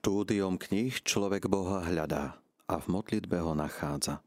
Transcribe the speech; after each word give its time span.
Štúdiom 0.00 0.56
kníh 0.56 0.96
človek 1.04 1.44
Boha 1.44 1.84
hľadá 1.84 2.40
a 2.64 2.80
v 2.80 2.88
modlitbe 2.88 3.36
ho 3.44 3.52
nachádza. 3.52 4.24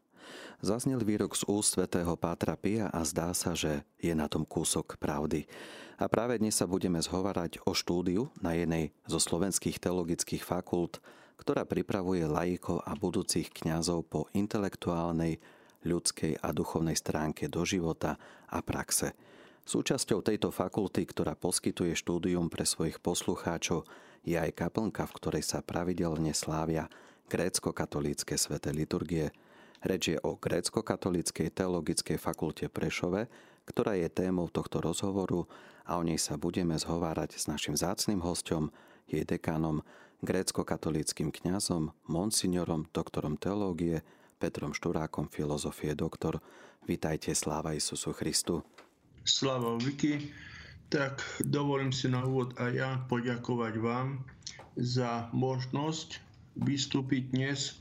Zaznel 0.61 1.01
výrok 1.01 1.33
z 1.33 1.49
úst 1.49 1.73
svätého 1.73 2.13
Pátra 2.13 2.53
Pia 2.53 2.93
a 2.93 3.01
zdá 3.01 3.33
sa, 3.33 3.57
že 3.57 3.81
je 3.97 4.13
na 4.13 4.29
tom 4.29 4.45
kúsok 4.45 5.01
pravdy. 5.01 5.49
A 5.97 6.05
práve 6.05 6.37
dnes 6.37 6.53
sa 6.53 6.69
budeme 6.69 7.01
zhovárať 7.01 7.57
o 7.65 7.73
štúdiu 7.73 8.29
na 8.37 8.53
jednej 8.53 8.93
zo 9.09 9.17
slovenských 9.17 9.81
teologických 9.81 10.45
fakult, 10.45 11.01
ktorá 11.41 11.65
pripravuje 11.65 12.21
laikov 12.29 12.85
a 12.85 12.93
budúcich 12.93 13.49
kňazov 13.49 14.05
po 14.05 14.29
intelektuálnej, 14.37 15.41
ľudskej 15.81 16.37
a 16.37 16.53
duchovnej 16.53 16.93
stránke 16.93 17.49
do 17.49 17.65
života 17.65 18.21
a 18.45 18.61
praxe. 18.61 19.17
Súčasťou 19.63 20.19
tejto 20.19 20.51
fakulty, 20.51 21.07
ktorá 21.07 21.39
poskytuje 21.39 21.95
štúdium 21.95 22.51
pre 22.51 22.67
svojich 22.67 22.99
poslucháčov, 22.99 23.87
je 24.27 24.35
aj 24.35 24.51
kaplnka, 24.59 25.07
v 25.07 25.15
ktorej 25.15 25.43
sa 25.43 25.63
pravidelne 25.63 26.35
slávia 26.35 26.91
grécko-katolícke 27.31 28.35
sveté 28.35 28.75
liturgie. 28.75 29.31
Reč 29.79 30.15
je 30.15 30.17
o 30.19 30.35
grécko-katolíckej 30.35 31.51
teologickej 31.55 32.19
fakulte 32.19 32.67
Prešove, 32.67 33.31
ktorá 33.63 33.95
je 33.95 34.11
témou 34.11 34.51
tohto 34.51 34.83
rozhovoru 34.83 35.47
a 35.87 35.95
o 35.95 36.03
nej 36.03 36.19
sa 36.19 36.35
budeme 36.35 36.75
zhovárať 36.75 37.39
s 37.39 37.47
našim 37.47 37.75
zácným 37.75 38.19
hostom, 38.19 38.67
jej 39.07 39.23
dekánom, 39.23 39.83
grécko-katolíckým 40.23 41.31
kňazom, 41.31 41.91
monsignorom, 42.07 42.87
doktorom 42.91 43.39
teológie, 43.39 44.03
Petrom 44.39 44.75
Šturákom, 44.75 45.31
filozofie 45.31 45.95
doktor. 45.95 46.43
Vítajte, 46.83 47.31
sláva 47.31 47.75
Isusu 47.75 48.11
Christu. 48.11 48.63
Sláva 49.23 49.79
Viki. 49.79 50.35
Tak 50.91 51.23
dovolím 51.47 51.95
si 51.95 52.11
na 52.11 52.27
úvod 52.27 52.53
aj 52.59 52.71
ja 52.75 52.91
poďakovať 53.07 53.73
vám 53.79 54.19
za 54.75 55.31
možnosť 55.31 56.19
vystúpiť 56.59 57.31
dnes 57.31 57.79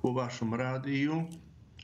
vo 0.00 0.16
vašom 0.16 0.56
rádiu. 0.56 1.28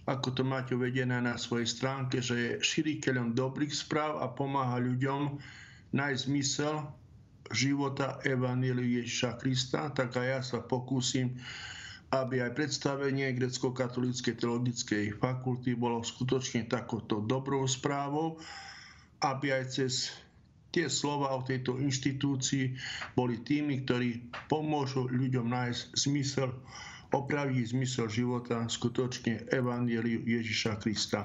Ako 0.08 0.32
to 0.32 0.42
máte 0.42 0.72
uvedené 0.72 1.20
na 1.20 1.36
svojej 1.36 1.68
stránke, 1.68 2.24
že 2.24 2.34
je 2.34 2.64
širiteľom 2.64 3.36
dobrých 3.36 3.76
správ 3.76 4.24
a 4.24 4.32
pomáha 4.32 4.80
ľuďom 4.80 5.36
nájsť 5.92 6.20
zmysel 6.24 6.88
života 7.52 8.16
Evaníliu 8.24 9.04
Ježiša 9.04 9.36
Krista, 9.36 9.92
tak 9.92 10.16
aj 10.16 10.26
ja 10.26 10.40
sa 10.40 10.58
pokúsim, 10.64 11.36
aby 12.08 12.40
aj 12.40 12.56
predstavenie 12.56 13.36
grecko-katolíckej 13.36 14.40
teologickej 14.40 15.20
fakulty 15.20 15.76
bolo 15.76 16.00
skutočne 16.00 16.64
takouto 16.64 17.20
dobrou 17.20 17.68
správou, 17.68 18.40
aby 19.22 19.54
aj 19.54 19.64
cez 19.70 20.14
tie 20.68 20.86
slova 20.86 21.32
o 21.34 21.40
tejto 21.42 21.80
inštitúcii 21.80 22.76
boli 23.16 23.40
tými, 23.40 23.82
ktorí 23.82 24.30
pomôžu 24.46 25.08
ľuďom 25.08 25.48
nájsť 25.48 25.82
zmysel, 25.96 26.50
opraviť 27.08 27.72
zmysel 27.72 28.06
života 28.12 28.68
skutočne 28.68 29.48
Evangeliu 29.48 30.22
Ježiša 30.28 30.76
Krista. 30.78 31.24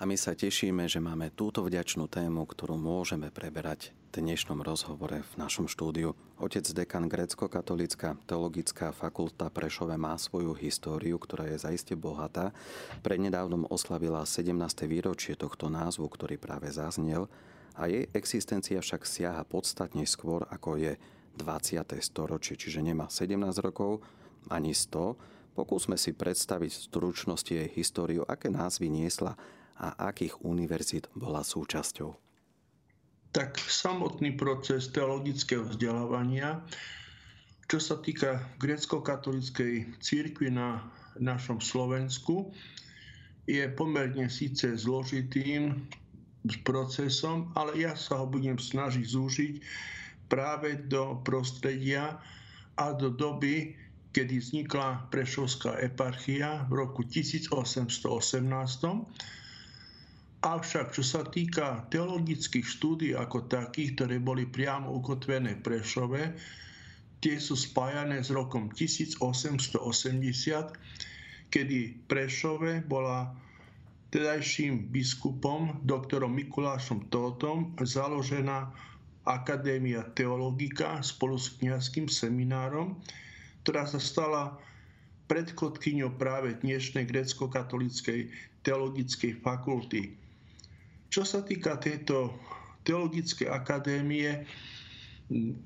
A 0.00 0.08
my 0.08 0.16
sa 0.16 0.32
tešíme, 0.32 0.88
že 0.88 0.96
máme 0.96 1.28
túto 1.28 1.60
vďačnú 1.60 2.08
tému, 2.08 2.48
ktorú 2.48 2.72
môžeme 2.80 3.28
preberať 3.28 3.92
v 4.16 4.24
dnešnom 4.24 4.64
rozhovore 4.64 5.20
v 5.20 5.34
našom 5.36 5.68
štúdiu. 5.68 6.16
Otec 6.40 6.64
dekan 6.72 7.04
grécko-katolická 7.04 8.16
teologická 8.24 8.96
fakulta 8.96 9.52
Prešove 9.52 10.00
má 10.00 10.16
svoju 10.16 10.56
históriu, 10.56 11.20
ktorá 11.20 11.52
je 11.52 11.60
zaiste 11.60 11.92
bohatá. 12.00 12.56
Prednedávnom 13.04 13.68
oslavila 13.68 14.24
17. 14.24 14.56
výročie 14.88 15.36
tohto 15.36 15.68
názvu, 15.68 16.08
ktorý 16.08 16.40
práve 16.40 16.72
zaznel 16.72 17.28
a 17.76 17.84
jej 17.84 18.08
existencia 18.16 18.80
však 18.80 19.04
siaha 19.04 19.44
podstatne 19.44 20.08
skôr 20.08 20.48
ako 20.48 20.80
je 20.80 20.96
20. 21.36 21.76
storočie, 22.00 22.56
čiže 22.56 22.80
nemá 22.80 23.12
17 23.12 23.36
rokov 23.60 24.00
ani 24.48 24.72
100. 24.72 25.52
Pokúsme 25.52 26.00
si 26.00 26.16
predstaviť 26.16 26.72
v 26.72 26.84
stručnosti 26.88 27.52
jej 27.52 27.68
históriu, 27.68 28.24
aké 28.24 28.48
názvy 28.48 28.88
niesla 28.88 29.36
a 29.80 30.12
akých 30.12 30.44
univerzít 30.44 31.08
bola 31.16 31.40
súčasťou. 31.40 32.12
Tak 33.32 33.56
samotný 33.56 34.36
proces 34.36 34.92
teologického 34.92 35.64
vzdelávania, 35.64 36.60
čo 37.70 37.78
sa 37.80 37.96
týka 38.02 38.44
grecko-katolíckej 38.60 39.96
církvy 40.02 40.52
na 40.52 40.84
našom 41.16 41.62
Slovensku, 41.62 42.52
je 43.48 43.64
pomerne 43.72 44.28
síce 44.28 44.68
zložitým, 44.76 45.88
procesom, 46.64 47.52
ale 47.52 47.84
ja 47.84 47.92
sa 47.92 48.16
ho 48.20 48.26
budem 48.26 48.56
snažiť 48.56 49.04
zúžiť 49.04 49.54
práve 50.32 50.80
do 50.88 51.20
prostredia 51.20 52.16
a 52.80 52.86
do 52.96 53.12
doby, 53.12 53.76
kedy 54.16 54.40
vznikla 54.40 55.12
Prešovská 55.12 55.76
eparchia 55.84 56.64
v 56.72 56.80
roku 56.80 57.04
1818. 57.04 57.52
Avšak, 60.40 60.96
čo 60.96 61.04
sa 61.04 61.20
týka 61.20 61.84
teologických 61.92 62.64
štúdí 62.64 63.12
ako 63.12 63.44
takých, 63.44 63.92
ktoré 63.92 64.16
boli 64.16 64.48
priamo 64.48 64.88
ukotvené 64.88 65.60
v 65.60 65.64
Prešove, 65.68 66.22
tie 67.20 67.36
sú 67.36 67.60
spájané 67.60 68.24
s 68.24 68.32
rokom 68.32 68.72
1880, 68.72 69.20
kedy 71.52 71.78
Prešove 72.08 72.80
bola 72.88 73.36
tedajším 74.08 74.88
biskupom, 74.88 75.84
doktorom 75.84 76.32
Mikulášom 76.32 77.12
Tótom, 77.12 77.76
založená 77.76 78.72
Akadémia 79.28 80.08
teologika 80.16 81.04
spolu 81.04 81.36
s 81.36 81.52
kniazským 81.60 82.08
seminárom, 82.08 82.96
ktorá 83.60 83.84
sa 83.84 84.00
stala 84.00 84.56
predchodkyňou 85.28 86.16
práve 86.16 86.56
dnešnej 86.64 87.04
grecko-katolíckej 87.04 88.32
teologickej 88.64 89.36
fakulty. 89.44 90.19
Čo 91.10 91.26
sa 91.26 91.42
týka 91.42 91.74
tejto 91.76 92.30
teologickej 92.86 93.50
akadémie, 93.50 94.46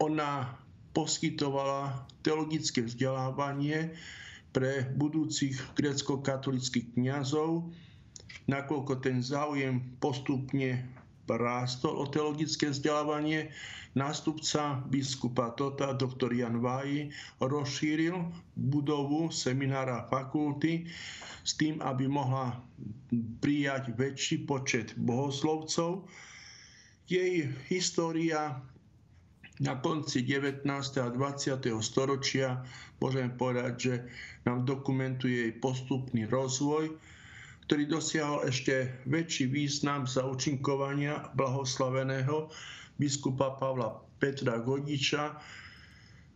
ona 0.00 0.56
poskytovala 0.90 1.92
teologické 2.20 2.80
vzdelávanie 2.80 3.92
pre 4.50 4.88
budúcich 4.94 5.52
grecko-katolických 5.74 6.96
kňazov, 6.96 7.68
nakoľko 8.46 8.92
ten 9.02 9.20
záujem 9.20 9.98
postupne 9.98 10.86
rástol 11.28 11.96
o 11.96 12.04
teologické 12.06 12.68
vzdelávanie, 12.68 13.52
nástupca 13.94 14.82
biskupa 14.90 15.54
Tota, 15.56 15.94
doktor 15.94 16.34
Jan 16.34 16.60
Váji, 16.60 17.08
rozšíril 17.40 18.32
budovu 18.56 19.30
seminára 19.30 20.04
fakulty 20.10 20.84
s 21.44 21.54
tým, 21.56 21.80
aby 21.80 22.08
mohla 22.10 22.58
prijať 23.40 23.94
väčší 23.94 24.44
počet 24.44 24.92
bohoslovcov. 24.98 26.08
Jej 27.06 27.52
história 27.68 28.58
na 29.62 29.78
konci 29.78 30.26
19. 30.26 30.66
a 30.98 31.08
20. 31.14 31.70
storočia 31.78 32.66
môžeme 32.98 33.30
povedať, 33.38 33.74
že 33.78 33.94
nám 34.42 34.66
dokumentuje 34.66 35.46
jej 35.46 35.52
postupný 35.62 36.26
rozvoj, 36.26 36.90
ktorý 37.64 37.88
dosiahol 37.88 38.44
ešte 38.44 38.92
väčší 39.08 39.48
význam 39.48 40.04
za 40.04 40.20
účinkovania 40.28 41.32
blahoslaveného 41.32 42.52
biskupa 43.00 43.56
Pavla 43.56 44.04
Petra 44.20 44.60
Godiča, 44.60 45.40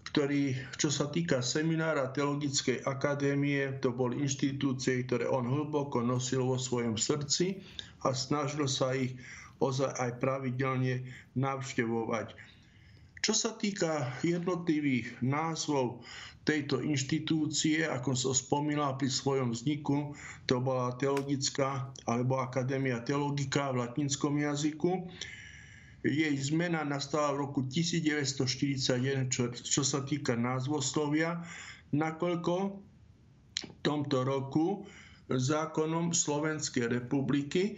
ktorý, 0.09 0.57
čo 0.81 0.89
sa 0.89 1.13
týka 1.13 1.45
seminára 1.45 2.09
Teologickej 2.17 2.81
akadémie, 2.89 3.77
to 3.85 3.93
boli 3.93 4.25
inštitúcie, 4.25 5.05
ktoré 5.05 5.29
on 5.29 5.45
hlboko 5.45 6.01
nosil 6.01 6.49
vo 6.49 6.57
svojom 6.57 6.97
srdci 6.97 7.61
a 8.09 8.17
snažil 8.17 8.65
sa 8.65 8.97
ich 8.97 9.21
ozaj 9.61 9.93
aj 10.01 10.11
pravidelne 10.23 11.05
navštevovať. 11.37 12.33
Čo 13.21 13.33
sa 13.37 13.51
týka 13.59 14.17
jednotlivých 14.25 15.21
názvov 15.21 16.01
tejto 16.49 16.81
inštitúcie, 16.81 17.85
ako 17.85 18.17
som 18.17 18.33
spomínal 18.33 18.97
pri 18.97 19.13
svojom 19.13 19.53
vzniku, 19.53 20.17
to 20.49 20.57
bola 20.65 20.97
teologická 20.97 21.93
alebo 22.09 22.41
Akadémia 22.41 23.05
teologika 23.05 23.69
v 23.69 23.85
latinskom 23.85 24.41
jazyku. 24.41 25.05
Jej 26.09 26.33
zmena 26.49 26.89
nastala 26.89 27.37
v 27.37 27.45
roku 27.45 27.69
1941, 27.69 29.29
čo, 29.29 29.53
čo 29.53 29.85
sa 29.85 30.01
týka 30.09 30.33
názvoslovia, 30.41 31.45
nakoľko 31.93 32.55
v 33.61 33.75
tomto 33.85 34.25
roku 34.25 34.89
zákonom 35.29 36.17
Slovenskej 36.17 36.89
republiky 36.89 37.77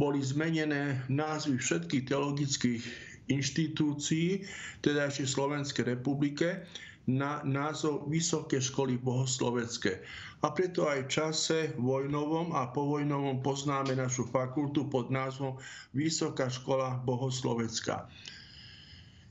boli 0.00 0.24
zmenené 0.24 1.04
názvy 1.12 1.60
všetkých 1.60 2.08
teologických 2.08 2.82
inštitúcií, 3.28 4.48
teda 4.80 5.12
ešte 5.12 5.28
Slovenskej 5.28 5.98
republike, 5.98 6.64
na 7.08 7.40
názov 7.40 8.04
Vysoké 8.12 8.60
školy 8.60 9.00
bohoslovecké. 9.00 10.04
A 10.44 10.52
preto 10.52 10.86
aj 10.86 11.08
v 11.08 11.10
čase 11.10 11.58
vojnovom 11.80 12.52
a 12.52 12.68
povojnovom 12.70 13.40
poznáme 13.40 13.96
našu 13.96 14.28
fakultu 14.28 14.86
pod 14.92 15.08
názvom 15.08 15.56
Vysoká 15.96 16.52
škola 16.52 17.00
bohoslovecká. 17.02 18.06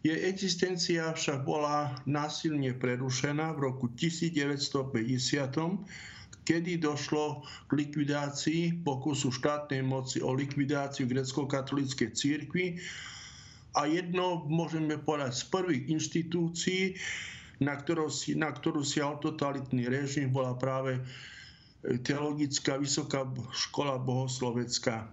Jej 0.02 0.20
existencia 0.26 1.14
však 1.14 1.46
bola 1.46 1.94
násilne 2.10 2.74
prerušená 2.74 3.54
v 3.54 3.72
roku 3.72 3.94
1950, 3.94 5.14
kedy 6.48 6.72
došlo 6.80 7.44
k 7.68 7.72
likvidácii 7.76 8.88
pokusu 8.88 9.30
štátnej 9.36 9.84
moci 9.84 10.24
o 10.24 10.32
likvidáciu 10.32 11.06
grecko-katolíckej 11.12 12.10
církvy 12.16 12.80
a 13.76 13.86
jedno, 13.86 14.48
môžeme 14.48 14.96
povedať, 14.98 15.34
z 15.38 15.44
prvých 15.52 15.84
inštitúcií, 15.92 16.96
na, 17.58 17.74
ktorú 17.78 18.10
si, 18.10 18.38
na 18.38 18.54
ktorú 18.54 18.86
sial 18.86 19.18
totalitný 19.18 19.90
režim, 19.90 20.30
bola 20.30 20.54
práve 20.58 21.02
Teologická 21.88 22.76
vysoká 22.76 23.24
škola 23.54 24.02
bohoslovecká. 24.02 25.08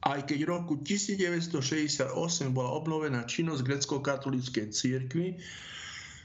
Aj 0.00 0.20
keď 0.24 0.38
v 0.44 0.48
roku 0.48 0.74
1968 0.80 2.08
bola 2.56 2.70
obnovená 2.72 3.28
činnosť 3.28 3.60
grecko-katolíckej 3.64 4.66
církvy, 4.72 5.36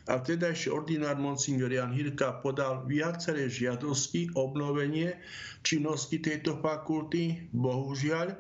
a 0.06 0.22
vtedajší 0.22 0.70
ordinár 0.70 1.18
Monsignor 1.18 1.74
Jan 1.74 1.90
Hirka 1.90 2.38
podal 2.46 2.86
viaceré 2.86 3.50
žiadosti 3.50 4.30
obnovenie 4.38 5.18
činnosti 5.66 6.22
tejto 6.22 6.62
fakulty. 6.62 7.50
Bohužiaľ, 7.50 8.38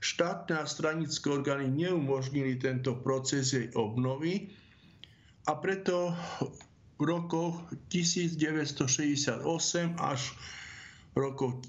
štátne 0.00 0.56
a 0.56 0.64
stranické 0.64 1.28
orgány 1.28 1.68
neumožnili 1.68 2.56
tento 2.56 2.96
proces 3.04 3.52
jej 3.52 3.68
obnovy 3.76 4.48
a 5.44 5.52
preto 5.60 6.16
v 6.96 7.02
rokoch 7.04 7.60
1968 7.90 9.44
až 10.00 10.20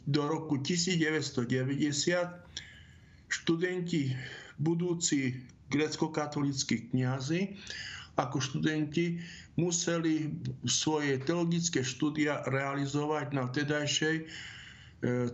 do 0.08 0.22
roku 0.26 0.58
1990 0.58 1.50
študenti 3.30 4.16
budúci 4.58 5.44
grecko-katolíckí 5.70 6.90
kniazy 6.94 7.58
ako 8.16 8.40
študenti 8.40 9.20
museli 9.60 10.32
svoje 10.64 11.20
teologické 11.20 11.84
štúdia 11.84 12.48
realizovať 12.48 13.26
na 13.36 13.44
vtedajšej 13.52 14.16
e, 14.16 14.26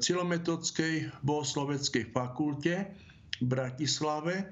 cilometodskej 0.01 1.13
bohosloveckej 1.21 2.09
fakulte 2.09 2.89
v 3.37 3.45
Bratislave 3.45 4.49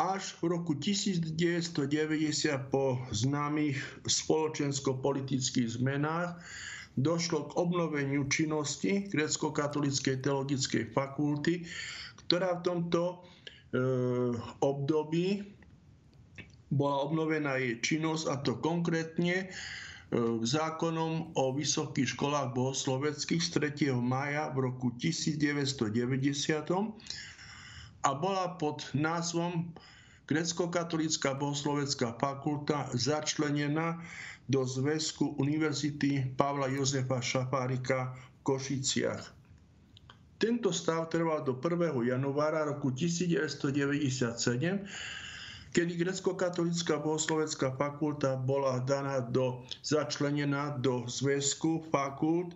až 0.00 0.32
v 0.40 0.56
roku 0.56 0.72
1990 0.80 1.36
po 2.72 2.96
známych 3.12 3.76
spoločensko-politických 4.08 5.76
zmenách 5.76 6.40
došlo 6.96 7.52
k 7.52 7.56
obnoveniu 7.60 8.24
činnosti 8.32 9.12
grecko-katolíckej 9.12 10.24
teologickej 10.24 10.96
fakulty, 10.96 11.68
ktorá 12.24 12.56
v 12.58 12.64
tomto 12.64 13.02
e, 13.12 13.14
období 14.64 15.44
bola 16.72 17.04
obnovená 17.04 17.60
jej 17.60 17.76
činnosť 17.82 18.24
a 18.30 18.34
to 18.40 18.56
konkrétne 18.56 19.44
e, 19.44 19.46
zákonom 20.40 21.36
o 21.36 21.44
vysokých 21.52 22.16
školách 22.16 22.56
bohosloveckých 22.56 23.42
z 23.42 23.48
3. 23.84 24.00
maja 24.00 24.48
v 24.56 24.72
roku 24.72 24.96
1990 24.96 25.92
a 28.00 28.10
bola 28.16 28.56
pod 28.56 28.88
názvom 28.96 29.68
Grecko-katolícka 30.30 31.34
bohoslovecká 31.34 32.14
fakulta 32.14 32.86
začlenená 32.94 33.98
do 34.46 34.62
zväzku 34.62 35.26
Univerzity 35.42 36.22
Pavla 36.38 36.70
Jozefa 36.70 37.18
Šafárika 37.18 38.14
v 38.14 38.38
Košiciach. 38.46 39.34
Tento 40.38 40.70
stav 40.70 41.10
trval 41.10 41.42
do 41.42 41.58
1. 41.58 42.14
januára 42.14 42.62
roku 42.62 42.94
1997, 42.94 44.86
kedy 45.74 45.92
grecko-katolická 45.98 47.02
bohoslovecká 47.02 47.74
fakulta 47.74 48.38
bola 48.38 48.78
daná 48.86 49.18
do, 49.20 49.66
začlenená 49.82 50.78
do 50.78 51.10
zväzku 51.10 51.90
fakult 51.90 52.54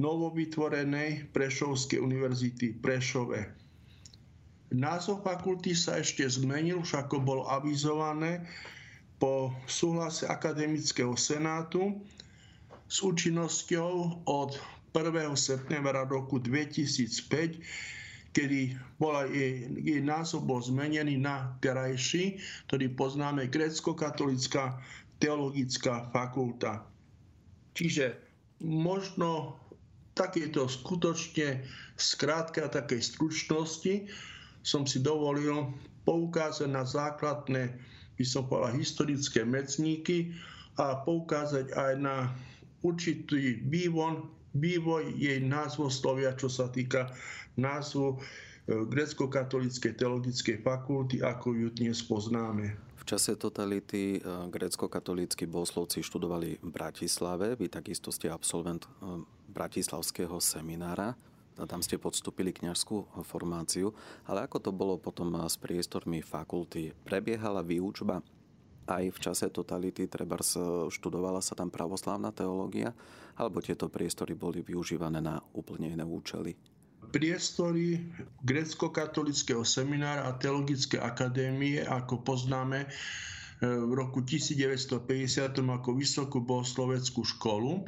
novovytvorenej 0.00 1.28
Prešovskej 1.28 2.00
univerzity 2.00 2.72
Prešove. 2.80 3.61
Názov 4.72 5.20
fakulty 5.22 5.76
sa 5.76 6.00
ešte 6.00 6.24
zmenil, 6.24 6.80
už 6.80 6.96
ako 7.06 7.20
bolo 7.20 7.42
avizované 7.48 8.44
po 9.20 9.52
súhlase 9.68 10.26
Akademického 10.26 11.14
senátu 11.14 12.00
s 12.88 13.04
účinnosťou 13.04 14.24
od 14.26 14.50
1. 14.96 15.32
septembra 15.36 16.04
roku 16.04 16.40
2005 16.40 17.62
kedy 18.32 18.80
bola 18.96 19.28
jej, 19.28 19.68
jej 19.84 20.00
názov 20.00 20.48
bol 20.48 20.56
zmenený 20.64 21.20
na 21.20 21.52
terajší, 21.60 22.40
ktorý 22.68 22.96
poznáme 22.96 23.52
grecko-katolická 23.52 24.80
teologická 25.20 26.08
fakulta. 26.10 26.82
Čiže 27.76 28.16
možno 28.64 29.60
takéto 30.16 30.68
skutočne 30.68 31.64
skrátke 31.96 32.64
a 32.64 32.72
takej 32.72 33.00
stručnosti 33.00 34.08
som 34.62 34.86
si 34.86 35.02
dovolil 35.02 35.70
poukázať 36.06 36.70
na 36.70 36.82
základné, 36.86 37.74
by 38.18 38.24
som 38.26 38.46
povedal, 38.46 38.78
historické 38.78 39.42
mecníky 39.46 40.34
a 40.78 41.02
poukázať 41.02 41.74
aj 41.74 41.92
na 41.98 42.16
určitý 42.82 43.62
vývoj, 43.66 44.26
vývoj 44.54 45.14
jej 45.18 45.38
názvoslovia, 45.42 46.34
čo 46.34 46.50
sa 46.50 46.70
týka 46.70 47.10
názvu 47.54 48.16
e, 48.16 48.16
grecko-katolíckej 48.88 49.92
teologickej 49.94 50.56
fakulty, 50.64 51.22
ako 51.22 51.54
ju 51.54 51.68
dnes 51.74 52.02
poznáme. 52.02 52.74
V 52.98 53.04
čase 53.06 53.34
totality 53.34 54.18
e, 54.18 54.48
grecko-katolíckí 54.50 55.46
bohoslovci 55.46 56.02
študovali 56.02 56.62
v 56.62 56.68
Bratislave. 56.70 57.58
Vy 57.58 57.70
takisto 57.70 58.10
ste 58.14 58.30
absolvent 58.30 58.86
e, 58.86 59.22
Bratislavského 59.52 60.38
seminára. 60.38 61.14
Tam 61.56 61.84
ste 61.84 62.00
podstúpili 62.00 62.50
kňažskú 62.52 63.22
formáciu. 63.24 63.92
Ale 64.24 64.48
ako 64.48 64.58
to 64.58 64.70
bolo 64.72 64.96
potom 64.96 65.32
s 65.44 65.60
priestormi 65.60 66.24
fakulty? 66.24 66.96
Prebiehala 67.04 67.60
výučba 67.60 68.24
aj 68.82 69.14
v 69.14 69.18
čase 69.22 69.46
totality, 69.46 70.10
treba 70.10 70.42
študovala 70.90 71.38
sa 71.38 71.54
tam 71.54 71.70
pravoslávna 71.70 72.34
teológia, 72.34 72.90
alebo 73.38 73.62
tieto 73.62 73.86
priestory 73.86 74.34
boli 74.34 74.58
využívané 74.66 75.22
na 75.22 75.38
úplne 75.54 75.94
iné 75.94 76.02
účely? 76.02 76.58
priestory 77.12 78.00
grecko-katolického 78.40 79.62
seminára 79.66 80.24
a 80.30 80.38
teologické 80.40 80.96
akadémie, 80.96 81.84
ako 81.84 82.24
poznáme 82.24 82.86
e, 82.86 82.88
v 83.68 83.92
roku 83.92 84.24
1950 84.24 85.52
ako 85.60 85.90
vysokú 85.92 86.40
bohosloveckú 86.40 87.20
školu. 87.36 87.84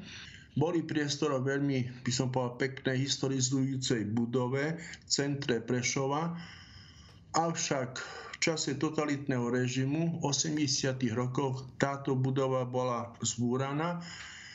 Boli 0.54 0.86
priestorom 0.86 1.42
veľmi, 1.42 2.06
by 2.06 2.12
som 2.14 2.30
povedal, 2.30 2.62
peknej 2.62 3.02
historizujúcej 3.02 4.06
budove 4.14 4.78
v 4.78 5.04
centre 5.10 5.58
Prešova, 5.58 6.38
avšak 7.34 7.90
v 7.98 8.36
čase 8.38 8.78
totalitného 8.78 9.50
režimu 9.50 10.22
v 10.22 10.30
80. 10.30 10.94
rokoch 11.18 11.66
táto 11.82 12.14
budova 12.14 12.62
bola 12.62 13.10
zbúraná 13.18 13.98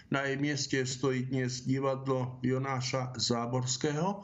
na 0.09 0.25
jej 0.25 0.37
mieste 0.39 0.79
stojí 0.87 1.27
dnes 1.27 1.67
divadlo 1.67 2.39
Jonáša 2.41 3.13
Záborského. 3.19 4.23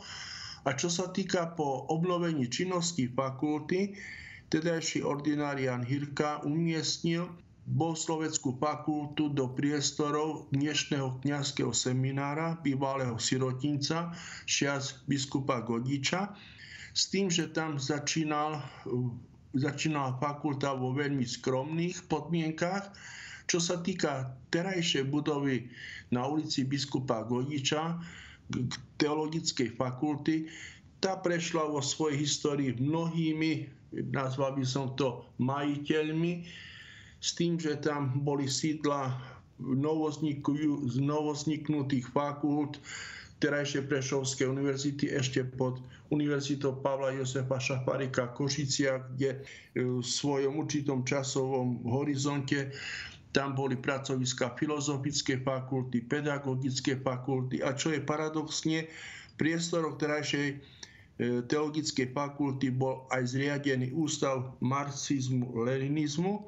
A 0.66 0.74
čo 0.74 0.90
sa 0.90 1.14
týka 1.14 1.54
po 1.54 1.86
obnovení 1.94 2.50
činnosti 2.50 3.06
fakulty, 3.06 3.94
tedajší 4.50 5.06
ordinár 5.06 5.62
Jan 5.62 5.86
Hirka 5.86 6.42
umiestnil 6.42 7.30
bohosloveckú 7.66 8.62
fakultu 8.62 9.34
do 9.34 9.50
priestorov 9.50 10.46
dnešného 10.54 11.18
kňazského 11.26 11.74
seminára, 11.74 12.62
bývalého 12.62 13.18
sirotinca, 13.18 14.14
šiac 14.46 14.86
biskupa 15.10 15.66
Godiča, 15.66 16.30
s 16.94 17.10
tým, 17.10 17.34
že 17.34 17.50
tam 17.50 17.82
začínal, 17.82 18.62
začínala 19.58 20.14
fakulta 20.22 20.78
vo 20.78 20.94
veľmi 20.94 21.26
skromných 21.26 22.06
podmienkách, 22.06 22.86
čo 23.50 23.58
sa 23.58 23.82
týka 23.82 24.38
terajšej 24.54 25.10
budovy 25.10 25.66
na 26.14 26.30
ulici 26.30 26.70
biskupa 26.70 27.26
Godiča, 27.26 27.98
teologickej 29.02 29.74
fakulty, 29.74 30.46
tá 31.02 31.18
prešla 31.18 31.66
vo 31.66 31.82
svojej 31.82 32.22
histórii 32.22 32.78
mnohými, 32.78 33.74
nazval 34.14 34.54
by 34.54 34.66
som 34.66 34.94
to 34.94 35.26
majiteľmi, 35.42 36.46
s 37.26 37.34
tým, 37.34 37.58
že 37.58 37.82
tam 37.82 38.22
boli 38.22 38.46
sídla 38.46 39.18
novozniknutých 41.02 42.06
fakult 42.14 42.78
terajšej 43.42 43.90
Prešovskej 43.90 44.46
univerzity 44.46 45.10
ešte 45.10 45.42
pod 45.58 45.82
Univerzitou 46.14 46.78
Pavla 46.86 47.18
Josefa 47.18 47.58
Šafarika 47.58 48.30
Košicia, 48.38 49.02
kde 49.18 49.42
v 49.74 50.06
svojom 50.06 50.62
určitom 50.62 51.02
časovom 51.02 51.82
horizonte 51.90 52.70
tam 53.34 53.52
boli 53.58 53.76
pracoviska 53.76 54.56
filozofické 54.56 55.44
fakulty, 55.44 56.06
pedagogické 56.08 56.96
fakulty. 57.02 57.60
A 57.60 57.76
čo 57.76 57.92
je 57.92 58.00
paradoxne, 58.00 58.88
priestoroch 59.36 60.00
terajšej 60.00 60.62
teologickej 61.52 62.16
fakulty 62.16 62.72
bol 62.72 63.04
aj 63.12 63.36
zriadený 63.36 63.92
ústav 63.92 64.56
marxizmu-leninizmu 64.64 66.48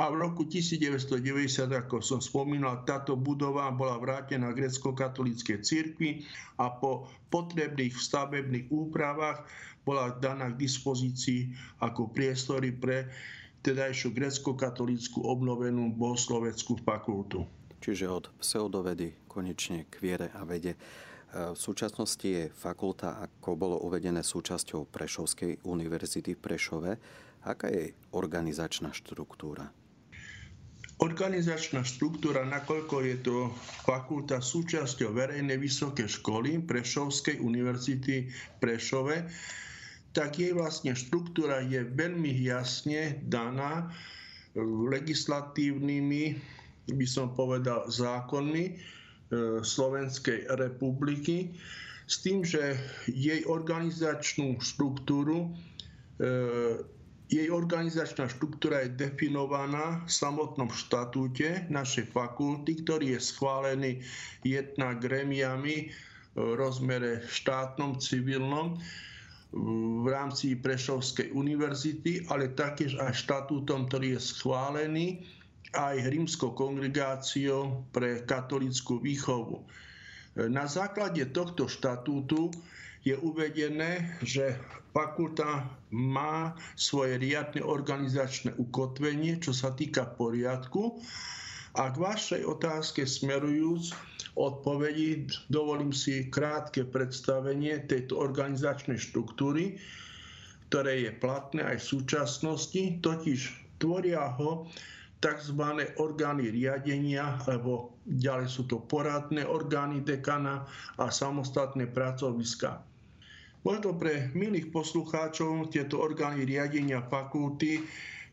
a 0.00 0.08
v 0.08 0.24
roku 0.24 0.48
1990, 0.48 1.68
ako 1.68 2.00
som 2.00 2.24
spomínal, 2.24 2.80
táto 2.88 3.12
budova 3.12 3.68
bola 3.68 4.00
vrátená 4.00 4.56
grecko-katolíckej 4.56 5.60
cirkvi 5.60 6.24
a 6.56 6.72
po 6.72 7.12
potrebných 7.28 7.92
stavebných 7.92 8.72
úpravách 8.72 9.44
bola 9.84 10.16
daná 10.16 10.48
k 10.48 10.64
dispozícii 10.64 11.52
ako 11.84 12.08
priestory 12.08 12.72
pre 12.72 13.12
tedajšiu 13.60 14.16
grecko-katolícku 14.16 15.20
obnovenú 15.28 15.92
bohosloveckú 15.92 16.80
fakultu. 16.80 17.44
Čiže 17.82 18.06
od 18.08 18.24
pseudovedy 18.40 19.28
konečne 19.28 19.90
k 19.92 19.94
viere 20.00 20.32
a 20.32 20.46
vede. 20.46 20.78
V 21.32 21.58
súčasnosti 21.58 22.24
je 22.24 22.52
fakulta, 22.52 23.20
ako 23.20 23.56
bolo 23.56 23.76
uvedené, 23.84 24.24
súčasťou 24.24 24.88
Prešovskej 24.88 25.64
univerzity 25.68 26.36
v 26.36 26.40
Prešove. 26.40 26.92
Aká 27.42 27.68
je 27.72 27.92
organizačná 28.14 28.94
štruktúra? 28.94 29.81
Organizačná 31.02 31.82
štruktúra, 31.82 32.46
nakoľko 32.46 33.02
je 33.02 33.16
to 33.26 33.36
fakulta 33.82 34.38
súčasťou 34.38 35.10
verejnej 35.10 35.58
vysokej 35.58 36.06
školy 36.06 36.62
Prešovskej 36.62 37.42
univerzity 37.42 38.30
Prešove, 38.62 39.26
tak 40.14 40.38
jej 40.38 40.54
vlastne 40.54 40.94
štruktúra 40.94 41.66
je 41.66 41.82
veľmi 41.82 42.30
jasne 42.46 43.18
daná 43.26 43.90
legislatívnymi, 44.54 46.38
by 46.94 47.06
som 47.10 47.34
povedal, 47.34 47.90
zákonmi 47.90 48.64
e, 48.70 48.72
Slovenskej 49.58 50.54
republiky, 50.54 51.50
s 52.06 52.22
tým, 52.22 52.46
že 52.46 52.78
jej 53.10 53.42
organizačnú 53.50 54.62
štruktúru 54.62 55.50
e, 55.50 55.50
jej 57.32 57.48
organizačná 57.48 58.28
štruktúra 58.28 58.84
je 58.84 58.92
definovaná 58.92 60.04
v 60.04 60.10
samotnom 60.12 60.68
štatúte 60.68 61.64
našej 61.72 62.12
fakulty, 62.12 62.84
ktorý 62.84 63.16
je 63.16 63.20
schválený 63.24 63.92
jedna 64.44 64.92
gremiami 64.92 65.88
v 66.36 66.52
rozmere 66.60 67.24
štátnom, 67.24 67.96
civilnom 67.96 68.76
v 69.52 70.06
rámci 70.08 70.56
Prešovskej 70.60 71.32
univerzity, 71.32 72.28
ale 72.28 72.52
taktiež 72.52 73.00
aj 73.00 73.16
štatútom, 73.16 73.88
ktorý 73.88 74.16
je 74.16 74.20
schválený 74.20 75.06
aj 75.72 76.04
rímskou 76.08 76.52
kongregáciou 76.52 77.88
pre 77.96 78.24
katolickú 78.28 79.00
výchovu. 79.00 79.64
Na 80.36 80.64
základe 80.64 81.24
tohto 81.32 81.68
štatútu 81.68 82.52
je 83.02 83.18
uvedené, 83.18 84.18
že 84.22 84.54
fakulta 84.94 85.66
má 85.90 86.54
svoje 86.78 87.18
riadne 87.18 87.64
organizačné 87.64 88.54
ukotvenie, 88.58 89.42
čo 89.42 89.50
sa 89.50 89.74
týka 89.74 90.06
poriadku. 90.06 91.02
A 91.72 91.88
k 91.88 91.96
vašej 91.96 92.42
otázke 92.44 93.08
smerujúc 93.08 93.96
odpovedi, 94.36 95.28
dovolím 95.48 95.92
si 95.92 96.28
krátke 96.28 96.84
predstavenie 96.84 97.84
tejto 97.88 98.20
organizačnej 98.20 99.00
štruktúry, 99.00 99.80
ktoré 100.68 101.04
je 101.04 101.12
platné 101.16 101.64
aj 101.64 101.84
v 101.84 101.88
súčasnosti, 101.96 102.82
totiž 103.04 103.40
tvoria 103.76 104.24
ho 104.40 104.68
tzv. 105.22 105.62
orgány 106.02 106.50
riadenia, 106.50 107.38
alebo 107.46 107.94
ďalej 108.04 108.48
sú 108.50 108.62
to 108.66 108.82
poradné 108.82 109.46
orgány 109.46 110.02
dekana 110.02 110.66
a 110.98 111.06
samostatné 111.08 111.86
pracoviska. 111.94 112.82
Možno 113.62 113.94
pre 113.94 114.34
milých 114.34 114.74
poslucháčov 114.74 115.70
tieto 115.70 116.02
orgány 116.02 116.42
riadenia 116.42 117.06
fakulty 117.06 117.78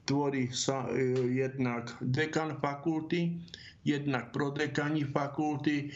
tvorí 0.10 0.50
sa 0.50 0.90
e, 0.90 1.14
jednak 1.46 1.94
dekan 2.02 2.58
fakulty, 2.58 3.38
jednak 3.86 4.34
prodekani 4.34 5.06
fakulty, 5.06 5.94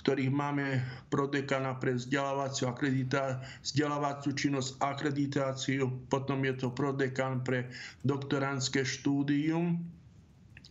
ktorých 0.00 0.32
máme 0.32 0.80
prodekana 1.12 1.76
pre 1.76 2.00
vzdelávaciu, 2.00 2.72
akreditá- 2.72 3.44
vzdelávaciu 3.60 4.32
činnosť, 4.32 4.80
akreditáciu, 4.80 6.08
potom 6.08 6.40
je 6.48 6.56
to 6.56 6.72
prodekan 6.72 7.44
pre 7.44 7.68
doktorantské 8.08 8.88
štúdium 8.88 9.84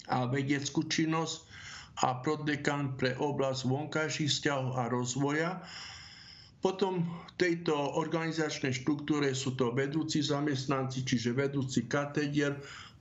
a 0.10 0.26
vedeckú 0.26 0.88
činnosť 0.88 1.46
a 2.02 2.18
prodekan 2.24 2.98
pre 2.98 3.14
oblasť 3.20 3.62
vonkajších 3.68 4.32
vzťahov 4.32 4.70
a 4.80 4.84
rozvoja 4.90 5.52
potom 6.62 7.02
v 7.02 7.32
tejto 7.42 7.74
organizačnej 7.74 8.70
štruktúre 8.70 9.34
sú 9.34 9.58
to 9.58 9.74
vedúci 9.74 10.22
zamestnanci, 10.22 11.02
čiže 11.02 11.34
vedúci 11.34 11.90
katedier 11.90 12.54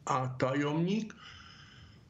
a 0.09 0.33
tajomník. 0.41 1.13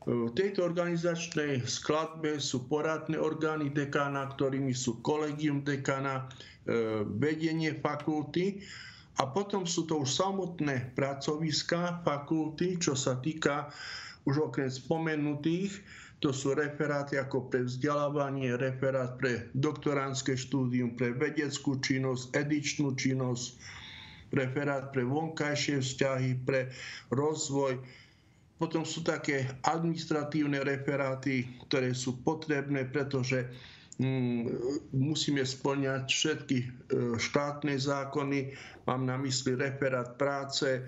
V 0.07 0.31
tejto 0.33 0.65
organizačnej 0.65 1.67
skladbe 1.67 2.39
sú 2.39 2.71
poradné 2.71 3.19
orgány 3.19 3.69
dekána, 3.75 4.31
ktorými 4.33 4.73
sú 4.73 5.03
kolegium 5.03 5.61
dekána, 5.67 6.25
e, 6.25 7.05
vedenie 7.19 7.77
fakulty 7.83 8.63
a 9.19 9.27
potom 9.29 9.67
sú 9.67 9.85
to 9.91 10.01
už 10.07 10.09
samotné 10.09 10.95
pracoviska 10.97 12.01
fakulty, 12.07 12.79
čo 12.81 12.95
sa 12.97 13.19
týka 13.19 13.69
už 14.31 14.55
okrem 14.55 14.71
spomenutých 14.71 15.83
to 16.21 16.37
sú 16.37 16.53
referáty 16.53 17.17
ako 17.17 17.49
pre 17.49 17.65
vzdelávanie, 17.65 18.53
referát 18.61 19.17
pre 19.17 19.49
doktoránske 19.57 20.37
štúdium, 20.37 20.93
pre 20.93 21.17
vedeckú 21.17 21.81
činnosť, 21.81 22.37
edičnú 22.37 22.93
činnosť, 22.93 23.57
referát 24.37 24.93
pre 24.93 25.09
vonkajšie 25.09 25.81
vzťahy, 25.81 26.45
pre 26.45 26.69
rozvoj. 27.09 27.81
Potom 28.61 28.85
sú 28.85 29.01
také 29.01 29.49
administratívne 29.65 30.61
referáty, 30.61 31.49
ktoré 31.65 31.97
sú 31.97 32.21
potrebné, 32.21 32.85
pretože 32.93 33.49
mm, 33.97 34.45
musíme 34.93 35.41
splňať 35.41 36.05
všetky 36.05 36.59
e, 36.61 36.67
štátne 37.17 37.81
zákony. 37.81 38.53
Mám 38.85 39.09
na 39.09 39.17
mysli 39.25 39.57
referát 39.57 40.21
práce, 40.21 40.85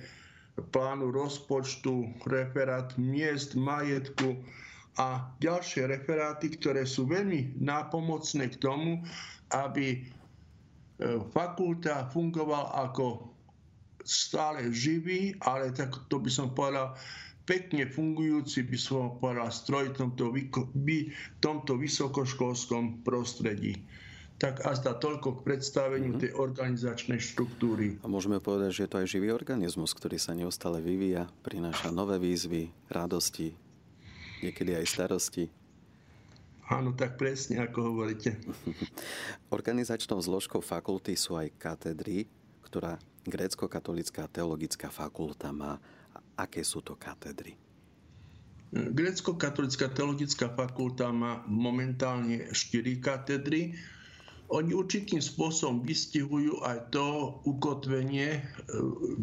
plánu 0.61 1.09
rozpočtu, 1.11 2.13
referát 2.29 2.93
miest, 3.01 3.55
majetku, 3.57 4.37
a 5.01 5.33
ďalšie 5.41 5.89
referáty, 5.89 6.53
ktoré 6.53 6.85
sú 6.85 7.09
veľmi 7.09 7.57
nápomocné 7.57 8.53
k 8.53 8.61
tomu, 8.61 9.01
aby 9.49 9.97
e, 9.97 9.99
fakulta 11.33 12.13
fungovala 12.13 12.77
ako 12.93 13.33
stále 14.05 14.69
živý, 14.69 15.33
ale 15.41 15.73
tak 15.73 15.97
to 16.13 16.21
by 16.21 16.29
som 16.29 16.53
povedal, 16.53 16.93
pekne 17.49 17.89
fungujúci, 17.89 18.69
by 18.69 18.79
som 18.79 19.17
povedal, 19.17 19.49
stroj 19.49 19.97
v 19.97 19.97
tomto, 19.97 20.25
tomto 21.41 21.73
vysokoškolskom 21.81 23.01
prostredí. 23.01 23.81
Tak 24.43 24.67
azda 24.67 24.99
toľko 24.99 25.39
k 25.39 25.45
predstaveniu 25.47 26.19
mm-hmm. 26.19 26.23
tej 26.27 26.31
organizačnej 26.35 27.23
štruktúry. 27.23 28.03
A 28.03 28.11
môžeme 28.11 28.43
povedať, 28.43 28.75
že 28.75 28.83
je 28.83 28.91
to 28.91 28.99
aj 28.99 29.07
živý 29.07 29.31
organizmus, 29.31 29.95
ktorý 29.95 30.19
sa 30.19 30.35
neustále 30.35 30.83
vyvíja, 30.83 31.31
prináša 31.47 31.95
nové 31.95 32.19
výzvy, 32.19 32.75
radosti, 32.91 33.55
niekedy 34.43 34.75
aj 34.75 34.87
starosti. 34.91 35.47
Áno, 36.67 36.91
tak 36.91 37.15
presne, 37.15 37.63
ako 37.63 37.95
hovoríte. 37.95 38.35
Organizačnou 39.55 40.19
zložkou 40.19 40.59
fakulty 40.59 41.15
sú 41.15 41.39
aj 41.39 41.55
katedry, 41.55 42.27
ktorá 42.67 42.99
grécko-katolická 43.23 44.27
teologická 44.27 44.91
fakulta 44.91 45.55
má. 45.55 45.79
Aké 46.35 46.67
sú 46.67 46.83
to 46.83 46.99
katedry? 46.99 47.55
Grécko-katolická 48.73 49.93
teologická 49.93 50.49
fakulta 50.49 51.13
má 51.13 51.45
momentálne 51.45 52.49
4 52.51 53.05
katedry. 53.05 53.77
Oni 54.53 54.77
určitým 54.77 55.25
spôsobom 55.25 55.81
vystihujú 55.81 56.61
aj 56.61 56.93
to 56.93 57.41
ukotvenie 57.49 58.37
e, 58.37 58.43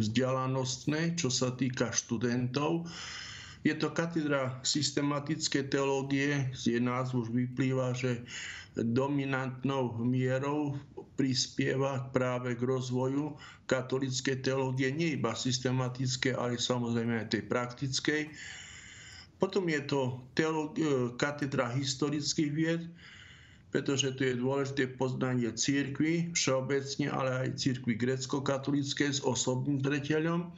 vzdelanostné, 0.01 1.13
čo 1.21 1.29
sa 1.29 1.53
týka 1.53 1.93
študentov 1.93 2.89
je 3.63 3.75
to 3.75 3.91
katedra 3.91 4.55
systematickej 4.63 5.67
teológie, 5.67 6.48
z 6.55 6.75
jej 6.75 6.81
názvu 6.81 7.27
už 7.27 7.29
vyplýva, 7.36 7.91
že 7.91 8.24
dominantnou 8.79 10.00
mierou 10.00 10.79
prispieva 11.19 12.07
práve 12.15 12.55
k 12.55 12.62
rozvoju 12.63 13.36
katolíckej 13.67 14.39
teológie, 14.39 14.88
nie 14.95 15.19
iba 15.19 15.36
systematické, 15.36 16.31
ale 16.31 16.55
samozrejme 16.55 17.27
aj 17.27 17.36
tej 17.36 17.43
praktickej. 17.51 18.21
Potom 19.36 19.67
je 19.67 19.81
to 19.83 20.24
teológie, 20.39 21.12
katedra 21.19 21.67
historických 21.75 22.51
vied, 22.55 22.81
pretože 23.69 24.17
tu 24.17 24.25
je 24.25 24.41
dôležité 24.41 24.89
poznanie 24.97 25.49
církvy 25.53 26.33
všeobecne, 26.33 27.05
ale 27.13 27.29
aj 27.45 27.61
církvy 27.61 27.93
grecko-katolíckej 27.97 29.21
s 29.21 29.21
osobným 29.21 29.77
dreteľom. 29.81 30.49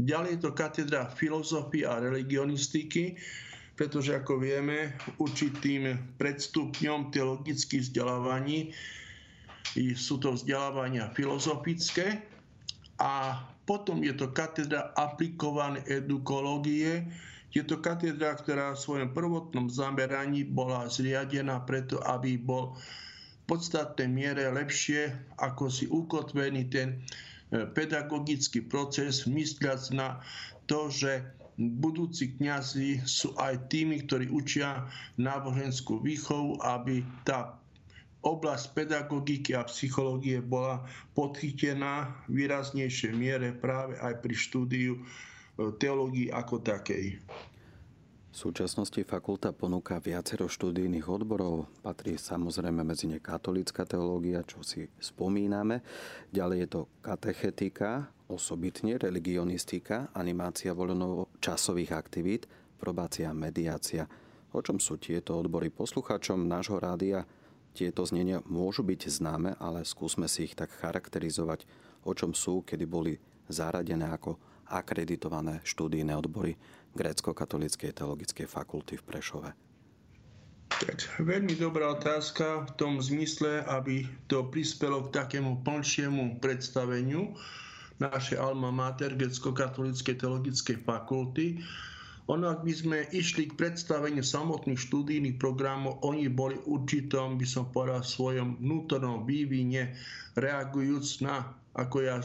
Ďalej 0.00 0.36
je 0.36 0.40
to 0.40 0.50
katedra 0.52 1.08
filozofie 1.12 1.88
a 1.88 2.00
religionistiky, 2.00 3.16
pretože 3.76 4.12
ako 4.12 4.36
vieme, 4.36 4.92
určitým 5.16 5.96
predstupňom 6.20 7.08
teologických 7.08 7.88
vzdelávaní 7.88 8.76
sú 9.96 10.20
to 10.20 10.36
vzdelávania 10.36 11.08
filozofické 11.16 12.20
a 13.00 13.40
potom 13.64 14.04
je 14.04 14.12
to 14.12 14.28
katedra 14.36 14.92
aplikovanej 14.98 15.86
edukológie. 15.88 17.06
Je 17.50 17.66
to 17.66 17.82
katedra, 17.82 18.38
ktorá 18.38 18.78
v 18.78 18.82
svojom 18.82 19.10
prvotnom 19.10 19.66
zameraní 19.66 20.46
bola 20.46 20.86
zriadená 20.86 21.66
preto, 21.66 21.98
aby 22.06 22.38
bol 22.38 22.78
v 22.78 23.42
podstatnej 23.50 24.06
miere 24.06 24.46
lepšie 24.54 25.10
ako 25.34 25.66
si 25.66 25.90
ukotvený 25.90 26.70
ten 26.70 26.88
e, 26.94 27.66
pedagogický 27.66 28.62
proces, 28.70 29.26
mysliac 29.26 29.82
na 29.90 30.22
to, 30.70 30.86
že 30.94 31.26
budúci 31.58 32.38
kňazi 32.38 33.02
sú 33.02 33.34
aj 33.34 33.66
tými, 33.66 34.06
ktorí 34.06 34.30
učia 34.30 34.86
náboženskú 35.18 35.98
výchovu, 36.00 36.62
aby 36.62 37.02
tá 37.26 37.58
oblasť 38.22 38.76
pedagogiky 38.76 39.56
a 39.56 39.64
psychológie 39.66 40.38
bola 40.44 40.84
podchytená 41.16 42.08
v 42.28 42.44
výraznejšej 42.44 43.12
miere 43.16 43.50
práve 43.56 43.96
aj 43.98 44.20
pri 44.20 44.34
štúdiu 44.36 44.92
teológii 45.76 46.32
ako 46.32 46.64
takej. 46.64 47.20
V 48.30 48.36
súčasnosti 48.38 49.02
fakulta 49.02 49.50
ponúka 49.50 49.98
viacero 49.98 50.46
študijných 50.46 51.02
odborov. 51.10 51.66
Patrí 51.82 52.14
samozrejme 52.14 52.86
medzi 52.86 53.10
ne 53.10 53.18
katolická 53.18 53.82
teológia, 53.82 54.46
čo 54.46 54.62
si 54.62 54.86
spomíname. 55.02 55.82
Ďalej 56.30 56.58
je 56.62 56.68
to 56.70 56.80
katechetika, 57.02 58.06
osobitne 58.30 59.02
religionistika, 59.02 60.14
animácia 60.14 60.70
voľnočasových 60.70 61.90
aktivít, 61.90 62.46
probácia, 62.78 63.34
mediácia. 63.34 64.06
O 64.54 64.62
čom 64.62 64.78
sú 64.78 65.02
tieto 65.02 65.34
odbory 65.34 65.66
poslucháčom 65.74 66.46
nášho 66.46 66.78
rádia? 66.78 67.26
Tieto 67.74 68.06
znenia 68.06 68.46
môžu 68.46 68.86
byť 68.86 69.10
známe, 69.10 69.58
ale 69.58 69.82
skúsme 69.82 70.30
si 70.30 70.46
ich 70.46 70.54
tak 70.54 70.70
charakterizovať, 70.70 71.66
o 72.06 72.14
čom 72.14 72.30
sú, 72.30 72.62
kedy 72.62 72.86
boli 72.86 73.18
zaradené 73.50 74.06
ako 74.06 74.38
akreditované 74.70 75.58
štúdijné 75.66 76.14
odbory 76.14 76.54
Grécko-katolíckej 76.94 77.90
teologickej 77.90 78.46
fakulty 78.46 78.96
v 78.98 79.04
Prešove. 79.04 79.50
Tak, 80.70 81.20
veľmi 81.20 81.58
dobrá 81.58 81.92
otázka 81.98 82.64
v 82.64 82.70
tom 82.78 83.02
zmysle, 83.02 83.66
aby 83.66 84.06
to 84.30 84.46
prispelo 84.48 85.10
k 85.10 85.18
takému 85.18 85.66
plnšiemu 85.66 86.38
predstaveniu 86.38 87.34
našej 87.98 88.38
alma 88.38 88.70
mater 88.70 89.12
Grécko-katolíckej 89.18 90.22
teologickej 90.22 90.78
fakulty 90.86 91.60
ono, 92.30 92.54
ak 92.54 92.62
by 92.62 92.70
sme 92.70 92.98
išli 93.10 93.50
k 93.50 93.58
predstaveniu 93.58 94.22
samotných 94.22 94.78
štúdijných 94.78 95.42
programov, 95.42 95.98
oni 96.06 96.30
boli 96.30 96.54
určitom, 96.62 97.34
by 97.34 97.42
som 97.42 97.66
povedal, 97.74 98.06
svojom 98.06 98.54
vnútornom 98.62 99.26
vývine, 99.26 99.98
reagujúc 100.38 101.26
na, 101.26 101.50
ako 101.78 102.02
ja 102.02 102.18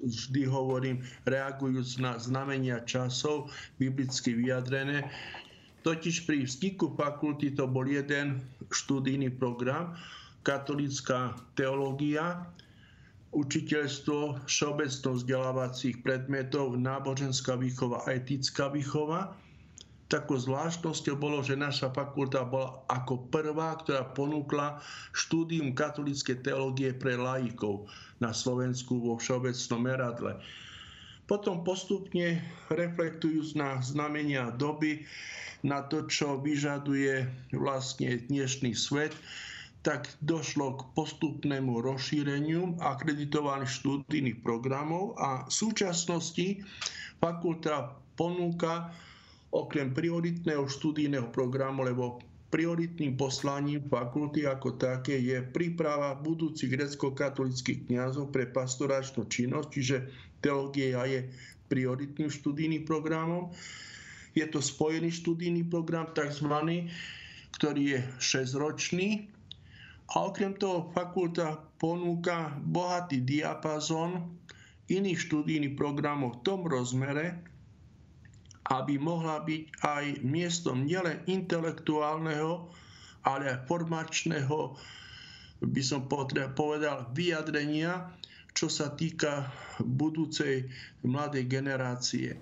vždy 0.00 0.48
hovorím, 0.48 1.04
reagujúc 1.28 2.00
na 2.00 2.16
znamenia 2.16 2.80
časov, 2.88 3.52
biblicky 3.76 4.32
vyjadrené. 4.32 5.04
Totiž 5.84 6.24
pri 6.28 6.44
styku 6.44 6.92
fakulty 6.96 7.52
to 7.56 7.68
bol 7.68 7.84
jeden 7.84 8.40
štúdijný 8.68 9.32
program, 9.36 9.96
katolická 10.44 11.36
teológia, 11.56 12.44
učiteľstvo 13.30 14.44
všeobecno 14.48 15.08
vzdelávacích 15.16 16.02
predmetov, 16.02 16.74
náboženská 16.76 17.56
výchova 17.56 18.02
a 18.04 18.16
etická 18.16 18.72
výchova. 18.72 19.36
Takou 20.10 20.42
zvláštnosťou 20.42 21.14
bolo, 21.22 21.38
že 21.38 21.54
naša 21.54 21.94
fakulta 21.94 22.42
bola 22.42 22.82
ako 22.90 23.30
prvá, 23.30 23.78
ktorá 23.78 24.10
ponúkla 24.10 24.82
štúdium 25.14 25.70
katolíckej 25.70 26.42
teológie 26.42 26.90
pre 26.90 27.14
laikov 27.14 27.86
na 28.18 28.34
Slovensku 28.34 28.98
vo 28.98 29.14
všeobecnom 29.22 29.86
meradle. 29.86 30.42
Potom 31.30 31.62
postupne 31.62 32.42
reflektujúc 32.74 33.54
na 33.54 33.78
znamenia 33.78 34.50
doby, 34.50 35.06
na 35.62 35.86
to, 35.86 36.10
čo 36.10 36.42
vyžaduje 36.42 37.30
vlastne 37.54 38.18
dnešný 38.26 38.74
svet, 38.74 39.14
tak 39.86 40.10
došlo 40.18 40.74
k 40.74 40.80
postupnému 40.98 41.86
rozšíreniu 41.86 42.82
akreditovaných 42.82 43.72
študijných 43.78 44.42
programov 44.42 45.14
a 45.22 45.46
v 45.46 45.52
súčasnosti 45.54 46.66
fakulta 47.22 47.94
ponúka 48.18 48.90
okrem 49.50 49.90
prioritného 49.90 50.66
študijného 50.66 51.34
programu, 51.34 51.82
lebo 51.82 52.22
prioritným 52.50 53.14
poslaním 53.14 53.86
fakulty 53.86 54.46
ako 54.46 54.74
také 54.74 55.18
je 55.22 55.38
príprava 55.42 56.18
budúcich 56.18 56.70
grecko-katolických 56.70 57.86
kňazov 57.86 58.34
pre 58.34 58.50
pastoračnú 58.50 59.30
činnosť, 59.30 59.68
čiže 59.70 59.96
teológia 60.42 61.06
je 61.06 61.30
prioritným 61.70 62.26
študijným 62.26 62.82
programom. 62.82 63.54
Je 64.34 64.46
to 64.46 64.58
spojený 64.58 65.14
študijný 65.14 65.66
program, 65.70 66.10
tzv., 66.10 66.50
ktorý 67.54 67.82
je 67.94 68.00
6-ročný 68.18 69.30
a 70.10 70.26
okrem 70.26 70.54
toho 70.58 70.90
fakulta 70.90 71.58
ponúka 71.78 72.54
bohatý 72.66 73.22
diapazon 73.22 74.26
iných 74.90 75.22
študijných 75.22 75.78
programov 75.78 76.38
v 76.38 76.42
tom 76.42 76.66
rozmere, 76.66 77.49
aby 78.70 79.02
mohla 79.02 79.42
byť 79.42 79.62
aj 79.82 80.04
miestom 80.22 80.86
nielen 80.86 81.26
intelektuálneho, 81.26 82.70
ale 83.26 83.50
aj 83.50 83.66
formačného, 83.66 84.78
by 85.60 85.82
som 85.82 86.06
povedal, 86.06 87.10
vyjadrenia, 87.10 88.14
čo 88.54 88.70
sa 88.70 88.94
týka 88.94 89.50
budúcej 89.82 90.70
mladej 91.02 91.44
generácie. 91.50 92.38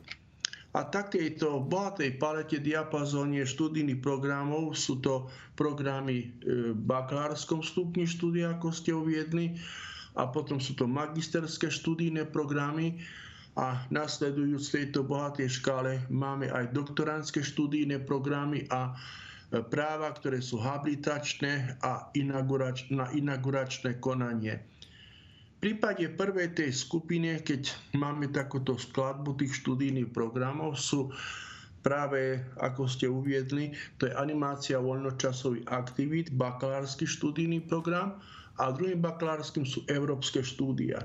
A 0.76 0.84
takejto 0.84 1.64
bohatej 1.64 2.20
palete 2.20 2.60
diapazónie 2.60 3.48
študijných 3.48 4.04
programov 4.04 4.76
sú 4.76 5.00
to 5.00 5.32
programy 5.56 6.28
v 6.44 6.70
e, 6.70 6.76
bakalárskom 6.76 7.64
stupni 7.64 8.04
štúdia, 8.04 8.54
ako 8.54 8.68
ste 8.68 8.92
uviedli, 8.92 9.56
a 10.12 10.28
potom 10.28 10.60
sú 10.60 10.76
to 10.76 10.84
magisterské 10.84 11.72
študijné 11.72 12.28
programy 12.28 13.00
a 13.58 13.82
nasledujúc 13.90 14.70
tejto 14.70 15.02
bohatej 15.02 15.50
škále 15.58 15.98
máme 16.06 16.46
aj 16.46 16.70
doktorantské 16.70 17.42
študijné 17.42 18.06
programy 18.06 18.70
a 18.70 18.94
e, 18.94 19.58
práva, 19.66 20.14
ktoré 20.14 20.38
sú 20.38 20.62
habilitačné 20.62 21.82
a 21.82 22.06
inaugurač, 22.14 22.86
na 22.94 23.10
inauguračné 23.10 23.98
konanie. 23.98 24.62
V 25.58 25.74
prípade 25.74 26.06
prvej 26.14 26.54
tej 26.54 26.70
skupiny, 26.70 27.42
keď 27.42 27.74
máme 27.98 28.30
takúto 28.30 28.78
skladbu 28.78 29.34
tých 29.42 29.58
študijných 29.58 30.14
programov, 30.14 30.78
sú 30.78 31.10
práve, 31.82 32.38
ako 32.62 32.86
ste 32.86 33.10
uviedli, 33.10 33.74
to 33.98 34.06
je 34.06 34.14
animácia 34.14 34.78
voľnočasových 34.78 35.66
aktivít, 35.66 36.30
bakalársky 36.30 37.10
študijný 37.10 37.66
program 37.66 38.22
a 38.62 38.70
druhým 38.70 39.02
bakalárskym 39.02 39.66
sú 39.66 39.82
európske 39.90 40.46
štúdia. 40.46 41.02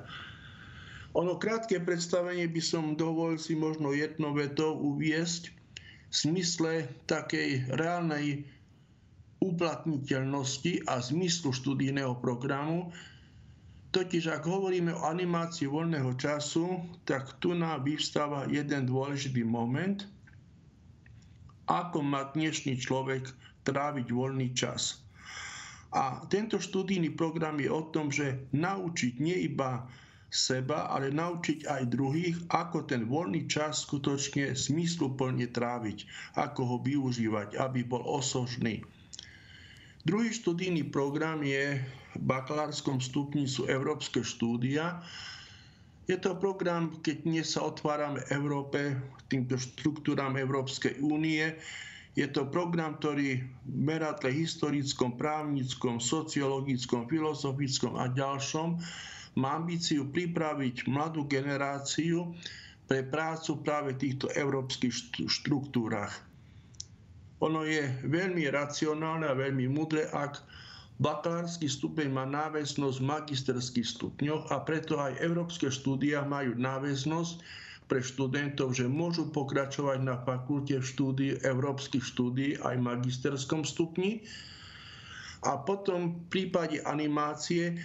Ono 1.14 1.38
krátke 1.38 1.78
predstavenie 1.78 2.50
by 2.50 2.62
som 2.62 2.98
dovolil 2.98 3.38
si 3.38 3.54
možno 3.54 3.94
jednou 3.94 4.34
vetou 4.34 4.74
uviesť 4.74 5.54
v 6.10 6.14
smysle 6.14 6.74
takej 7.06 7.70
reálnej 7.74 8.50
uplatniteľnosti 9.42 10.90
a 10.90 10.98
zmyslu 10.98 11.54
študijného 11.54 12.18
programu, 12.18 12.90
Totiž 13.94 14.26
ak 14.26 14.50
hovoríme 14.50 14.90
o 14.90 15.06
animácii 15.06 15.70
voľného 15.70 16.18
času, 16.18 16.82
tak 17.06 17.38
tu 17.38 17.54
nám 17.54 17.86
vyvstáva 17.86 18.50
jeden 18.50 18.90
dôležitý 18.90 19.46
moment, 19.46 20.10
ako 21.70 22.02
má 22.02 22.34
dnešný 22.34 22.82
človek 22.82 23.30
tráviť 23.70 24.10
voľný 24.10 24.50
čas. 24.58 25.06
A 25.94 26.26
tento 26.26 26.58
študijný 26.58 27.14
program 27.14 27.62
je 27.62 27.70
o 27.70 27.86
tom, 27.94 28.10
že 28.10 28.50
naučiť 28.50 29.22
nie 29.22 29.46
iba 29.46 29.86
seba, 30.34 30.90
ale 30.90 31.14
naučiť 31.14 31.70
aj 31.70 31.94
druhých, 31.94 32.38
ako 32.50 32.90
ten 32.90 33.06
voľný 33.06 33.46
čas 33.46 33.86
skutočne 33.86 34.58
smysluplne 34.58 35.46
tráviť, 35.54 36.10
ako 36.34 36.62
ho 36.66 36.78
využívať, 36.82 37.62
aby 37.62 37.86
bol 37.86 38.02
osožný. 38.02 38.82
Druhý 40.04 40.34
študijný 40.34 40.90
program 40.92 41.46
je 41.46 41.80
v 42.18 42.22
bakalárskom 42.28 43.00
stupni 43.00 43.48
sú 43.48 43.70
európske 43.70 44.26
štúdia. 44.26 45.00
Je 46.10 46.20
to 46.20 46.36
program, 46.36 47.00
keď 47.00 47.16
dnes 47.24 47.48
sa 47.56 47.64
otvárame 47.64 48.20
Európe, 48.28 49.00
týmto 49.32 49.56
štruktúram 49.56 50.36
Európskej 50.36 51.00
únie. 51.00 51.56
Je 52.20 52.28
to 52.28 52.46
program, 52.52 53.00
ktorý 53.00 53.42
v 53.42 53.78
meradle 53.80 54.30
historickom, 54.30 55.16
právnickom, 55.16 56.04
sociologickom, 56.04 57.08
filozofickom 57.08 57.96
a 57.96 58.12
ďalšom 58.12 58.78
má 59.36 59.56
ambíciu 59.56 60.06
pripraviť 60.08 60.86
mladú 60.86 61.26
generáciu 61.26 62.34
pre 62.86 63.02
prácu 63.02 63.58
práve 63.60 63.94
v 63.94 64.02
týchto 64.02 64.28
európskych 64.30 64.94
štruktúrach. 65.26 66.14
Ono 67.40 67.66
je 67.66 67.84
veľmi 68.04 68.48
racionálne 68.48 69.26
a 69.26 69.36
veľmi 69.36 69.68
mudré, 69.68 70.08
ak 70.08 70.40
Bakalársky 70.96 71.66
stupeň 71.66 72.08
má 72.08 72.24
náväznosť 72.24 72.98
v 73.02 73.10
magisterských 73.10 73.88
stupňoch 73.90 74.48
a 74.48 74.62
preto 74.62 74.96
aj 74.96 75.20
európske 75.20 75.68
štúdia 75.68 76.22
majú 76.24 76.54
náväznosť 76.54 77.36
pre 77.90 78.00
študentov, 78.00 78.72
že 78.72 78.88
môžu 78.88 79.28
pokračovať 79.28 80.00
na 80.00 80.16
fakulte 80.18 80.80
v 80.80 80.86
štúdii, 80.86 81.32
európskych 81.42 82.00
štúdií 82.02 82.56
aj 82.58 82.78
v 82.78 82.86
magisterskom 82.86 83.66
stupni. 83.66 84.24
A 85.44 85.60
potom 85.60 86.16
v 86.16 86.18
prípade 86.32 86.80
animácie 86.82 87.76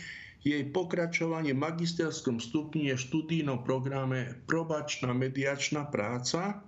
jej 0.47 0.63
pokračovanie 0.71 1.51
v 1.51 1.63
magisterskom 1.63 2.39
stupni 2.39 2.91
je 2.91 2.95
v 2.95 3.05
študijnom 3.05 3.67
programe 3.67 4.39
probačná 4.47 5.11
mediačná 5.11 5.91
práca. 5.91 6.63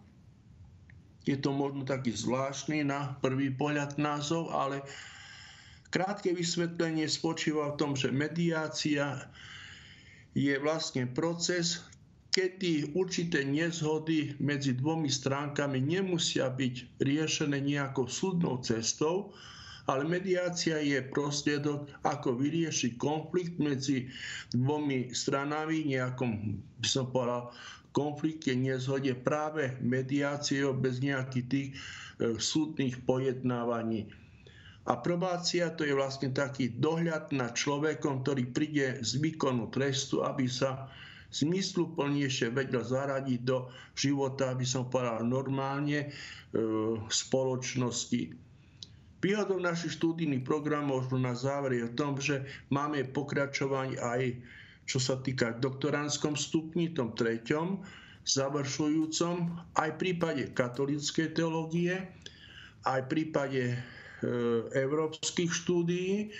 Je 1.23 1.39
to 1.39 1.55
možno 1.55 1.87
taký 1.87 2.11
zvláštny 2.11 2.83
na 2.83 3.15
prvý 3.23 3.55
pohľad 3.55 4.01
názov, 4.01 4.51
ale 4.51 4.83
krátke 5.95 6.35
vysvetlenie 6.35 7.07
spočíva 7.07 7.75
v 7.75 7.79
tom, 7.79 7.93
že 7.95 8.11
mediácia 8.11 9.31
je 10.35 10.55
vlastne 10.59 11.07
proces, 11.11 11.83
kedy 12.31 12.95
určité 12.95 13.43
nezhody 13.43 14.39
medzi 14.39 14.75
dvomi 14.79 15.11
stránkami 15.11 15.83
nemusia 15.83 16.47
byť 16.47 17.03
riešené 17.03 17.59
nejakou 17.59 18.07
súdnou 18.07 18.63
cestou, 18.63 19.35
ale 19.89 20.05
mediácia 20.05 20.83
je 20.83 21.01
prostriedok, 21.01 21.89
ako 22.05 22.37
vyriešiť 22.37 23.01
konflikt 23.01 23.57
medzi 23.57 24.11
dvomi 24.53 25.15
stranami, 25.15 25.89
nejakom, 25.89 26.61
by 26.81 26.89
som 26.89 27.09
povedal, 27.09 27.55
konflikte, 27.91 28.55
nezhode 28.55 29.15
práve 29.19 29.79
mediáciou 29.83 30.75
bez 30.77 31.03
nejakých 31.03 31.47
tých 31.47 31.69
e, 31.71 31.77
súdnych 32.39 33.03
pojednávaní. 33.03 34.11
A 34.89 34.97
probácia 34.97 35.71
to 35.71 35.85
je 35.85 35.95
vlastne 35.95 36.33
taký 36.33 36.73
dohľad 36.73 37.31
nad 37.37 37.53
človekom, 37.53 38.25
ktorý 38.25 38.51
príde 38.51 38.99
z 39.05 39.21
výkonu 39.21 39.69
trestu, 39.69 40.25
aby 40.25 40.49
sa 40.49 40.89
zmysluplnejšie 41.31 42.51
vedel 42.51 42.83
zaradiť 42.83 43.41
do 43.47 43.71
života, 43.95 44.51
aby 44.51 44.67
som 44.67 44.91
povedal 44.91 45.23
normálne, 45.23 46.11
e, 46.11 46.59
spoločnosti. 47.07 48.50
Výhodou 49.21 49.61
našich 49.61 50.01
štúdijných 50.01 50.43
programov 50.43 51.09
na 51.13 51.37
záver 51.37 51.77
je 51.77 51.85
v 51.89 51.97
tom, 51.97 52.17
že 52.17 52.41
máme 52.73 53.05
pokračovať 53.13 54.01
aj 54.01 54.23
čo 54.91 54.99
sa 54.99 55.23
týka 55.23 55.55
doktoránskom 55.63 56.35
stupni, 56.35 56.91
tom 56.91 57.15
treťom, 57.15 57.79
završujúcom, 58.27 59.37
aj 59.79 59.89
v 59.95 60.01
prípade 60.03 60.43
katolíckej 60.51 61.31
teológie, 61.31 61.95
aj 62.83 63.07
v 63.07 63.09
prípade 63.09 63.63
e, 63.71 63.77
európskych 64.75 65.55
štúdií, 65.55 66.35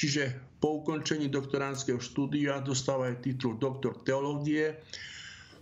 čiže 0.00 0.32
po 0.64 0.80
ukončení 0.80 1.28
doktoránskeho 1.28 2.00
štúdia 2.00 2.64
dostávajú 2.64 3.20
titul 3.20 3.60
doktor 3.60 4.00
teológie 4.08 4.80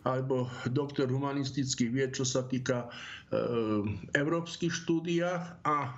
alebo 0.06 0.46
doktor 0.70 1.10
humanistických 1.10 1.90
vied, 1.90 2.10
čo 2.14 2.22
sa 2.22 2.46
týka 2.46 2.86
e, 2.86 2.88
európskych 4.14 4.70
štúdiách. 4.70 5.42
A 5.66 5.90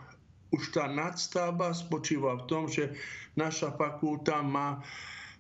už 0.53 0.75
tá 0.75 0.85
nadstavba 0.87 1.73
spočíva 1.73 2.37
v 2.41 2.45
tom, 2.47 2.63
že 2.69 2.93
naša 3.35 3.73
fakulta 3.75 4.43
má 4.43 4.83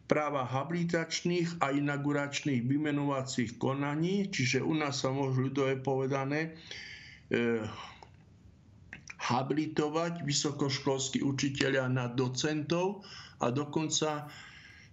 práva 0.04 0.44
habilitačných 0.44 1.64
a 1.64 1.72
inauguračných 1.72 2.60
vymenovacích 2.64 3.56
konaní, 3.56 4.28
čiže 4.28 4.60
u 4.60 4.76
nás 4.76 5.00
sa 5.00 5.08
môžu 5.08 5.48
ľudové 5.48 5.80
povedané 5.80 6.52
e, 7.32 7.64
habilitovať 9.16 10.20
vysokoškolskí 10.20 11.24
učiteľia 11.24 11.88
na 11.88 12.12
docentov 12.12 13.00
a 13.40 13.48
dokonca 13.48 14.28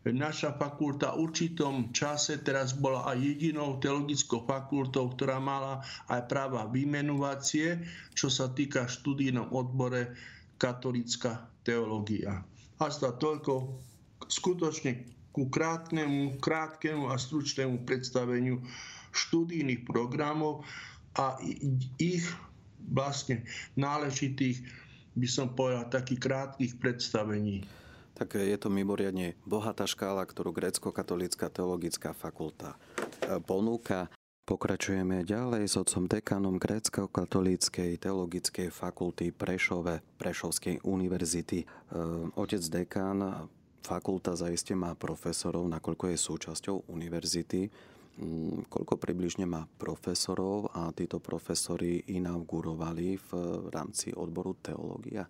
naša 0.09 0.57
fakulta 0.57 1.13
v 1.13 1.29
určitom 1.29 1.93
čase 1.93 2.41
teraz 2.41 2.73
bola 2.73 3.05
aj 3.13 3.21
jedinou 3.21 3.77
teologickou 3.77 4.41
fakultou, 4.49 5.13
ktorá 5.13 5.37
mala 5.37 5.85
aj 6.09 6.25
práva 6.25 6.65
vymenovacie, 6.65 7.77
čo 8.17 8.25
sa 8.33 8.49
týka 8.49 8.89
študijnom 8.89 9.53
odbore 9.53 10.17
katolická 10.57 11.45
teológia. 11.61 12.41
A 12.81 12.89
za 12.89 13.13
toľko 13.13 13.77
skutočne 14.25 15.05
ku 15.29 15.53
krátnemu, 15.53 16.41
krátkemu 16.41 17.13
a 17.13 17.15
stručnému 17.21 17.85
predstaveniu 17.85 18.57
študijných 19.13 19.85
programov 19.85 20.65
a 21.13 21.37
ich 22.01 22.25
vlastne 22.89 23.45
náležitých, 23.77 24.65
by 25.13 25.27
som 25.29 25.53
povedal, 25.53 25.93
takých 25.93 26.21
krátkých 26.25 26.73
predstavení 26.81 27.61
tak 28.21 28.37
je 28.37 28.53
to 28.53 28.69
mimoriadne 28.69 29.33
bohatá 29.49 29.89
škála, 29.89 30.21
ktorú 30.29 30.53
Grécko-katolícka 30.53 31.49
teologická 31.49 32.13
fakulta 32.13 32.77
e, 33.25 33.41
ponúka. 33.41 34.13
Pokračujeme 34.45 35.25
ďalej 35.25 35.65
s 35.65 35.73
otcom 35.73 36.05
dekanom 36.05 36.61
Grécko-katolíckej 36.61 37.97
teologickej 37.97 38.69
fakulty 38.69 39.33
Prešove, 39.33 40.05
Prešovskej 40.21 40.85
univerzity. 40.85 41.65
E, 41.65 41.67
otec 42.37 42.61
dekán, 42.69 43.49
fakulta 43.81 44.37
zaiste 44.37 44.77
má 44.77 44.93
profesorov, 44.93 45.65
nakoľko 45.65 46.13
je 46.13 46.17
súčasťou 46.21 46.93
univerzity. 46.93 47.73
Mm, 48.21 48.69
koľko 48.69 49.01
približne 49.01 49.49
má 49.49 49.65
profesorov 49.81 50.69
a 50.77 50.93
títo 50.93 51.17
profesori 51.17 52.05
inaugurovali 52.05 53.17
v 53.17 53.29
rámci 53.73 54.13
odboru 54.13 54.53
teológia? 54.61 55.25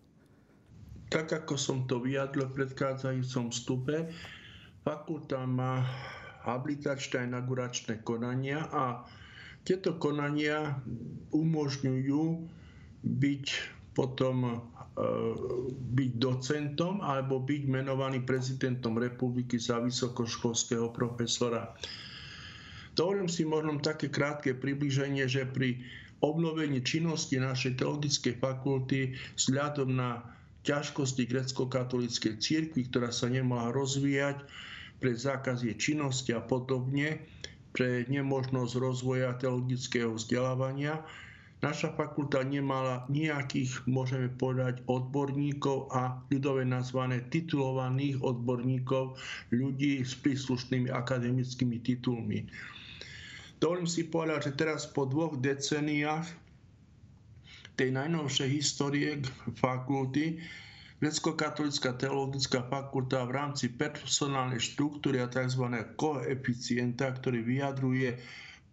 Tak 1.12 1.36
ako 1.36 1.60
som 1.60 1.84
to 1.92 2.00
vyjadril 2.00 2.48
v 2.48 2.64
predchádzajúcom 2.64 3.52
vstupe, 3.52 4.08
fakulta 4.88 5.44
má 5.44 5.84
habilitačné 6.48 7.22
a 7.22 7.28
inauguračné 7.28 8.00
konania 8.02 8.66
a 8.72 9.04
tieto 9.62 10.00
konania 10.00 10.80
umožňujú 11.36 12.24
byť 13.04 13.46
potom 13.92 14.36
e, 14.48 14.58
byť 15.76 16.12
docentom 16.18 17.04
alebo 17.04 17.44
byť 17.44 17.62
menovaný 17.68 18.24
prezidentom 18.24 18.98
republiky 18.98 19.60
za 19.60 19.84
vysokoškolského 19.84 20.90
profesora. 20.96 21.76
Dovolím 22.96 23.28
si 23.28 23.44
možno 23.44 23.78
také 23.84 24.08
krátke 24.08 24.56
približenie, 24.56 25.28
že 25.28 25.44
pri 25.44 25.78
obnovení 26.24 26.82
činnosti 26.82 27.36
našej 27.38 27.82
teologickej 27.84 28.40
fakulty 28.40 29.14
vzhľadom 29.38 29.92
na 29.92 30.24
ťažkosti 30.62 31.26
grecko-katolíckej 31.26 32.38
cirkvi, 32.38 32.88
ktorá 32.90 33.10
sa 33.10 33.30
nemala 33.30 33.74
rozvíjať 33.74 34.46
pre 35.02 35.18
zákaz 35.18 35.66
jej 35.66 35.74
činnosti 35.74 36.30
a 36.32 36.42
podobne, 36.42 37.18
pre 37.74 38.06
nemožnosť 38.06 38.74
rozvoja 38.78 39.34
teologického 39.42 40.14
vzdelávania. 40.14 41.02
Naša 41.62 41.94
fakulta 41.94 42.42
nemala 42.42 43.06
nejakých, 43.06 43.86
môžeme 43.86 44.34
povedať, 44.34 44.82
odborníkov 44.90 45.94
a 45.94 46.18
ľudové 46.34 46.66
nazvané 46.66 47.22
titulovaných 47.30 48.18
odborníkov, 48.22 49.18
ľudí 49.54 50.02
s 50.02 50.18
príslušnými 50.18 50.90
akademickými 50.90 51.78
titulmi. 51.86 52.50
Dovolím 53.62 53.86
si 53.86 54.10
povedať, 54.10 54.50
že 54.50 54.58
teraz 54.58 54.90
po 54.90 55.06
dvoch 55.06 55.38
deceniách 55.38 56.26
tej 57.76 57.90
najnovšej 57.96 58.50
histórie 58.52 59.22
fakulty 59.60 60.40
Grecko-katolická 61.02 61.98
teologická 61.98 62.62
fakulta 62.70 63.26
v 63.26 63.34
rámci 63.34 63.74
personálnej 63.74 64.62
štruktúry 64.62 65.18
a 65.18 65.26
tzv. 65.26 65.66
koeficienta, 65.98 67.10
ktorý 67.10 67.42
vyjadruje 67.42 68.22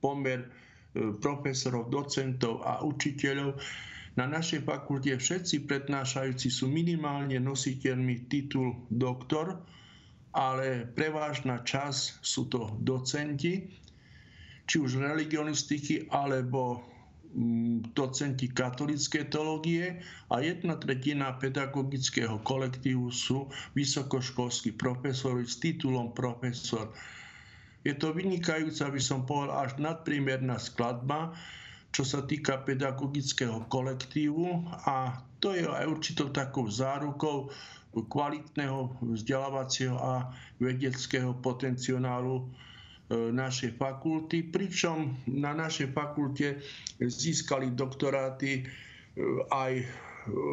pomer 0.04 0.44
e, 0.44 0.48
profesorov, 1.24 1.88
docentov 1.88 2.60
a 2.68 2.84
učiteľov. 2.84 3.56
Na 4.20 4.28
našej 4.28 4.60
fakulte 4.60 5.16
všetci 5.16 5.64
prednášajúci 5.64 6.52
sú 6.52 6.68
minimálne 6.68 7.40
nositeľmi 7.40 8.28
titul 8.28 8.76
doktor, 8.92 9.64
ale 10.36 10.84
prevážna 10.92 11.64
časť 11.64 12.20
sú 12.20 12.44
to 12.52 12.76
docenti, 12.84 13.72
či 14.68 14.76
už 14.76 15.00
religionistiky 15.00 16.12
alebo 16.12 16.84
docenti 17.92 18.48
katolíckej 18.48 19.28
teológie 19.28 20.00
a 20.32 20.40
jedna 20.40 20.80
tretina 20.80 21.36
pedagogického 21.36 22.40
kolektívu 22.40 23.12
sú 23.12 23.52
vysokoškolskí 23.76 24.72
profesori 24.74 25.44
s 25.44 25.60
titulom 25.60 26.16
profesor. 26.16 26.88
Je 27.84 27.94
to 27.94 28.16
vynikajúca, 28.16 28.90
by 28.90 29.00
som 29.00 29.28
povedal, 29.28 29.68
až 29.68 29.76
nadpriemerná 29.78 30.56
skladba, 30.56 31.36
čo 31.92 32.04
sa 32.04 32.24
týka 32.24 32.64
pedagogického 32.64 33.64
kolektívu 33.68 34.68
a 34.88 35.20
to 35.40 35.54
je 35.54 35.64
aj 35.64 35.86
určitou 35.86 36.28
takou 36.34 36.68
zárukou 36.68 37.48
kvalitného 37.96 39.00
vzdelávacieho 39.00 39.96
a 39.96 40.28
vedeckého 40.60 41.32
potenciálu 41.40 42.50
našej 43.08 43.80
fakulty, 43.80 44.44
pričom 44.52 45.16
na 45.32 45.56
našej 45.56 45.96
fakulte 45.96 46.60
získali 47.00 47.72
doktoráty 47.72 48.60
e, 48.60 48.62
aj 49.48 49.88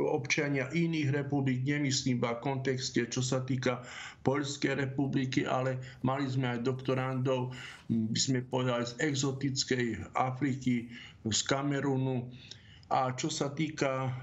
občania 0.08 0.72
iných 0.72 1.12
republik, 1.12 1.68
nemyslím 1.68 2.24
v 2.24 2.32
kontexte, 2.40 3.12
čo 3.12 3.20
sa 3.20 3.44
týka 3.44 3.84
Poľskej 4.24 4.88
republiky, 4.88 5.44
ale 5.44 5.78
mali 6.02 6.26
sme 6.32 6.56
aj 6.56 6.64
doktorandov, 6.64 7.52
by 7.92 8.20
sme 8.20 8.40
povedali, 8.48 8.88
z 8.88 8.94
exotickej 9.04 10.16
Afriky, 10.16 10.88
z 11.28 11.40
Kamerunu. 11.44 12.32
A 12.88 13.12
čo 13.20 13.28
sa 13.28 13.52
týka 13.52 14.16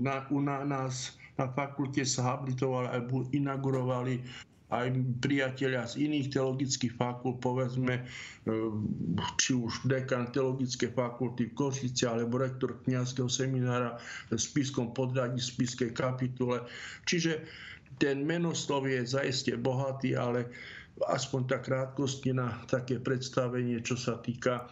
na, 0.00 0.24
u 0.32 0.40
na, 0.40 0.64
nás 0.64 1.18
na 1.36 1.52
fakulte 1.52 2.00
sa 2.08 2.32
habilitovali 2.32 2.88
a 2.88 2.96
inaugurovali 3.36 4.24
aj 4.66 4.90
priatelia 5.22 5.86
z 5.86 6.10
iných 6.10 6.34
teologických 6.34 6.98
fakult, 6.98 7.38
povedzme, 7.38 8.02
e, 8.02 8.04
či 9.38 9.54
už 9.54 9.86
dekan 9.86 10.34
teologické 10.34 10.90
fakulty 10.90 11.50
v 11.50 11.54
Košice, 11.54 12.10
alebo 12.10 12.42
rektor 12.42 12.74
kniazského 12.82 13.30
seminára 13.30 13.94
v 14.26 14.34
Spiskom 14.34 14.90
podradí, 14.90 15.38
Spiskej 15.38 15.94
kapitule. 15.94 16.66
Čiže 17.06 17.46
ten 18.02 18.26
menoslov 18.26 18.90
je 18.90 19.06
zaiste 19.06 19.54
bohatý, 19.54 20.18
ale 20.18 20.50
aspoň 20.98 21.40
tak 21.46 21.70
krátkosti 21.70 22.34
na 22.34 22.58
také 22.66 22.98
predstavenie, 22.98 23.78
čo 23.86 23.94
sa 23.94 24.18
týka 24.18 24.66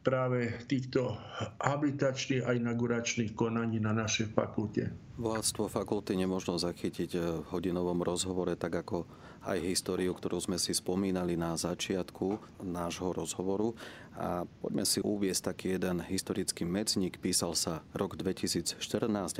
práve 0.00 0.64
týchto 0.64 1.12
habilitačných 1.60 2.44
a 2.48 2.56
inauguračných 2.56 3.36
konaní 3.36 3.80
na 3.80 3.92
našej 3.92 4.32
fakulte. 4.32 4.88
Bohatstvo 5.20 5.68
fakulty 5.68 6.16
nemožno 6.16 6.56
zachytiť 6.56 7.10
v 7.20 7.44
hodinovom 7.52 8.00
rozhovore, 8.00 8.56
tak 8.56 8.80
ako 8.80 9.04
aj 9.40 9.58
históriu, 9.64 10.12
ktorú 10.12 10.36
sme 10.36 10.60
si 10.60 10.76
spomínali 10.76 11.32
na 11.32 11.56
začiatku 11.56 12.60
nášho 12.60 13.16
rozhovoru. 13.16 13.72
A 14.20 14.44
poďme 14.60 14.84
si 14.84 15.00
uviesť 15.00 15.54
taký 15.54 15.80
jeden 15.80 16.04
historický 16.04 16.68
medzník. 16.68 17.16
Písal 17.16 17.56
sa 17.56 17.80
rok 17.96 18.20
2014 18.20 18.76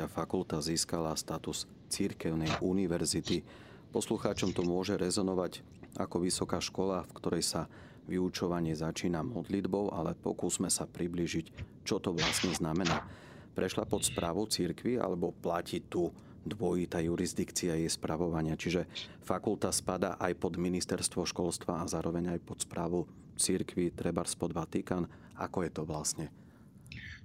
a 0.00 0.06
fakulta 0.08 0.64
získala 0.64 1.12
status 1.20 1.68
církevnej 1.92 2.48
univerzity. 2.64 3.44
Poslucháčom 3.92 4.56
to 4.56 4.64
môže 4.64 4.96
rezonovať 4.96 5.60
ako 6.00 6.22
vysoká 6.24 6.62
škola, 6.62 7.04
v 7.10 7.16
ktorej 7.20 7.44
sa 7.44 7.62
vyučovanie 8.08 8.72
začína 8.72 9.20
modlitbou, 9.20 9.92
ale 9.92 10.16
pokúsme 10.16 10.72
sa 10.72 10.88
približiť, 10.88 11.46
čo 11.84 12.00
to 12.00 12.16
vlastne 12.16 12.50
znamená. 12.56 13.04
Prešla 13.52 13.84
pod 13.84 14.06
správu 14.06 14.48
církvy 14.48 14.96
alebo 14.96 15.34
platí 15.34 15.82
tu 15.84 16.08
dvojitá 16.44 17.00
jurisdikcia 17.04 17.76
jej 17.76 17.90
spravovania. 17.90 18.56
Čiže 18.56 18.88
fakulta 19.20 19.68
spada 19.72 20.16
aj 20.16 20.32
pod 20.40 20.56
ministerstvo 20.56 21.28
školstva 21.28 21.84
a 21.84 21.90
zároveň 21.90 22.36
aj 22.36 22.40
pod 22.44 22.58
správu 22.64 23.04
církvy, 23.36 23.92
treba 23.92 24.24
pod 24.24 24.52
Vatikán. 24.52 25.08
Ako 25.40 25.64
je 25.64 25.70
to 25.72 25.82
vlastne? 25.88 26.28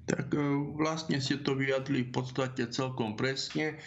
Tak 0.06 0.32
e, 0.32 0.40
vlastne 0.78 1.18
ste 1.20 1.42
to 1.42 1.58
vyjadli 1.58 2.08
v 2.08 2.12
podstate 2.14 2.70
celkom 2.70 3.18
presne. 3.18 3.82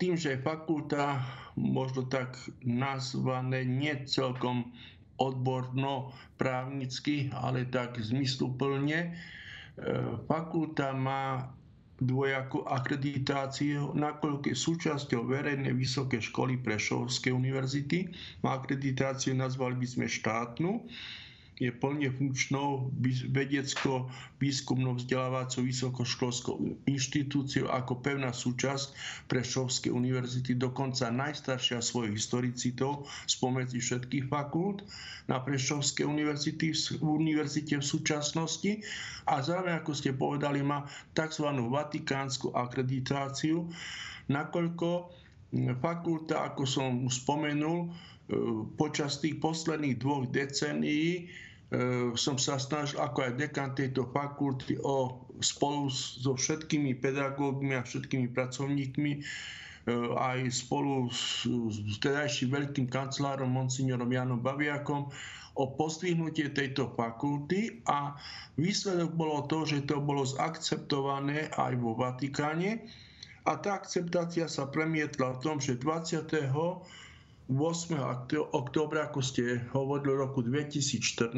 Tým, 0.00 0.16
že 0.16 0.40
fakulta, 0.40 1.20
možno 1.60 2.08
tak 2.08 2.34
nazvané, 2.64 3.68
nie 3.68 3.92
celkom 4.08 4.72
odborno 5.20 6.16
právnicky, 6.40 7.28
ale 7.36 7.68
tak 7.68 8.00
zmysluplne. 8.00 8.98
E, 9.04 9.10
fakulta 10.24 10.96
má 10.96 11.52
dvojakú 12.00 12.64
akreditáciu, 12.64 13.92
nakoľko 13.92 14.50
je 14.50 14.56
súčasťou 14.56 15.28
verejnej 15.28 15.76
vysoké 15.76 16.18
školy 16.18 16.56
Prešovskej 16.56 17.30
univerzity. 17.30 18.08
Akreditáciu, 18.40 19.36
nazvali 19.36 19.76
by 19.76 19.86
sme 19.86 20.06
štátnu 20.08 20.88
je 21.60 21.68
plne 21.68 22.08
funkčnou 22.08 22.88
vedecko-výskumnou 23.36 24.96
vzdelávacou 24.96 25.60
vysokoškolskou 25.68 26.56
inštitúciou 26.88 27.68
ako 27.68 28.00
pevná 28.00 28.32
súčasť 28.32 28.96
Prešovskej 29.28 29.92
univerzity, 29.92 30.56
dokonca 30.56 31.12
najstaršia 31.12 31.84
svojich 31.84 32.16
historicitov 32.16 33.04
spomedzi 33.28 33.76
všetkých 33.76 34.32
fakult 34.32 34.88
na 35.28 35.44
Prešovskej 35.44 36.08
univerzity, 36.08 36.72
v 36.72 37.04
univerzite 37.04 37.76
v 37.76 37.84
súčasnosti 37.84 38.80
a 39.28 39.44
zároveň, 39.44 39.84
ako 39.84 39.92
ste 39.92 40.16
povedali, 40.16 40.64
má 40.64 40.88
tzv. 41.12 41.44
vatikánsku 41.52 42.56
akreditáciu, 42.56 43.68
nakoľko 44.32 45.12
fakulta, 45.82 46.46
ako 46.48 46.62
som 46.64 47.04
spomenul, 47.10 47.84
e, 47.84 47.88
počas 48.78 49.18
tých 49.18 49.42
posledných 49.42 49.98
dvoch 49.98 50.30
decenií 50.30 51.26
som 52.18 52.34
sa 52.34 52.58
snažil 52.58 52.98
ako 52.98 53.30
aj 53.30 53.32
dekan 53.38 53.70
tejto 53.78 54.10
fakulty 54.10 54.74
o, 54.82 55.22
spolu 55.38 55.86
so 55.94 56.34
všetkými 56.34 56.98
pedagógmi 56.98 57.78
a 57.78 57.86
všetkými 57.86 58.34
pracovníkmi 58.34 59.12
ehm, 59.22 60.10
aj 60.18 60.50
spolu 60.50 61.06
s, 61.14 61.46
s 61.70 61.96
tedajším 62.02 62.50
veľkým 62.50 62.86
kancelárom 62.90 63.54
monsignorom 63.54 64.10
Janom 64.10 64.42
Baviakom 64.42 65.14
o 65.54 65.64
postrihnutie 65.78 66.50
tejto 66.50 66.90
fakulty 66.98 67.82
a 67.86 68.18
výsledok 68.58 69.14
bolo 69.14 69.46
to, 69.46 69.62
že 69.62 69.86
to 69.86 70.02
bolo 70.02 70.26
zakceptované 70.26 71.54
aj 71.54 71.72
vo 71.78 71.94
Vatikáne 71.94 72.82
a 73.46 73.56
tá 73.56 73.78
akceptácia 73.78 74.50
sa 74.50 74.66
premietla 74.66 75.38
v 75.38 75.42
tom, 75.42 75.56
že 75.62 75.78
20. 75.78 76.50
8. 77.50 77.98
októbra, 78.54 79.10
ako 79.10 79.18
ste 79.18 79.58
hovorili, 79.74 80.14
v 80.14 80.22
roku 80.22 80.40
2014, 80.46 81.34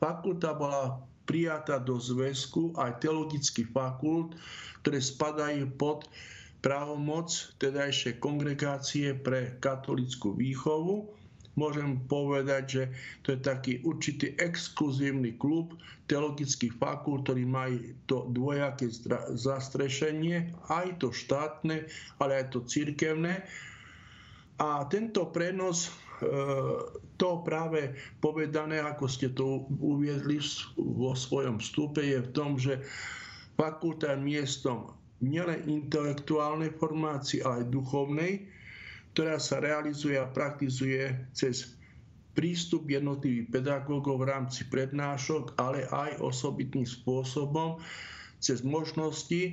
fakulta 0.00 0.56
bola 0.56 1.04
prijatá 1.28 1.76
do 1.76 2.00
zväzku 2.00 2.72
aj 2.80 3.04
teologických 3.04 3.68
fakult, 3.76 4.32
ktoré 4.80 4.98
spadajú 5.04 5.68
pod 5.76 6.08
právomoc 6.64 7.28
tedajšej 7.60 8.24
kongregácie 8.24 9.12
pre 9.12 9.60
katolickú 9.60 10.32
výchovu. 10.32 11.12
Môžem 11.60 12.00
povedať, 12.08 12.64
že 12.64 12.82
to 13.20 13.36
je 13.36 13.40
taký 13.44 13.72
určitý 13.84 14.32
exkluzívny 14.40 15.36
klub 15.36 15.76
teologických 16.08 16.72
fakult, 16.80 17.28
ktorí 17.28 17.44
majú 17.44 17.76
to 18.08 18.32
dvojaké 18.32 18.88
zastrešenie, 19.36 20.56
aj 20.72 21.04
to 21.04 21.12
štátne, 21.12 21.84
ale 22.16 22.32
aj 22.40 22.56
to 22.56 22.64
církevné 22.64 23.44
a 24.62 24.86
tento 24.86 25.26
prenos, 25.34 25.90
e, 25.90 25.92
to 27.18 27.42
práve 27.42 27.98
povedané, 28.22 28.78
ako 28.78 29.10
ste 29.10 29.34
to 29.34 29.66
uviedli 29.82 30.38
vo 30.78 31.18
svojom 31.18 31.58
vstupe, 31.58 31.98
je 31.98 32.22
v 32.22 32.30
tom, 32.30 32.54
že 32.54 32.78
fakulta 33.58 34.14
je 34.14 34.22
miestom 34.22 34.94
nielen 35.18 35.66
intelektuálnej 35.66 36.78
formácii, 36.78 37.42
ale 37.42 37.66
aj 37.66 37.74
duchovnej, 37.74 38.32
ktorá 39.14 39.42
sa 39.42 39.58
realizuje 39.58 40.14
a 40.14 40.30
praktizuje 40.30 41.30
cez 41.34 41.74
prístup 42.32 42.86
jednotlivých 42.86 43.50
pedagógov 43.50 44.22
v 44.22 44.28
rámci 44.30 44.62
prednášok, 44.70 45.58
ale 45.58 45.90
aj 45.90 46.22
osobitným 46.22 46.86
spôsobom 46.86 47.82
cez 48.38 48.62
možnosti 48.62 49.42
e, 49.42 49.52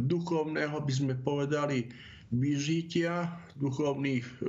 duchovného, 0.00 0.76
by 0.80 0.92
sme 0.92 1.14
povedali, 1.16 1.88
vyžitia 2.32 3.28
duchovných, 3.60 4.26
e, 4.40 4.48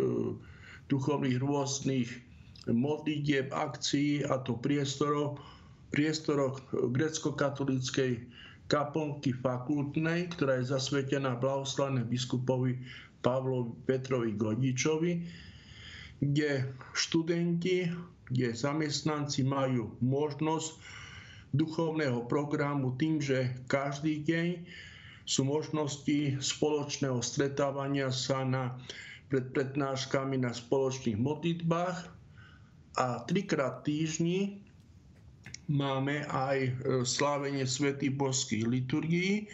duchovných 0.87 1.37
rôznych 1.43 2.09
modlitieb, 2.71 3.51
akcií 3.51 4.23
a 4.23 4.39
to 4.39 4.55
priestoroch, 4.55 5.35
priestoroch 5.91 6.63
grecko-katolíckej 6.71 8.23
kaplnky 8.71 9.35
fakultnej, 9.35 10.31
ktorá 10.31 10.63
je 10.63 10.71
zasvetená 10.71 11.35
blahoslavené 11.35 12.07
biskupovi 12.07 12.79
Pavlovi 13.19 13.75
Petrovi 13.87 14.31
Godičovi, 14.35 15.13
kde 16.23 16.71
študenti, 16.95 17.91
kde 18.31 18.47
zamestnanci 18.55 19.43
majú 19.43 19.91
možnosť 19.99 20.79
duchovného 21.51 22.25
programu 22.31 22.95
tým, 22.95 23.19
že 23.19 23.51
každý 23.67 24.23
deň 24.23 24.47
sú 25.23 25.47
možnosti 25.47 26.39
spoločného 26.43 27.23
stretávania 27.23 28.11
sa 28.11 28.43
na, 28.43 28.75
pred 29.31 29.49
prednáškami 29.55 30.43
na 30.43 30.51
spoločných 30.51 31.15
modlitbách 31.15 31.97
a 32.99 33.23
trikrát 33.25 33.81
týždni 33.87 34.59
máme 35.71 36.27
aj 36.27 36.57
e, 36.59 36.71
slávenie 37.07 37.63
svätých 37.63 38.13
božských 38.13 38.67
liturgií. 38.67 39.47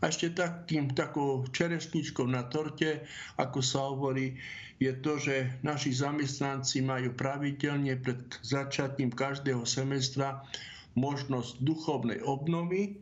A 0.00 0.12
ešte 0.12 0.36
takým, 0.36 0.92
takou 0.92 1.48
čerešničkou 1.48 2.28
na 2.28 2.44
torte, 2.52 3.02
ako 3.40 3.58
sa 3.64 3.88
hovorí, 3.88 4.36
je 4.76 4.92
to, 5.00 5.16
že 5.16 5.48
naši 5.64 5.96
zamestnanci 5.96 6.84
majú 6.84 7.14
pravidelne 7.16 7.96
pred 7.96 8.20
začatím 8.44 9.08
každého 9.08 9.64
semestra 9.64 10.44
možnosť 10.94 11.62
duchovnej 11.64 12.20
obnovy, 12.22 13.00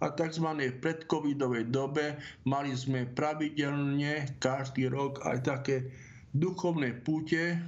a 0.00 0.06
tzv. 0.08 0.48
predcovidovej 0.80 1.68
dobe 1.68 2.16
mali 2.48 2.72
sme 2.72 3.04
pravidelne 3.04 4.40
každý 4.40 4.88
rok 4.88 5.20
aj 5.28 5.38
také 5.44 5.76
duchovné 6.32 7.04
púte 7.04 7.60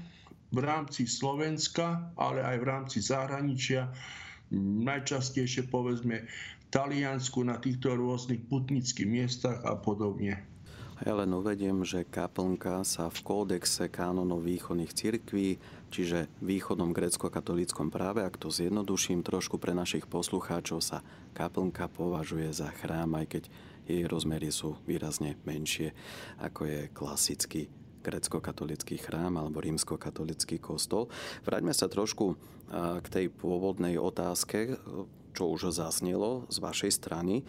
v 0.53 0.59
rámci 0.61 1.09
Slovenska, 1.09 2.13
ale 2.21 2.45
aj 2.45 2.57
v 2.61 2.69
rámci 2.69 2.99
zahraničia. 3.01 3.89
Najčastejšie 4.85 5.73
povedzme 5.73 6.29
Taliansku 6.73 7.41
na 7.45 7.57
týchto 7.61 7.97
rôznych 7.97 8.45
putnických 8.49 9.09
miestach 9.09 9.61
a 9.65 9.77
podobne. 9.77 10.52
Ja 11.01 11.17
len 11.17 11.33
uvediem, 11.33 11.83
že 11.89 12.05
kaplnka 12.05 12.85
sa 12.85 13.09
v 13.09 13.19
kódexe 13.25 13.89
kánonov 13.89 14.45
východných 14.45 14.93
cirkví, 14.93 15.57
čiže 15.89 16.29
východnom 16.45 16.93
grecko-katolíckom 16.93 17.89
práve, 17.89 18.23
ak 18.23 18.37
to 18.37 18.53
zjednoduším 18.53 19.25
trošku 19.25 19.57
pre 19.57 19.73
našich 19.73 20.05
poslucháčov, 20.05 20.85
sa 20.85 21.01
kaplnka 21.33 21.89
považuje 21.89 22.53
za 22.53 22.71
chrám, 22.79 23.19
aj 23.19 23.27
keď 23.35 23.45
jej 23.89 24.07
rozmery 24.07 24.53
sú 24.55 24.79
výrazne 24.87 25.41
menšie, 25.43 25.91
ako 26.39 26.71
je 26.71 26.81
klasický 26.95 27.63
grecko-katolický 28.03 28.99
chrám 28.99 29.39
alebo 29.43 29.59
rímsko-katolický 29.59 30.63
kostol. 30.63 31.11
Vráťme 31.43 31.75
sa 31.75 31.91
trošku 31.91 32.39
k 33.03 33.07
tej 33.11 33.27
pôvodnej 33.31 33.99
otázke, 33.99 34.79
čo 35.33 35.45
už 35.51 35.75
zaznelo 35.75 36.47
z 36.47 36.57
vašej 36.63 36.93
strany. 36.95 37.43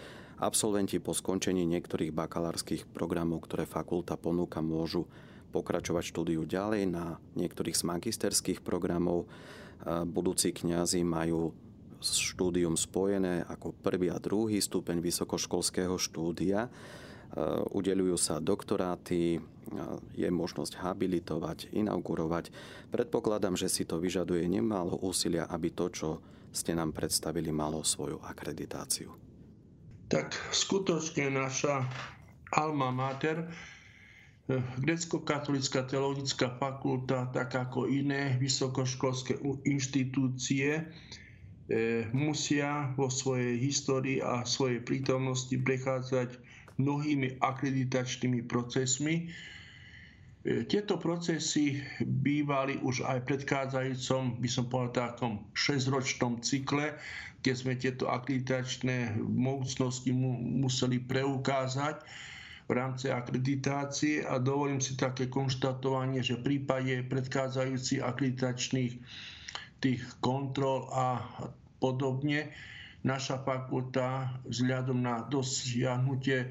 Absolventi 0.43 0.99
po 0.99 1.15
skončení 1.15 1.63
niektorých 1.63 2.11
bakalárskych 2.11 2.83
programov, 2.91 3.47
ktoré 3.47 3.63
fakulta 3.63 4.19
ponúka, 4.19 4.59
môžu 4.59 5.07
pokračovať 5.55 6.03
štúdiu 6.03 6.43
ďalej 6.43 6.83
na 6.91 7.15
niektorých 7.39 7.71
z 7.71 7.83
magisterských 7.87 8.59
programov. 8.59 9.23
Budúci 9.87 10.51
kňazi 10.51 11.07
majú 11.07 11.55
štúdium 12.03 12.75
spojené 12.75 13.47
ako 13.47 13.71
prvý 13.71 14.11
a 14.11 14.19
druhý 14.19 14.59
stupeň 14.59 14.99
vysokoškolského 14.99 15.95
štúdia. 15.95 16.67
Udelujú 17.71 18.19
sa 18.19 18.43
doktoráty, 18.43 19.39
je 20.11 20.27
možnosť 20.27 20.75
habilitovať, 20.75 21.71
inaugurovať. 21.71 22.51
Predpokladám, 22.91 23.55
že 23.55 23.71
si 23.71 23.87
to 23.87 23.95
vyžaduje 23.95 24.43
nemálo 24.51 24.99
úsilia, 24.99 25.47
aby 25.47 25.71
to, 25.71 25.87
čo 25.87 26.09
ste 26.51 26.75
nám 26.75 26.91
predstavili, 26.91 27.47
malo 27.55 27.79
svoju 27.87 28.19
akreditáciu 28.19 29.22
tak 30.13 30.29
skutočne 30.53 31.33
naša 31.33 31.89
alma 32.53 32.93
mater, 32.93 33.49
eh, 33.49 34.61
Grecko-katolická 34.77 35.89
teologická 35.89 36.53
fakulta, 36.61 37.33
tak 37.33 37.57
ako 37.57 37.89
iné 37.89 38.37
vysokoškolské 38.37 39.41
inštitúcie, 39.65 40.85
eh, 40.85 42.05
musia 42.13 42.93
vo 42.93 43.09
svojej 43.09 43.57
histórii 43.57 44.21
a 44.21 44.45
svojej 44.45 44.85
prítomnosti 44.85 45.57
prechádzať 45.57 46.37
mnohými 46.77 47.41
akreditačnými 47.41 48.45
procesmi. 48.45 49.33
Eh, 50.45 50.61
tieto 50.69 51.01
procesy 51.01 51.81
bývali 52.05 52.77
už 52.85 53.01
aj 53.01 53.25
v 53.25 53.27
predchádzajúcom, 53.33 54.37
by 54.37 54.49
som 54.51 54.69
povedal, 54.69 55.17
takom 55.17 55.49
6-ročnom 55.57 56.37
cykle, 56.45 56.93
keď 57.43 57.55
sme 57.55 57.73
tieto 57.75 58.07
akreditačné 58.07 59.19
mocnosti 59.19 60.07
mu, 60.09 60.33
museli 60.39 60.97
preukázať 60.97 61.99
v 62.63 62.71
rámci 62.71 63.11
akreditácie 63.11 64.23
a 64.23 64.39
dovolím 64.39 64.79
si 64.79 64.95
také 64.95 65.27
konštatovanie, 65.27 66.23
že 66.23 66.39
v 66.39 66.55
prípade 66.55 67.03
predchádzajúcich 67.11 67.99
akreditačných 67.99 68.93
tých 69.83 70.01
kontrol 70.23 70.87
a 70.95 71.19
podobne 71.83 72.55
naša 73.03 73.43
fakulta 73.43 74.31
vzhľadom 74.47 75.03
na 75.03 75.27
dosiahnutie 75.27 76.47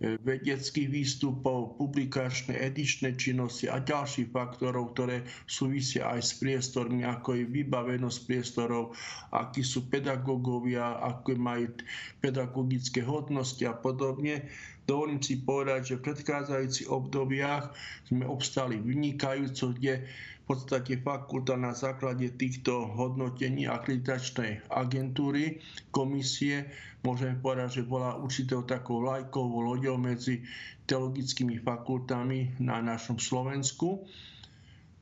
vedeckých 0.00 0.92
výstupov, 0.92 1.80
publikačné, 1.80 2.52
edičné 2.60 3.16
činnosti 3.16 3.64
a 3.64 3.80
ďalších 3.80 4.28
faktorov, 4.28 4.92
ktoré 4.92 5.24
súvisia 5.48 6.12
aj 6.12 6.20
s 6.20 6.32
priestormi, 6.36 7.00
ako 7.08 7.40
je 7.40 7.44
vybavenosť 7.48 8.18
priestorov, 8.28 8.92
akí 9.32 9.64
sú 9.64 9.88
pedagógovia, 9.88 11.00
ako 11.00 11.40
majú 11.40 11.72
pedagogické 12.20 13.00
hodnosti 13.00 13.64
a 13.64 13.72
podobne. 13.72 14.44
Dovolím 14.86 15.18
si 15.18 15.40
povedať, 15.42 15.80
že 15.82 15.94
v 15.98 16.12
predchádzajúcich 16.12 16.88
obdobiach 16.92 17.74
sme 18.06 18.22
obstali 18.28 18.78
vynikajúco, 18.78 19.74
kde 19.74 20.06
podstate 20.46 21.02
fakulta 21.02 21.58
na 21.58 21.74
základe 21.74 22.30
týchto 22.38 22.86
hodnotení 22.94 23.66
akreditačnej 23.66 24.62
agentúry, 24.70 25.58
komisie, 25.90 26.70
môžeme 27.02 27.34
povedať, 27.42 27.82
že 27.82 27.90
bola 27.90 28.14
určitou 28.14 28.62
takou 28.62 29.02
lajkovou 29.02 29.74
loďou 29.74 29.98
medzi 29.98 30.46
teologickými 30.86 31.58
fakultami 31.58 32.62
na 32.62 32.78
našom 32.78 33.18
Slovensku. 33.18 34.06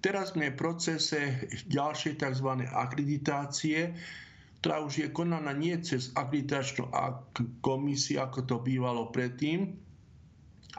Teraz 0.00 0.33
sme 0.33 0.52
v 0.52 0.57
procese 0.57 1.48
ďalšej 1.68 2.24
tzv. 2.24 2.48
akreditácie, 2.64 3.92
ktorá 4.64 4.80
už 4.80 5.04
je 5.04 5.09
konaná 5.12 5.52
nie 5.52 5.76
cez 5.85 6.09
akreditačnú 6.16 6.88
komisiu, 7.61 8.24
ako 8.24 8.48
to 8.48 8.57
bývalo 8.64 9.12
predtým, 9.12 9.76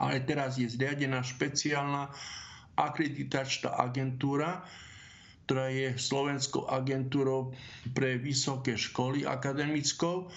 ale 0.02 0.26
teraz 0.26 0.58
je 0.58 0.66
zriadená 0.66 1.22
špeciálna 1.22 2.10
akreditačná 2.76 3.74
agentúra, 3.76 4.64
ktorá 5.46 5.70
je 5.70 5.94
Slovenskou 5.96 6.66
agentúrou 6.66 7.54
pre 7.94 8.18
vysoké 8.18 8.74
školy 8.74 9.30
akademickou, 9.30 10.28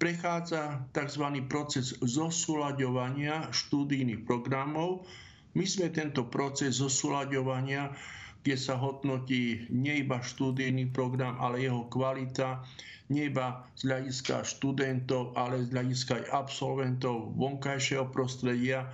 prechádza 0.00 0.80
tzv. 0.96 1.44
proces 1.44 1.92
zosúľaďovania 2.00 3.52
štúdijných 3.52 4.24
programov. 4.24 5.04
My 5.52 5.68
sme 5.68 5.92
tento 5.92 6.24
proces 6.24 6.80
zosúľaďovania, 6.80 7.92
kde 8.40 8.56
sa 8.56 8.80
hodnotí 8.80 9.68
nie 9.68 10.00
iba 10.00 10.24
štúdijný 10.24 10.88
program, 10.96 11.36
ale 11.36 11.68
jeho 11.68 11.84
kvalita, 11.92 12.64
nie 13.12 13.28
iba 13.28 13.68
z 13.76 13.92
hľadiska 13.92 14.46
študentov, 14.46 15.36
ale 15.36 15.68
z 15.68 15.76
hľadiska 15.76 16.12
aj 16.16 16.26
absolventov 16.32 17.36
vonkajšieho 17.36 18.08
prostredia, 18.08 18.88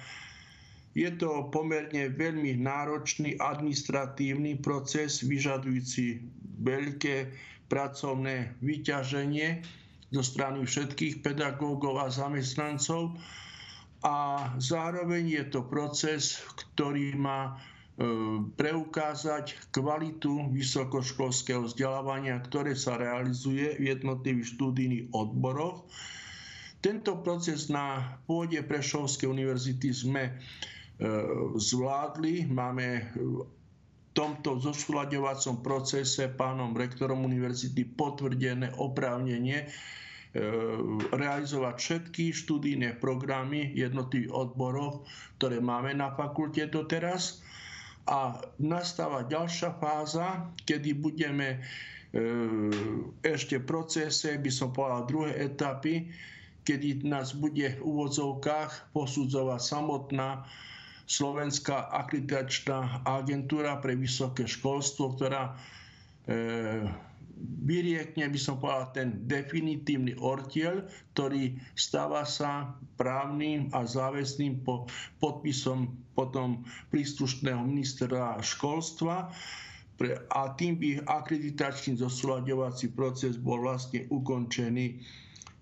je 0.97 1.13
to 1.21 1.53
pomerne 1.53 2.09
veľmi 2.17 2.57
náročný 2.57 3.37
administratívny 3.37 4.65
proces, 4.65 5.21
vyžadujúci 5.21 6.25
veľké 6.65 7.29
pracovné 7.69 8.57
vyťaženie 8.65 9.61
zo 10.09 10.23
strany 10.25 10.65
všetkých 10.65 11.21
pedagógov 11.21 12.01
a 12.01 12.09
zamestnancov 12.09 13.13
a 14.01 14.49
zároveň 14.57 15.37
je 15.37 15.45
to 15.53 15.61
proces, 15.69 16.41
ktorý 16.57 17.13
má 17.19 17.53
e, 17.53 17.53
preukázať 18.57 19.75
kvalitu 19.77 20.49
vysokoškolského 20.49 21.69
vzdelávania, 21.69 22.41
ktoré 22.41 22.73
sa 22.73 22.97
realizuje 22.97 23.77
v 23.77 23.93
jednotlivých 23.93 24.57
štúdijných 24.57 25.05
odboroch. 25.13 25.85
Tento 26.81 27.19
proces 27.21 27.67
na 27.67 28.17
pôde 28.31 28.63
Prešovskej 28.63 29.27
univerzity 29.27 29.91
sme 29.91 30.39
zvládli. 31.57 32.49
Máme 32.49 33.13
tomto 34.17 34.57
zosúľadovacom 34.57 35.61
procese 35.61 36.33
pánom 36.33 36.73
rektorom 36.73 37.29
univerzity 37.29 37.85
potvrdené 37.85 38.73
oprávnenie 38.81 39.61
e, 39.61 39.67
realizovať 41.13 41.75
všetky 41.77 42.33
študijné 42.33 42.97
programy 42.97 43.77
jednotlivých 43.77 44.33
odborov, 44.33 45.05
ktoré 45.37 45.61
máme 45.61 45.93
na 45.93 46.17
fakulte 46.17 46.65
doteraz. 46.65 47.45
A 48.09 48.41
nastáva 48.57 49.29
ďalšia 49.29 49.77
fáza, 49.77 50.49
kedy 50.65 50.97
budeme 50.97 51.49
e, 51.53 51.59
ešte 53.21 53.61
v 53.61 53.69
procese, 53.69 54.41
by 54.41 54.49
som 54.49 54.73
povedal, 54.73 55.05
druhej 55.05 55.35
etapy, 55.53 56.09
kedy 56.65 57.05
nás 57.05 57.37
bude 57.37 57.77
v 57.77 57.85
úvodzovkách 57.85 58.97
posudzovať 58.97 59.61
samotná 59.61 60.49
Slovenská 61.07 61.95
akreditačná 61.95 63.07
agentúra 63.07 63.79
pre 63.79 63.95
vysoké 63.95 64.43
školstvo, 64.47 65.15
ktorá 65.15 65.55
e, 65.55 66.83
vyriekne, 67.63 68.27
by 68.27 68.41
som 68.41 68.57
povedal, 68.59 68.91
ten 68.97 69.09
definitívny 69.31 70.19
ortiel, 70.19 70.89
ktorý 71.15 71.55
stáva 71.79 72.27
sa 72.27 72.75
právnym 72.97 73.71
a 73.77 73.85
záväzným 73.85 74.67
po, 74.67 74.89
podpisom 75.23 75.95
potom 76.17 76.65
príslušného 76.91 77.61
ministra 77.61 78.41
školstva 78.41 79.31
pre, 80.01 80.21
a 80.33 80.53
tým 80.57 80.77
by 80.77 81.05
akreditačný 81.09 82.01
zosúľaďovací 82.01 82.93
proces 82.93 83.41
bol 83.41 83.65
vlastne 83.65 84.05
ukončený. 84.13 85.01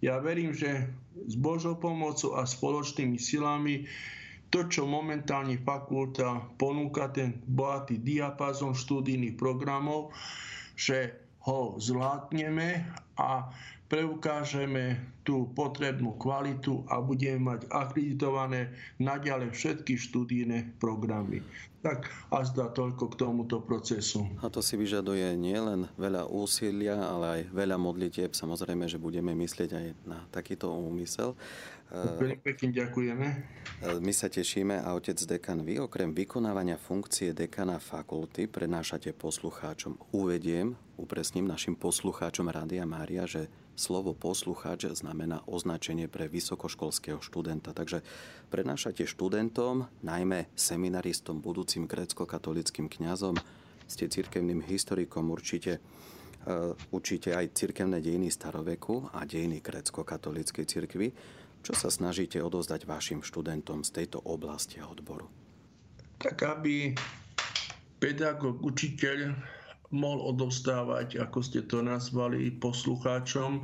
Ja 0.02 0.18
verím, 0.18 0.52
že 0.52 0.90
s 1.26 1.34
Božou 1.38 1.78
pomocou 1.78 2.34
a 2.38 2.44
spoločnými 2.44 3.16
silami 3.16 3.86
to, 4.54 4.70
čo 4.70 4.86
momentálne 4.86 5.58
fakulta 5.58 6.38
ponúka, 6.54 7.10
ten 7.10 7.42
bohatý 7.42 7.98
diapazon 7.98 8.70
študijných 8.70 9.34
programov, 9.34 10.14
že 10.78 11.10
ho 11.42 11.74
zvládneme 11.74 12.86
a 13.18 13.50
preukážeme 13.90 15.02
tú 15.26 15.50
potrebnú 15.58 16.14
kvalitu 16.22 16.86
a 16.86 17.02
budeme 17.02 17.50
mať 17.50 17.66
akreditované 17.66 18.70
naďalej 19.02 19.50
všetky 19.50 19.98
študijné 19.98 20.78
programy. 20.78 21.42
Tak 21.84 22.08
a 22.32 22.40
zdá 22.48 22.72
toľko 22.72 23.12
k 23.12 23.18
tomuto 23.20 23.60
procesu. 23.60 24.24
A 24.40 24.48
to 24.48 24.64
si 24.64 24.78
vyžaduje 24.78 25.36
nielen 25.36 25.84
veľa 26.00 26.32
úsilia, 26.32 26.96
ale 26.96 27.26
aj 27.28 27.42
veľa 27.52 27.76
modlitieb. 27.76 28.32
Samozrejme, 28.32 28.88
že 28.88 28.96
budeme 28.96 29.36
myslieť 29.36 29.70
aj 29.76 29.86
na 30.08 30.24
takýto 30.32 30.72
úmysel. 30.72 31.36
Veľmi 31.92 32.40
pekne 32.40 32.72
ďakujeme. 32.72 33.26
My 34.00 34.12
sa 34.16 34.32
tešíme 34.32 34.80
a 34.80 34.96
otec 34.96 35.20
dekan, 35.20 35.60
vy 35.60 35.84
okrem 35.84 36.16
vykonávania 36.16 36.80
funkcie 36.80 37.36
dekana 37.36 37.76
fakulty 37.76 38.48
prenášate 38.48 39.12
poslucháčom. 39.12 40.00
Uvediem, 40.16 40.74
upresním 40.96 41.44
našim 41.44 41.76
poslucháčom 41.76 42.48
Rádia 42.48 42.88
Mária, 42.88 43.28
že 43.28 43.52
slovo 43.76 44.16
poslucháč 44.16 44.88
znamená 44.90 45.44
označenie 45.44 46.08
pre 46.08 46.30
vysokoškolského 46.30 47.20
študenta. 47.20 47.76
Takže 47.76 48.00
prenášate 48.48 49.04
študentom, 49.04 49.90
najmä 50.00 50.48
seminaristom, 50.56 51.42
budúcim 51.42 51.84
grécko-katolickým 51.84 52.88
kňazom, 52.88 53.36
ste 53.84 54.08
cirkevným 54.08 54.64
historikom 54.64 55.28
určite 55.28 55.78
uh, 55.78 56.72
učíte 56.88 57.36
aj 57.36 57.52
cirkevné 57.52 58.00
dejiny 58.00 58.32
staroveku 58.32 59.12
a 59.12 59.28
dejiny 59.28 59.60
grécko-katolíckej 59.60 60.64
cirkvi. 60.64 61.08
Čo 61.64 61.72
sa 61.72 61.88
snažíte 61.88 62.36
odozdať 62.44 62.84
vašim 62.84 63.24
študentom 63.24 63.80
z 63.88 64.04
tejto 64.04 64.20
oblasti 64.20 64.84
a 64.84 64.86
odboru? 64.86 65.32
Tak 66.20 66.44
aby 66.44 66.92
pedagóg, 67.96 68.60
učiteľ 68.60 69.32
mohol 69.96 70.36
odovzdávať, 70.36 71.16
ako 71.24 71.38
ste 71.40 71.64
to 71.64 71.80
nazvali, 71.80 72.52
poslucháčom 72.60 73.52
e, 73.56 73.62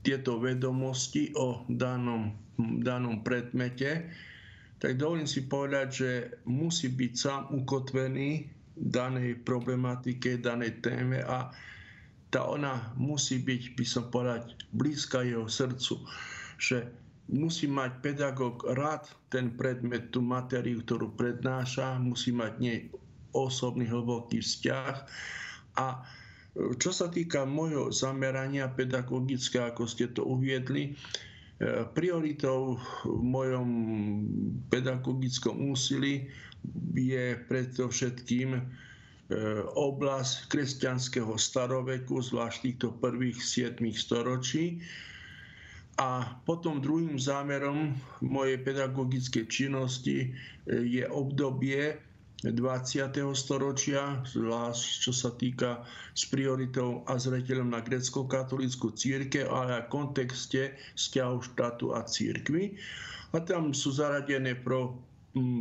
tieto 0.00 0.40
vedomosti 0.40 1.36
o 1.36 1.68
danom, 1.68 2.32
danom 2.80 3.20
predmete, 3.20 4.08
tak 4.80 4.96
dovolím 4.96 5.28
si 5.28 5.44
povedať, 5.44 5.88
že 5.92 6.10
musí 6.48 6.88
byť 6.90 7.12
sám 7.12 7.42
ukotvený 7.52 8.48
danej 8.72 9.44
problematike, 9.44 10.40
danej 10.40 10.80
téme 10.80 11.20
a 11.22 11.52
tá 12.32 12.48
ona 12.48 12.80
musí 12.96 13.36
byť, 13.44 13.76
by 13.76 13.84
som 13.84 14.08
povedať, 14.08 14.56
blízka 14.72 15.20
jeho 15.20 15.44
srdcu. 15.44 16.00
Že 16.56 16.88
musí 17.28 17.68
mať 17.68 18.00
pedagóg 18.00 18.64
rád 18.72 19.04
ten 19.28 19.52
predmet, 19.52 20.08
tú 20.10 20.24
matériu, 20.24 20.80
ktorú 20.80 21.12
prednáša, 21.12 22.00
musí 22.00 22.32
mať 22.32 22.52
nie 22.56 22.76
osobný 23.36 23.84
hlboký 23.84 24.40
vzťah. 24.40 24.96
A 25.76 25.86
e, 25.92 26.76
čo 26.80 26.88
sa 26.88 27.12
týka 27.12 27.44
môjho 27.44 27.92
zamerania 27.92 28.72
pedagogické, 28.72 29.60
ako 29.60 29.84
ste 29.84 30.08
to 30.12 30.24
uviedli, 30.24 30.92
e, 31.60 31.84
prioritou 31.92 32.80
v 33.04 33.20
mojom 33.20 33.68
pedagogickom 34.72 35.68
úsilí 35.68 36.32
je 36.96 37.36
predovšetkým 37.44 38.56
oblasť 39.76 40.50
kresťanského 40.50 41.34
staroveku, 41.38 42.20
zvlášť 42.20 42.58
týchto 42.62 42.88
prvých 42.98 43.38
7 43.40 43.80
storočí. 43.92 44.82
A 46.00 46.40
potom 46.48 46.80
druhým 46.80 47.20
zámerom 47.20 47.92
mojej 48.24 48.56
pedagogickej 48.64 49.44
činnosti 49.44 50.18
e, 50.24 50.28
je 50.88 51.04
obdobie 51.04 52.00
20. 52.42 53.12
storočia, 53.38 54.18
zvlášť 54.26 54.82
čo 54.98 55.12
sa 55.14 55.30
týka 55.36 55.86
s 56.16 56.26
prioritou 56.26 57.06
a 57.06 57.14
zreteľom 57.14 57.70
na 57.70 57.84
grecko-katolickú 57.84 58.90
církev, 58.98 59.46
ale 59.46 59.78
aj 59.78 59.82
v 59.86 59.92
kontexte 59.94 60.62
vzťahu 60.98 61.36
štátu 61.54 61.94
a 61.94 62.02
církvy. 62.02 62.74
A 63.30 63.38
tam 63.46 63.70
sú 63.70 63.94
zaradené 63.94 64.58
pro 64.58 64.98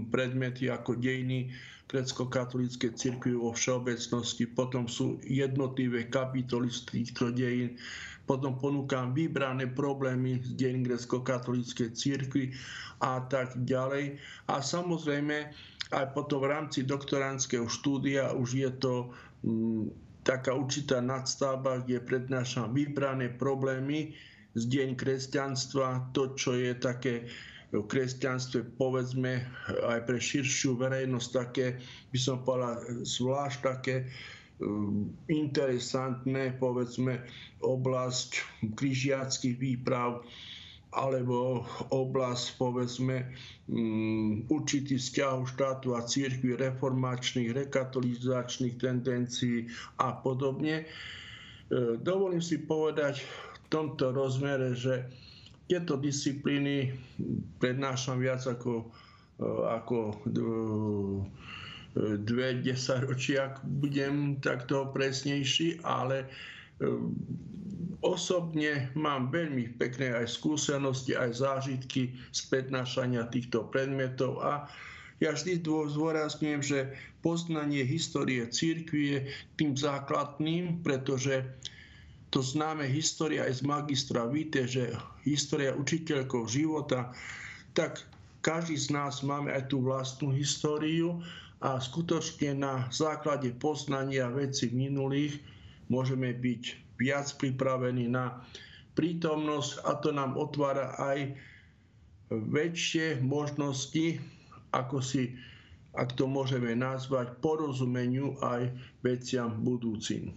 predmety 0.10 0.74
ako 0.74 0.98
dejiny 0.98 1.54
grecko-katolíckej 1.92 2.96
cirkvi 2.96 3.36
vo 3.36 3.52
všeobecnosti, 3.52 4.48
potom 4.48 4.88
sú 4.88 5.20
jednotlivé 5.28 6.08
kapitoly 6.08 6.72
z 6.72 6.88
týchto 6.88 7.36
dejín, 7.36 7.76
potom 8.24 8.56
ponúkam 8.56 9.12
vybrané 9.12 9.68
problémy 9.68 10.40
z 10.40 10.56
dejín 10.56 10.88
grecko-katolíckej 10.88 11.92
cirkvi 11.92 12.56
a 13.04 13.20
tak 13.28 13.60
ďalej. 13.68 14.16
A 14.48 14.64
samozrejme 14.64 15.52
aj 15.92 16.06
potom 16.16 16.40
v 16.40 16.52
rámci 16.56 16.88
doktorandského 16.88 17.68
štúdia 17.68 18.32
už 18.32 18.50
je 18.56 18.72
to 18.80 19.12
m, 19.44 19.92
taká 20.24 20.56
určitá 20.56 21.04
nadstavba, 21.04 21.84
kde 21.84 22.00
prednášam 22.00 22.72
vybrané 22.72 23.36
problémy 23.36 24.16
z 24.56 24.64
deň 24.64 24.90
kresťanstva, 24.96 26.16
to, 26.16 26.32
čo 26.40 26.56
je 26.56 26.72
také 26.80 27.28
v 27.72 27.88
kresťanstve 27.88 28.76
povedzme 28.76 29.48
aj 29.88 30.00
pre 30.04 30.20
širšiu 30.20 30.76
verejnosť 30.76 31.30
také, 31.32 31.80
by 32.12 32.20
som 32.20 32.44
povedal, 32.44 32.84
zvlášť 33.08 33.58
také 33.64 33.96
um, 34.60 35.08
interesantné, 35.32 36.60
povedzme, 36.60 37.24
oblasť 37.64 38.44
križiackých 38.76 39.56
výprav 39.56 40.20
alebo 40.92 41.64
oblasť, 41.96 42.60
povedzme, 42.60 43.24
um, 43.72 44.44
určitý 44.52 45.00
vzťahu 45.00 45.40
štátu 45.56 45.96
a 45.96 46.04
církvy, 46.04 46.60
reformačných, 46.60 47.56
rekatolizačných 47.56 48.76
tendencií 48.76 49.72
a 50.04 50.12
podobne. 50.20 50.84
E, 50.84 50.86
dovolím 52.04 52.44
si 52.44 52.60
povedať 52.60 53.24
v 53.24 53.58
tomto 53.72 54.12
rozmere, 54.12 54.76
že 54.76 55.08
tieto 55.72 55.96
disciplíny 55.96 56.92
prednášam 57.64 58.20
viac 58.20 58.44
ako, 58.44 58.92
e, 59.40 59.48
ako 59.72 59.98
e, 60.12 60.16
dve 62.20 62.60
desaťročia, 62.60 63.56
ak 63.56 63.64
budem 63.80 64.36
takto 64.44 64.92
presnejší, 64.92 65.80
ale 65.88 66.28
e, 66.28 66.28
osobne 68.04 68.92
mám 69.00 69.32
veľmi 69.32 69.80
pekné 69.80 70.12
aj 70.12 70.36
skúsenosti, 70.36 71.16
aj 71.16 71.40
zážitky 71.40 72.20
z 72.36 72.40
prednášania 72.52 73.32
týchto 73.32 73.64
predmetov 73.72 74.44
a 74.44 74.68
ja 75.22 75.32
vždy 75.32 75.62
zdôrazňujem, 75.64 76.62
že 76.66 76.80
poznanie 77.22 77.86
histórie 77.86 78.42
církvy 78.50 79.02
je 79.06 79.20
tým 79.54 79.78
základným, 79.78 80.82
pretože 80.82 81.46
to 82.32 82.40
známe 82.40 82.88
história 82.88 83.44
z 83.52 83.60
magistra 83.68 84.24
víte, 84.24 84.64
že 84.64 84.96
história 85.28 85.76
učiteľkov 85.76 86.48
života, 86.48 87.12
tak 87.76 88.00
každý 88.40 88.80
z 88.80 88.96
nás 88.96 89.20
máme 89.20 89.52
aj 89.52 89.68
tú 89.68 89.84
vlastnú 89.84 90.32
históriu 90.32 91.20
a 91.60 91.78
skutočne 91.78 92.58
na 92.58 92.88
základe 92.90 93.52
poznania 93.60 94.32
veci 94.32 94.72
minulých 94.72 95.44
môžeme 95.92 96.32
byť 96.32 96.64
viac 96.98 97.28
pripravení 97.36 98.08
na 98.08 98.40
prítomnosť 98.96 99.84
a 99.84 99.92
to 100.00 100.10
nám 100.16 100.40
otvára 100.40 100.96
aj 100.98 101.36
väčšie 102.32 103.20
možnosti, 103.20 104.24
ako 104.72 105.04
si, 105.04 105.36
ak 105.92 106.16
to 106.16 106.32
môžeme 106.32 106.72
nazvať, 106.80 107.36
porozumeniu 107.44 108.40
aj 108.40 108.72
veciam 109.04 109.52
budúcim. 109.60 110.32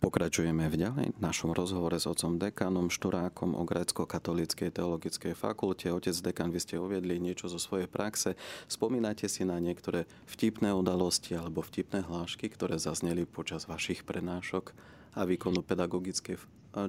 Pokračujeme 0.00 0.64
v 0.72 0.80
ďalej 0.80 1.06
v 1.12 1.20
našom 1.20 1.52
rozhovore 1.52 1.92
s 2.00 2.08
otcom 2.08 2.40
dekanom 2.40 2.88
Šturákom 2.88 3.52
o 3.52 3.68
grécko-katolíckej 3.68 4.72
teologickej 4.72 5.36
fakulte. 5.36 5.92
Otec 5.92 6.16
dekan, 6.24 6.48
vy 6.48 6.56
ste 6.56 6.80
uviedli 6.80 7.20
niečo 7.20 7.52
zo 7.52 7.60
svojej 7.60 7.84
praxe. 7.84 8.32
Spomínate 8.64 9.28
si 9.28 9.44
na 9.44 9.60
niektoré 9.60 10.08
vtipné 10.24 10.72
udalosti 10.72 11.36
alebo 11.36 11.60
vtipné 11.60 12.00
hlášky, 12.00 12.48
ktoré 12.48 12.80
zazneli 12.80 13.28
počas 13.28 13.68
vašich 13.68 14.08
prenášok 14.08 14.72
a 15.20 15.28
výkonu 15.28 15.60
pedagogickej 15.60 16.40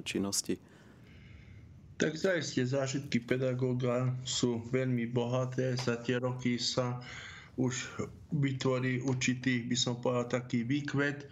činnosti? 0.08 0.56
Tak 2.00 2.16
zaiste 2.16 2.64
zážitky 2.64 3.20
pedagóga 3.20 4.08
sú 4.24 4.64
veľmi 4.72 5.04
bohaté. 5.12 5.76
Za 5.76 6.00
tie 6.00 6.16
roky 6.16 6.56
sa 6.56 6.96
už 7.60 7.74
vytvorí 8.32 9.04
určitý, 9.04 9.68
by 9.68 9.76
som 9.76 10.00
povedal, 10.00 10.40
taký 10.40 10.64
výkvet 10.64 11.28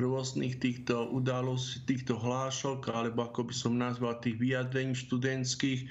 rôznych 0.00 0.62
týchto 0.62 1.10
udalostí, 1.12 1.84
týchto 1.84 2.16
hlášok, 2.16 2.88
alebo 2.88 3.28
ako 3.28 3.50
by 3.50 3.54
som 3.54 3.76
nazval 3.76 4.16
tých 4.22 4.38
vyjadrení 4.40 4.96
študentských. 4.96 5.90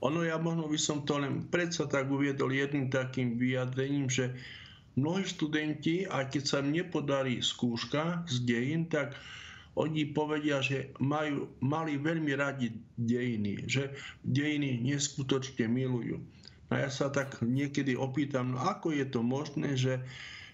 Ono 0.00 0.22
ja 0.22 0.38
možno 0.38 0.70
by 0.70 0.78
som 0.78 1.02
to 1.02 1.18
len 1.18 1.44
predsa 1.50 1.90
tak 1.90 2.06
uviedol 2.06 2.54
jedným 2.54 2.88
takým 2.88 3.34
vyjadrením, 3.34 4.06
že 4.06 4.32
mnohí 4.94 5.26
študenti, 5.26 6.06
aj 6.06 6.32
keď 6.32 6.42
sa 6.46 6.62
im 6.62 6.70
nepodarí 6.70 7.42
skúška 7.42 8.24
z 8.30 8.46
dejín, 8.46 8.86
tak 8.86 9.18
oni 9.78 10.10
povedia, 10.10 10.58
že 10.58 10.90
majú, 10.98 11.46
mali 11.62 11.94
veľmi 11.98 12.34
radi 12.34 12.74
dejiny, 12.98 13.66
že 13.70 13.94
dejiny 14.26 14.82
neskutočne 14.82 15.70
milujú. 15.70 16.18
A 16.68 16.84
ja 16.84 16.90
sa 16.92 17.08
tak 17.08 17.40
niekedy 17.40 17.96
opýtam, 17.96 18.52
no 18.52 18.58
ako 18.60 18.92
je 18.92 19.06
to 19.08 19.20
možné, 19.24 19.72
že 19.74 20.04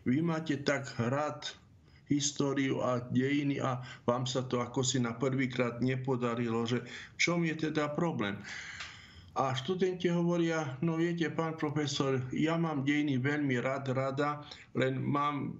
vy 0.06 0.22
máte 0.22 0.60
tak 0.62 0.86
rád 1.00 1.50
históriu 2.06 2.84
a 2.84 3.00
dejiny 3.00 3.58
a 3.58 3.80
vám 4.04 4.28
sa 4.28 4.44
to 4.44 4.60
ako 4.60 4.84
si 4.84 5.00
na 5.00 5.16
prvýkrát 5.16 5.80
nepodarilo, 5.80 6.68
že 6.68 6.84
v 6.84 7.18
čom 7.18 7.42
je 7.42 7.56
teda 7.56 7.90
problém. 7.96 8.36
A 9.34 9.50
študenti 9.50 10.06
hovoria, 10.14 10.78
no 10.78 10.94
viete, 10.94 11.26
pán 11.26 11.58
profesor, 11.58 12.22
ja 12.30 12.54
mám 12.54 12.86
dejiny 12.86 13.18
veľmi 13.18 13.58
rád, 13.58 13.90
rada, 13.90 14.46
len 14.78 15.02
mám 15.02 15.58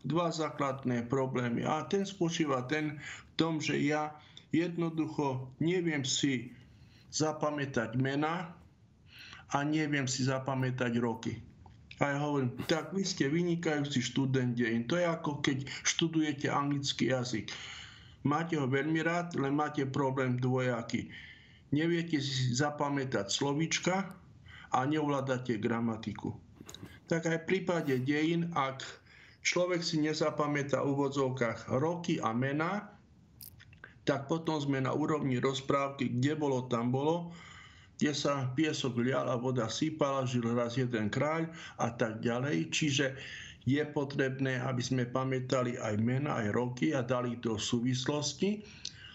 dva 0.00 0.32
základné 0.32 1.04
problémy. 1.12 1.60
A 1.68 1.84
ten 1.84 2.08
spočíva 2.08 2.64
ten 2.64 2.96
v 2.96 3.20
tom, 3.36 3.60
že 3.60 3.76
ja 3.76 4.16
jednoducho 4.48 5.52
neviem 5.60 6.08
si 6.08 6.56
zapamätať 7.12 8.00
mena 8.00 8.56
a 9.50 9.66
neviem 9.66 10.06
si 10.06 10.26
zapamätať 10.26 10.92
roky. 11.02 11.42
A 12.00 12.16
ja 12.16 12.18
hovorím, 12.24 12.56
tak 12.64 12.96
vy 12.96 13.04
ste 13.04 13.28
vynikajúci 13.28 14.00
študent 14.00 14.56
dejín. 14.56 14.88
To 14.88 14.96
je 14.96 15.04
ako 15.04 15.44
keď 15.44 15.68
študujete 15.84 16.48
anglický 16.48 17.12
jazyk. 17.12 17.52
Máte 18.24 18.56
ho 18.56 18.64
veľmi 18.64 19.04
rád, 19.04 19.36
len 19.36 19.52
máte 19.52 19.84
problém 19.84 20.40
dvojaký. 20.40 21.12
Neviete 21.76 22.16
si 22.16 22.56
zapamätať 22.56 23.28
slovíčka 23.28 24.16
a 24.72 24.78
neovládate 24.88 25.60
gramatiku. 25.60 26.32
Tak 27.04 27.28
aj 27.28 27.38
v 27.44 27.48
prípade 27.48 27.94
dejín, 28.00 28.48
ak 28.56 28.80
človek 29.44 29.84
si 29.84 30.00
nezapamätá 30.00 30.80
v 30.80 30.96
úvodzovkách 30.96 31.68
roky 31.76 32.16
a 32.22 32.32
mena, 32.32 32.88
tak 34.08 34.24
potom 34.24 34.56
sme 34.56 34.80
na 34.80 34.96
úrovni 34.96 35.36
rozprávky, 35.36 36.16
kde 36.16 36.32
bolo, 36.32 36.64
tam 36.66 36.88
bolo, 36.88 37.34
kde 38.00 38.16
sa 38.16 38.48
piesok 38.56 39.04
lial 39.04 39.28
a 39.28 39.36
voda 39.36 39.68
sypala, 39.68 40.24
žil 40.24 40.48
raz 40.56 40.80
jeden 40.80 41.12
kráľ 41.12 41.52
a 41.76 41.92
tak 41.92 42.24
ďalej. 42.24 42.72
Čiže 42.72 43.12
je 43.68 43.84
potrebné, 43.92 44.56
aby 44.64 44.80
sme 44.80 45.04
pamätali 45.04 45.76
aj 45.76 46.00
mena, 46.00 46.40
aj 46.40 46.48
roky 46.56 46.96
a 46.96 47.04
dali 47.04 47.36
to 47.44 47.60
súvislosti. 47.60 48.64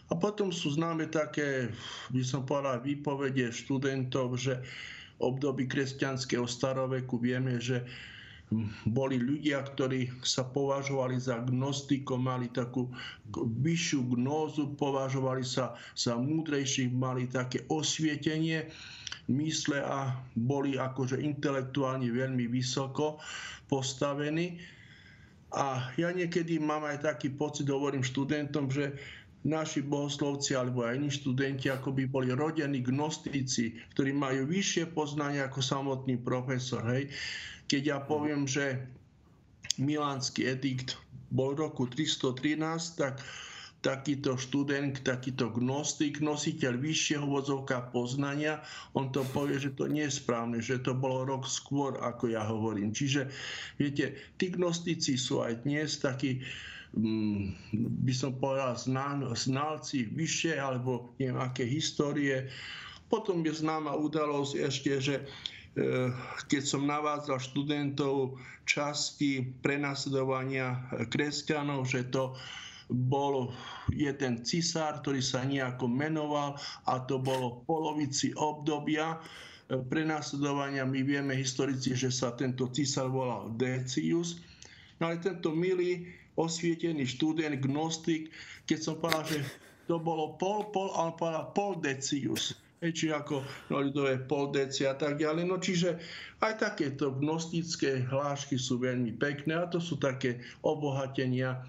A 0.05 0.13
potom 0.13 0.53
sú 0.53 0.77
známe 0.77 1.09
také, 1.09 1.73
by 2.13 2.21
som 2.21 2.45
povedal, 2.45 2.77
výpovede 2.85 3.49
študentov, 3.49 4.37
že 4.37 4.61
období 5.17 5.65
kresťanského 5.65 6.45
staroveku 6.45 7.17
vieme, 7.17 7.57
že 7.57 7.81
boli 8.85 9.17
ľudia, 9.17 9.63
ktorí 9.63 10.11
sa 10.21 10.45
považovali 10.45 11.17
za 11.17 11.41
gnostikov, 11.43 12.21
mali 12.21 12.51
takú 12.51 12.89
vyššiu 13.35 14.01
gnózu, 14.15 14.75
považovali 14.77 15.43
sa 15.45 15.73
za 15.97 16.15
múdrejších, 16.19 16.91
mali 16.93 17.27
také 17.29 17.63
osvietenie 17.71 18.69
mysle 19.31 19.81
a 19.81 20.13
boli 20.37 20.77
akože 20.77 21.17
intelektuálne 21.21 22.09
veľmi 22.09 22.45
vysoko 22.45 23.17
postavení. 23.65 24.61
A 25.55 25.89
ja 25.95 26.11
niekedy 26.11 26.59
mám 26.59 26.83
aj 26.83 27.07
taký 27.07 27.31
pocit, 27.31 27.65
hovorím 27.71 28.03
študentom, 28.03 28.67
že 28.67 28.93
naši 29.45 29.85
bohoslovci 29.85 30.57
alebo 30.57 30.83
aj 30.83 30.97
iní 30.97 31.13
študenti 31.13 31.69
ako 31.69 31.93
by 31.93 32.09
boli 32.09 32.33
rodení 32.33 32.81
gnostici, 32.81 33.77
ktorí 33.93 34.09
majú 34.11 34.49
vyššie 34.49 34.89
poznanie 34.91 35.45
ako 35.45 35.61
samotný 35.61 36.17
profesor. 36.17 36.81
Hej 36.89 37.13
keď 37.65 37.81
ja 37.83 37.97
poviem, 38.01 38.45
že 38.45 38.81
Milánsky 39.75 40.47
edikt 40.47 40.95
bol 41.33 41.51
v 41.57 41.67
roku 41.67 41.89
313, 41.89 42.95
tak 42.95 43.19
takýto 43.85 44.33
študent, 44.33 45.05
takýto 45.05 45.53
gnostik, 45.53 46.17
nositeľ 46.17 46.73
vyššieho 46.81 47.21
vozovka 47.29 47.93
poznania, 47.93 48.65
on 48.97 49.13
to 49.13 49.21
povie, 49.29 49.61
že 49.61 49.77
to 49.77 49.85
nie 49.85 50.09
je 50.09 50.17
správne, 50.17 50.57
že 50.57 50.81
to 50.81 50.97
bolo 50.97 51.21
rok 51.21 51.45
skôr, 51.45 52.01
ako 52.01 52.33
ja 52.33 52.41
hovorím. 52.41 52.89
Čiže, 52.89 53.29
viete, 53.77 54.17
tí 54.41 54.49
gnostici 54.49 55.21
sú 55.21 55.45
aj 55.45 55.69
dnes 55.69 56.01
takí, 56.01 56.41
mm, 56.97 57.69
by 58.09 58.13
som 58.17 58.33
povedal, 58.41 58.73
znalci 59.37 60.09
vyššie, 60.09 60.57
alebo 60.57 61.13
neviem, 61.21 61.37
aké 61.37 61.61
histórie. 61.69 62.49
Potom 63.05 63.45
je 63.45 63.53
známa 63.53 63.93
udalosť 63.93 64.53
ešte, 64.65 64.91
že 64.97 65.15
keď 66.47 66.63
som 66.63 66.87
navádzal 66.87 67.35
študentov 67.35 68.39
časti 68.63 69.43
prenasledovania 69.59 70.79
kresťanov, 71.11 71.83
že 71.83 72.07
to 72.07 72.31
bol 72.89 73.51
jeden 73.91 74.45
cisár, 74.45 75.01
ktorý 75.01 75.19
sa 75.19 75.41
nejako 75.43 75.89
menoval 75.89 76.55
a 76.85 77.01
to 77.03 77.17
bolo 77.17 77.59
v 77.59 77.59
polovici 77.65 78.31
obdobia 78.37 79.17
eh, 79.17 79.75
prenasledovania. 79.89 80.85
My 80.85 81.01
vieme 81.01 81.33
historici, 81.33 81.97
že 81.97 82.13
sa 82.13 82.37
tento 82.37 82.69
cisár 82.69 83.09
volal 83.09 83.51
Decius. 83.57 84.39
No 85.01 85.11
ale 85.11 85.19
tento 85.19 85.51
milý 85.51 86.07
osvietený 86.37 87.09
študent, 87.09 87.57
gnostik, 87.63 88.29
keď 88.69 88.79
som 88.79 88.95
povedal, 89.01 89.23
že 89.27 89.39
to 89.89 89.97
bolo 89.97 90.37
pol, 90.37 90.69
pol, 90.69 90.93
povedal 91.17 91.51
pol 91.51 91.79
Decius 91.81 92.64
či 92.81 93.11
ako 93.11 93.41
no, 93.71 93.81
ľudové 93.81 94.19
poldeci 94.23 94.83
a 94.83 94.93
tak 94.95 95.17
ďalej. 95.19 95.43
No 95.47 95.57
čiže 95.57 95.97
aj 96.43 96.59
takéto 96.59 97.15
gnostické 97.15 98.03
hlášky 98.05 98.59
sú 98.59 98.81
veľmi 98.81 99.15
pekné 99.15 99.55
a 99.55 99.69
to 99.69 99.79
sú 99.79 99.95
také 99.95 100.43
obohatenia 100.61 101.63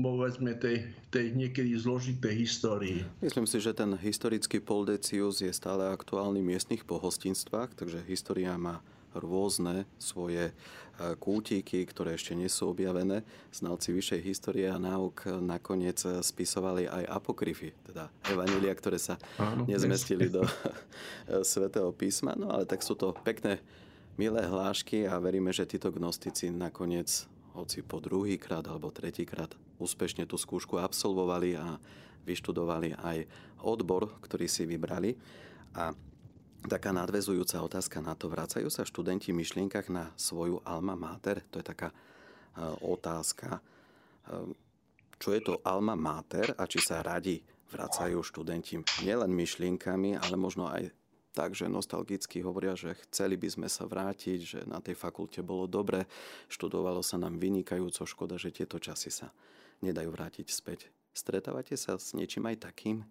povedzme 0.00 0.56
tej, 0.56 0.88
tej 1.12 1.36
niekedy 1.36 1.76
zložitej 1.76 2.34
histórii. 2.34 3.04
Myslím 3.20 3.44
si, 3.44 3.60
že 3.60 3.76
ten 3.76 3.92
historický 4.00 4.56
poldecius 4.62 5.44
je 5.44 5.52
stále 5.52 5.92
aktuálny 5.92 6.40
v 6.40 6.56
miestnych 6.56 6.88
pohostinstvách, 6.88 7.76
takže 7.76 8.00
história 8.08 8.56
má 8.56 8.80
rôzne 9.14 9.86
svoje 9.98 10.50
e, 10.50 10.52
kútiky, 11.18 11.82
ktoré 11.86 12.14
ešte 12.14 12.36
nie 12.38 12.46
sú 12.46 12.70
objavené. 12.70 13.26
Znalci 13.50 13.90
vyššej 13.94 14.20
histórie 14.22 14.66
a 14.70 14.78
náuk 14.78 15.26
nakoniec 15.42 15.98
spisovali 16.00 16.86
aj 16.86 17.04
apokryfy, 17.10 17.74
teda 17.86 18.08
evanília, 18.30 18.74
ktoré 18.74 18.98
sa 19.00 19.18
Áno, 19.40 19.66
nezmestili 19.66 20.30
do 20.30 20.46
svätého 21.42 21.90
písma. 21.90 22.38
No 22.38 22.50
ale 22.54 22.66
tak 22.66 22.86
sú 22.86 22.94
to 22.94 23.16
pekné, 23.26 23.58
milé 24.20 24.44
hlášky 24.44 25.08
a 25.08 25.16
veríme, 25.16 25.48
že 25.48 25.64
títo 25.64 25.88
gnostici 25.88 26.52
nakoniec 26.52 27.24
hoci 27.56 27.80
po 27.80 28.04
druhýkrát 28.04 28.68
alebo 28.68 28.92
tretíkrát 28.92 29.56
úspešne 29.80 30.28
tú 30.28 30.36
skúšku 30.36 30.76
absolvovali 30.76 31.56
a 31.56 31.80
vyštudovali 32.28 33.00
aj 33.00 33.24
odbor, 33.64 34.12
ktorý 34.20 34.44
si 34.44 34.68
vybrali. 34.68 35.16
A 35.72 35.96
taká 36.66 36.92
nadvezujúca 36.92 37.62
otázka 37.64 38.02
na 38.04 38.12
to. 38.12 38.28
Vracajú 38.28 38.68
sa 38.68 38.84
študenti 38.84 39.32
v 39.32 39.40
myšlienkach 39.40 39.88
na 39.88 40.12
svoju 40.18 40.60
alma 40.66 40.98
mater? 40.98 41.40
To 41.54 41.60
je 41.60 41.66
taká 41.66 41.88
e, 41.92 41.96
otázka. 42.84 43.58
E, 43.58 43.60
čo 45.20 45.36
je 45.36 45.40
to 45.44 45.60
alma 45.64 45.96
mater 45.96 46.52
a 46.56 46.64
či 46.64 46.80
sa 46.80 47.04
radi 47.04 47.40
vracajú 47.70 48.18
študenti 48.24 48.80
nielen 49.06 49.30
myšlienkami, 49.30 50.18
ale 50.18 50.34
možno 50.34 50.66
aj 50.66 50.90
tak, 51.30 51.54
že 51.54 51.70
nostalgicky 51.70 52.42
hovoria, 52.42 52.74
že 52.74 52.98
chceli 53.06 53.38
by 53.38 53.48
sme 53.48 53.68
sa 53.70 53.86
vrátiť, 53.86 54.38
že 54.42 54.60
na 54.66 54.82
tej 54.82 54.98
fakulte 54.98 55.46
bolo 55.46 55.70
dobre, 55.70 56.10
študovalo 56.50 57.06
sa 57.06 57.22
nám 57.22 57.38
vynikajúco, 57.38 58.02
škoda, 58.02 58.34
že 58.34 58.50
tieto 58.50 58.82
časy 58.82 59.14
sa 59.14 59.30
nedajú 59.78 60.10
vrátiť 60.10 60.50
späť. 60.50 60.90
Stretávate 61.14 61.78
sa 61.78 61.94
s 61.94 62.14
niečím 62.18 62.50
aj 62.50 62.66
takým? 62.66 63.06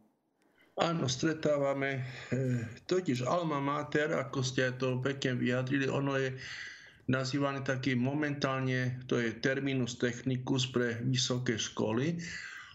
Áno, 0.80 1.12
stretávame. 1.12 2.08
E, 2.32 2.64
totiž 2.88 3.28
alma 3.28 3.60
mater, 3.60 4.16
ako 4.16 4.40
ste 4.40 4.72
to 4.80 5.04
pekne 5.04 5.36
vyjadrili, 5.36 5.92
ono 5.92 6.16
je 6.16 6.32
nazývaný 7.12 7.68
taký 7.68 8.00
momentálne, 8.00 9.04
to 9.04 9.20
je 9.20 9.36
terminus 9.44 10.00
technicus 10.00 10.72
pre 10.72 11.04
vysoké 11.04 11.60
školy. 11.60 12.16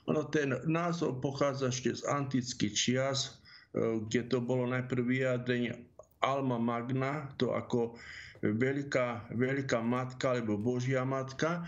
Ono 0.05 0.29
ten 0.29 0.53
názov 0.69 1.25
pochádza 1.25 1.73
ešte 1.73 1.97
z 1.97 2.03
antických 2.05 2.75
čias, 2.77 3.41
e, 3.73 4.05
kde 4.05 4.29
to 4.29 4.45
bolo 4.45 4.69
najprv 4.69 5.01
vyjadrenie 5.01 5.73
alma 6.21 6.61
magna, 6.61 7.33
to 7.41 7.57
ako 7.57 7.97
veľká, 8.45 9.33
veľká 9.33 9.81
matka 9.81 10.37
alebo 10.37 10.61
božia 10.61 11.09
matka. 11.09 11.65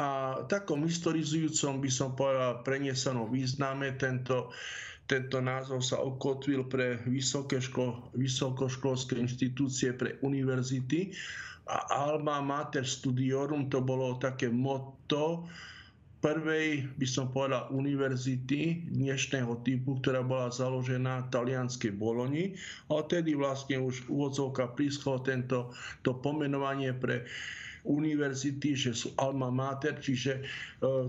A 0.00 0.40
takom 0.48 0.88
historizujúcom 0.88 1.84
by 1.84 1.90
som 1.92 2.16
povedal 2.16 2.64
prenesenom 2.64 3.28
význame 3.28 3.92
tento 4.00 4.48
tento 5.08 5.40
názov 5.40 5.80
sa 5.80 5.96
okotvil 6.04 6.68
pre 6.68 7.00
vysoké 7.08 7.64
ško- 7.64 8.12
vysokoškolské 8.12 9.16
inštitúcie, 9.16 9.96
pre 9.96 10.20
univerzity. 10.20 11.16
A 11.68 11.88
Alma 12.12 12.44
Mater 12.44 12.84
Studiorum 12.84 13.72
to 13.72 13.80
bolo 13.80 14.20
také 14.20 14.52
motto 14.52 15.48
prvej, 16.18 16.84
by 16.98 17.06
som 17.06 17.30
povedal, 17.30 17.70
univerzity 17.70 18.90
dnešného 18.90 19.62
typu, 19.62 19.96
ktorá 20.02 20.20
bola 20.20 20.50
založená 20.50 21.24
v 21.24 21.30
talianskej 21.32 21.94
Boloni. 21.94 22.58
A 22.90 23.00
odtedy 23.00 23.32
vlastne 23.32 23.80
už 23.80 24.10
úvodzovka 24.10 24.74
príschlo 24.74 25.22
tento 25.22 25.72
to 26.02 26.18
pomenovanie 26.18 26.92
pre 26.92 27.24
univerzity, 27.84 28.74
že 28.74 28.92
sú 28.96 29.14
alma 29.20 29.52
mater, 29.52 29.98
čiže 29.98 30.38
e, 30.38 30.42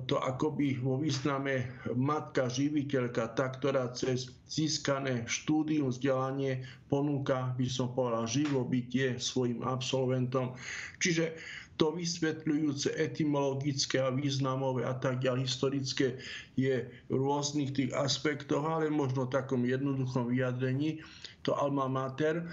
to 0.06 0.16
akoby 0.20 0.78
vo 0.82 1.00
význame 1.00 1.70
matka 1.96 2.50
živiteľka, 2.52 3.34
tá, 3.34 3.50
ktorá 3.54 3.90
cez 3.94 4.30
získané 4.50 5.26
štúdium, 5.30 5.94
vzdelanie 5.94 6.66
ponúka, 6.90 7.54
by 7.58 7.66
som 7.70 7.94
povedal, 7.94 8.26
živobytie 8.26 9.22
svojim 9.22 9.62
absolventom. 9.62 10.58
Čiže 10.98 11.38
to 11.80 11.96
vysvetľujúce 11.96 12.92
etymologické 13.00 14.04
a 14.04 14.12
významové 14.12 14.84
a 14.84 14.92
tak 15.00 15.24
ďalej 15.24 15.48
historické 15.48 16.20
je 16.60 16.84
v 17.08 17.14
rôznych 17.16 17.72
tých 17.72 17.96
aspektoch, 17.96 18.68
ale 18.68 18.92
možno 18.92 19.26
v 19.26 19.34
takom 19.40 19.64
jednoduchom 19.64 20.28
vyjadrení 20.28 21.00
to 21.48 21.56
alma 21.56 21.88
mater. 21.88 22.44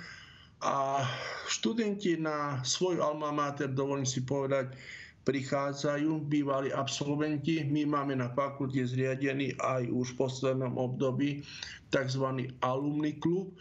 A 0.64 1.04
študenti 1.50 2.16
na 2.16 2.64
svoj 2.64 3.02
alma 3.04 3.28
mater, 3.28 3.68
dovolím 3.68 4.09
si 4.09 4.24
povedať, 4.24 4.72
prichádzajú 5.26 6.22
bývalí 6.30 6.70
absolventi. 6.72 7.61
My 7.66 7.84
máme 7.84 8.16
na 8.16 8.30
fakulte 8.32 8.80
zriadený 8.86 9.59
aj 9.59 9.90
už 9.90 10.14
v 10.14 10.18
poslednom 10.22 10.78
období 10.78 11.42
tzv. 11.90 12.24
alumni 12.62 13.12
klub, 13.18 13.52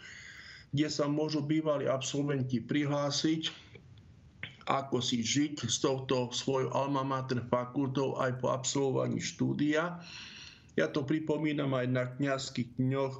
kde 0.72 0.88
sa 0.88 1.10
môžu 1.10 1.42
bývalí 1.42 1.90
absolventi 1.90 2.62
prihlásiť 2.62 3.66
ako 4.66 4.98
si 4.98 5.22
žiť 5.22 5.70
s 5.70 5.78
touto 5.78 6.34
svojou 6.34 6.74
alma 6.74 7.06
mater 7.06 7.38
fakultou 7.46 8.18
aj 8.18 8.42
po 8.42 8.50
absolvovaní 8.50 9.22
štúdia. 9.22 10.02
Ja 10.74 10.90
to 10.90 11.06
pripomínam 11.06 11.70
aj 11.72 11.86
na 11.86 12.04
kniazských 12.18 12.74
dňoch, 12.74 13.14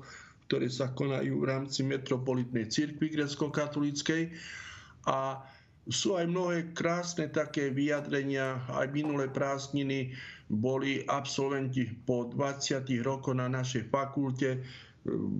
ktoré 0.46 0.70
sa 0.70 0.94
konajú 0.94 1.42
v 1.42 1.48
rámci 1.50 1.82
metropolitnej 1.82 2.70
cirkvi 2.70 3.10
grecko-katolíckej. 3.10 4.30
A 5.10 5.42
sú 5.86 6.18
aj 6.18 6.26
mnohé 6.26 6.74
krásne 6.74 7.30
také 7.30 7.70
vyjadrenia, 7.70 8.58
aj 8.74 8.90
minulé 8.90 9.30
prázdniny 9.30 10.14
boli 10.46 11.02
absolventi 11.06 11.86
po 12.06 12.30
20 12.30 12.86
rokoch 13.02 13.34
na 13.34 13.50
našej 13.50 13.90
fakulte. 13.90 14.62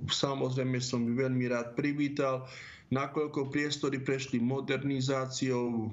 Samozrejme 0.07 0.79
som 0.79 1.15
veľmi 1.15 1.51
rád 1.51 1.75
privítal 1.75 2.47
nakoľko 2.95 3.51
priestory 3.51 3.99
prešli 3.99 4.39
modernizáciou, 4.39 5.91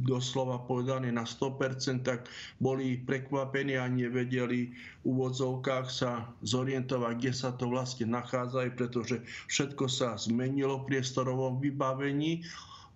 doslova 0.00 0.64
povedané 0.64 1.12
na 1.12 1.28
100%, 1.28 2.00
tak 2.00 2.32
boli 2.56 2.96
prekvapení 3.04 3.76
a 3.76 3.84
nevedeli 3.84 4.72
v 4.72 5.04
úvodzovkách 5.04 5.86
sa 5.92 6.24
zorientovať, 6.40 7.14
kde 7.20 7.32
sa 7.36 7.52
to 7.52 7.68
vlastne 7.68 8.08
nachádza, 8.08 8.72
pretože 8.72 9.20
všetko 9.52 9.84
sa 9.92 10.16
zmenilo 10.16 10.80
v 10.80 10.96
priestorovom 10.96 11.60
vybavení, 11.60 12.40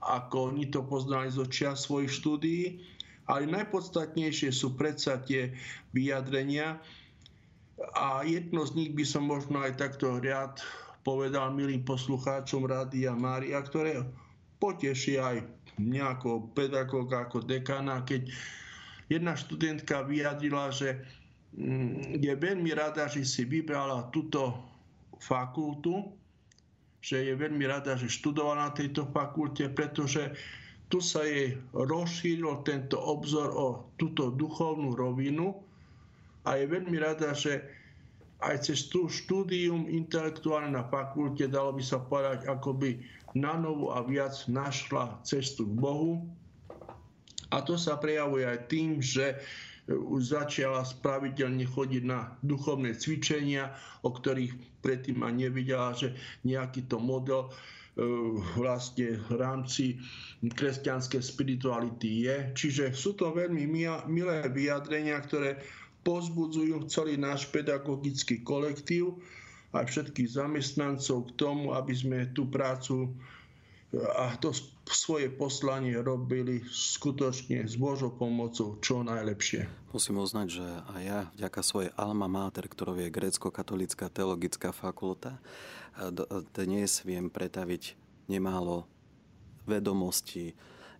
ako 0.00 0.52
oni 0.52 0.72
to 0.72 0.80
poznali 0.84 1.28
zo 1.28 1.44
čia 1.44 1.76
svojich 1.76 2.12
štúdií. 2.12 2.64
Ale 3.24 3.48
najpodstatnejšie 3.48 4.52
sú 4.52 4.76
predsa 4.76 5.16
tie 5.24 5.52
vyjadrenia, 5.96 6.76
a 7.94 8.22
jedno 8.22 8.62
z 8.62 8.74
nich 8.78 8.90
by 8.94 9.02
som 9.02 9.26
možno 9.26 9.58
aj 9.58 9.82
takto 9.82 10.22
riad 10.22 10.62
povedal 11.04 11.52
milým 11.52 11.84
poslucháčom 11.84 12.64
Rádia 12.64 13.12
Mária, 13.12 13.60
ktoré 13.60 14.02
poteší 14.58 15.20
aj 15.20 15.44
mňa 15.76 16.18
ako 16.18 16.50
pedagóga, 16.56 17.28
ako 17.28 17.44
dekana, 17.44 18.00
keď 18.08 18.32
jedna 19.12 19.36
študentka 19.36 20.02
vyjadrila, 20.08 20.72
že 20.72 21.04
mm, 21.54 22.24
je 22.24 22.32
veľmi 22.32 22.72
rada, 22.72 23.04
že 23.06 23.22
si 23.22 23.44
vybrala 23.44 24.08
túto 24.10 24.56
fakultu, 25.20 26.08
že 27.04 27.20
je 27.20 27.34
veľmi 27.36 27.68
rada, 27.68 28.00
že 28.00 28.08
študovala 28.08 28.70
na 28.70 28.72
tejto 28.72 29.04
fakulte, 29.12 29.68
pretože 29.68 30.32
tu 30.88 31.04
sa 31.04 31.20
jej 31.26 31.60
rozšíril 31.76 32.64
tento 32.64 32.96
obzor 32.96 33.52
o 33.52 33.66
túto 34.00 34.32
duchovnú 34.32 34.96
rovinu 34.96 35.52
a 36.48 36.56
je 36.56 36.64
veľmi 36.64 36.96
rada, 36.96 37.36
že 37.36 37.60
aj 38.42 38.66
cez 38.66 38.90
tú 38.90 39.06
štúdium 39.06 39.86
intelektuálne 39.86 40.74
na 40.74 40.82
fakulte, 40.88 41.46
dalo 41.46 41.76
by 41.76 41.84
sa 41.84 42.02
povedať, 42.02 42.50
akoby 42.50 42.98
na 43.34 43.58
novu 43.58 43.90
a 43.90 44.02
viac 44.02 44.34
našla 44.46 45.18
cestu 45.26 45.66
k 45.66 45.74
Bohu. 45.74 46.22
A 47.54 47.62
to 47.62 47.78
sa 47.78 47.98
prejavuje 47.98 48.46
aj 48.46 48.58
tým, 48.66 48.98
že 48.98 49.38
už 49.90 50.32
začala 50.32 50.80
pravidelne 51.04 51.68
chodiť 51.68 52.02
na 52.08 52.32
duchovné 52.40 52.96
cvičenia, 52.96 53.76
o 54.00 54.10
ktorých 54.10 54.80
predtým 54.80 55.20
ani 55.20 55.48
nevidela, 55.48 55.92
že 55.92 56.16
nejaký 56.48 56.88
to 56.88 56.96
model 56.96 57.48
e, 57.48 57.50
vlastne 58.56 59.20
v 59.28 59.32
rámci 59.36 59.84
kresťanskej 60.40 61.20
spirituality 61.20 62.24
je. 62.24 62.36
Čiže 62.56 62.84
sú 62.96 63.12
to 63.12 63.36
veľmi 63.36 63.68
milé 64.08 64.36
vyjadrenia, 64.48 65.20
ktoré 65.20 65.60
pozbudzujú 66.04 66.86
celý 66.92 67.16
náš 67.16 67.48
pedagogický 67.48 68.44
kolektív 68.44 69.18
a 69.74 69.82
všetkých 69.82 70.38
zamestnancov 70.38 71.26
k 71.26 71.30
tomu, 71.34 71.74
aby 71.74 71.90
sme 71.90 72.18
tú 72.30 72.46
prácu 72.46 73.10
eh, 73.10 73.98
a 73.98 74.36
to 74.38 74.54
svoje 74.84 75.32
poslanie 75.32 75.96
robili 75.98 76.62
skutočne 76.68 77.64
s 77.64 77.74
Božou 77.74 78.12
pomocou 78.12 78.78
čo 78.78 79.00
najlepšie. 79.02 79.66
Musím 79.90 80.20
uznať, 80.20 80.46
že 80.60 80.66
aj 80.92 81.02
ja 81.02 81.20
vďaka 81.40 81.60
svojej 81.64 81.90
alma 81.98 82.28
mater, 82.28 82.68
ktorou 82.68 83.00
je 83.00 83.08
grécko-katolická 83.10 84.12
teologická 84.12 84.70
fakulta, 84.70 85.40
eh, 85.98 86.12
dnes 86.54 87.02
viem 87.02 87.26
pretaviť 87.26 87.98
nemálo 88.30 88.86
vedomostí, 89.64 90.52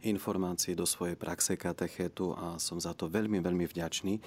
informácií 0.05 0.77
do 0.77 0.85
svojej 0.85 1.17
praxe 1.17 1.57
katechétu 1.57 2.37
a 2.37 2.61
som 2.61 2.77
za 2.77 2.93
to 2.93 3.09
veľmi, 3.09 3.41
veľmi 3.41 3.65
vďačný. 3.65 4.21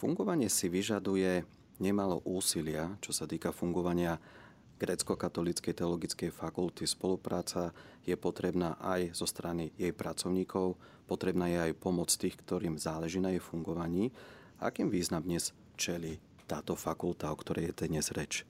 Fungovanie 0.00 0.48
si 0.48 0.72
vyžaduje 0.72 1.44
nemalo 1.76 2.24
úsilia, 2.24 2.96
čo 3.04 3.12
sa 3.12 3.28
týka 3.28 3.52
fungovania 3.52 4.16
grécko-katolíckej 4.76 5.72
teologickej 5.72 6.30
fakulty. 6.32 6.84
Spolupráca 6.84 7.72
je 8.04 8.16
potrebná 8.16 8.76
aj 8.80 9.16
zo 9.16 9.24
strany 9.24 9.72
jej 9.76 9.92
pracovníkov, 9.92 10.76
potrebná 11.08 11.48
je 11.48 11.58
aj 11.70 11.80
pomoc 11.80 12.12
tých, 12.12 12.36
ktorým 12.44 12.76
záleží 12.76 13.20
na 13.20 13.32
jej 13.32 13.40
fungovaní. 13.40 14.12
Akým 14.60 14.92
význam 14.92 15.24
dnes 15.24 15.52
čeli 15.76 16.20
táto 16.48 16.76
fakulta, 16.76 17.32
o 17.32 17.36
ktorej 17.36 17.72
je 17.72 17.88
dnes 17.88 18.08
reč? 18.12 18.44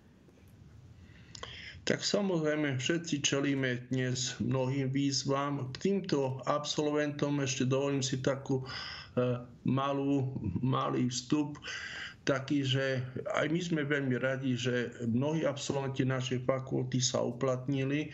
Tak 1.86 2.02
samozrejme, 2.02 2.82
všetci 2.82 3.22
čelíme 3.22 3.86
dnes 3.94 4.34
mnohým 4.42 4.90
výzvam. 4.90 5.70
K 5.70 5.86
týmto 5.86 6.42
absolventom 6.42 7.38
ešte 7.46 7.62
dovolím 7.62 8.02
si 8.02 8.18
takú 8.18 8.66
malú, 9.64 10.30
malý 10.60 11.08
vstup 11.08 11.56
taký, 12.26 12.66
že 12.66 13.00
aj 13.38 13.46
my 13.48 13.60
sme 13.62 13.82
veľmi 13.86 14.18
radi, 14.18 14.58
že 14.58 14.90
mnohí 15.06 15.46
absolventi 15.46 16.02
našej 16.02 16.42
fakulty 16.42 16.98
sa 16.98 17.22
uplatnili 17.22 18.10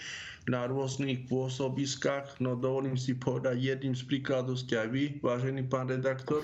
na 0.51 0.66
rôznych 0.66 1.30
pôsobiskách. 1.30 2.43
No 2.43 2.59
dovolím 2.59 2.99
si 2.99 3.14
povedať, 3.14 3.62
jedným 3.62 3.95
z 3.95 4.03
príkladov 4.03 4.59
ste 4.59 4.74
aj 4.74 4.88
vy, 4.90 5.05
vážený 5.22 5.70
pán 5.70 5.86
redaktor, 5.86 6.43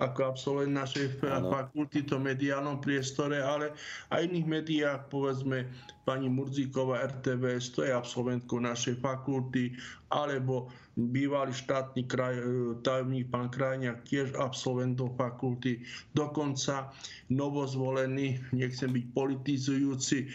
ako 0.00 0.32
absolvent 0.32 0.72
našej 0.72 1.20
ano. 1.28 1.52
fakulty 1.52 2.02
to 2.08 2.16
mediálnom 2.16 2.80
priestore, 2.80 3.38
ale 3.38 3.76
aj 4.10 4.24
iných 4.24 4.46
médiách, 4.48 5.00
povedzme 5.12 5.68
pani 6.04 6.28
Murzíková 6.28 7.00
RTVS, 7.08 7.72
to 7.72 7.80
je 7.84 7.92
absolventkou 7.92 8.60
našej 8.60 9.00
fakulty, 9.00 9.72
alebo 10.12 10.68
bývalý 10.94 11.50
štátny 11.50 12.06
kraj, 12.06 12.38
e, 12.38 12.44
tajomník 12.86 13.26
pán 13.32 13.50
Krajňák, 13.50 14.06
tiež 14.06 14.36
absolventom 14.38 15.10
fakulty, 15.18 15.82
dokonca 16.14 16.94
novozvolený, 17.32 18.38
nechcem 18.54 18.94
byť 18.94 19.04
politizujúci, 19.10 20.18
e, 20.22 20.26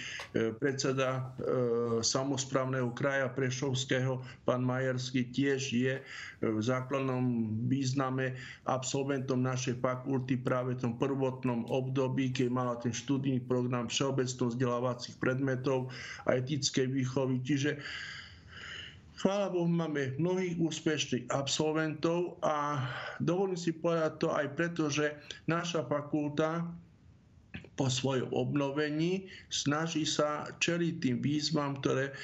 predseda 0.57 1.09
e, 1.15 1.21
samozprávneho 2.03 2.91
kraja 2.99 3.31
Prešovského, 3.31 4.19
pán 4.43 4.67
Majerský, 4.67 5.31
tiež 5.31 5.71
je 5.71 6.03
v 6.43 6.59
základnom 6.59 7.47
význame 7.71 8.35
absolventom 8.67 9.39
našej 9.39 9.79
fakulty 9.79 10.35
práve 10.35 10.75
v 10.75 10.83
tom 10.83 10.93
prvotnom 10.99 11.63
období, 11.71 12.35
keď 12.35 12.47
mala 12.51 12.75
ten 12.75 12.91
študijný 12.91 13.39
program 13.47 13.87
všeobecno 13.87 14.51
vzdelávacích 14.51 15.15
predmetov 15.23 15.87
a 16.27 16.35
etickej 16.35 16.91
výchovy. 16.91 17.39
Čiže 17.39 17.79
Chvála 19.19 19.51
Bohu, 19.51 19.67
máme 19.67 20.15
mnohých 20.15 20.55
úspešných 20.63 21.27
absolventov 21.35 22.39
a 22.39 22.87
dovolím 23.19 23.59
si 23.59 23.75
povedať 23.75 24.15
to 24.15 24.31
aj 24.31 24.47
preto, 24.55 24.87
že 24.87 25.11
naša 25.43 25.83
fakulta 25.91 26.63
po 27.75 27.91
svojom 27.91 28.31
obnovení 28.31 29.27
snaží 29.51 30.07
sa 30.07 30.47
čeliť 30.63 30.93
tým 31.03 31.17
výzvam, 31.19 31.75
ktoré 31.83 32.15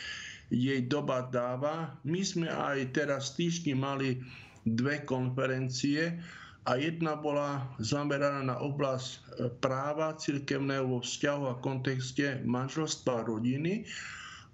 jej 0.50 0.86
doba 0.86 1.26
dáva. 1.30 1.96
My 2.06 2.22
sme 2.22 2.48
aj 2.50 2.94
teraz 2.94 3.34
týždni 3.34 3.74
mali 3.74 4.22
dve 4.66 5.06
konferencie 5.06 6.18
a 6.66 6.82
jedna 6.82 7.14
bola 7.14 7.62
zameraná 7.78 8.42
na 8.42 8.58
oblasť 8.58 9.22
práva 9.62 10.18
cirkevného 10.18 10.90
vo 10.90 11.00
vzťahu 11.06 11.44
a 11.46 11.60
kontexte 11.62 12.42
manželstva 12.42 13.22
a 13.22 13.26
rodiny 13.30 13.86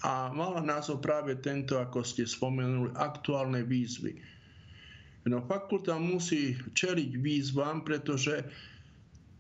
a 0.04 0.34
mala 0.34 0.60
názov 0.60 1.00
práve 1.00 1.40
tento, 1.40 1.80
ako 1.80 2.04
ste 2.04 2.28
spomenuli, 2.28 2.92
aktuálne 2.98 3.64
výzvy. 3.64 4.18
No 5.30 5.46
fakulta 5.46 6.02
musí 6.02 6.58
čeliť 6.74 7.12
výzvam, 7.22 7.86
pretože 7.86 8.42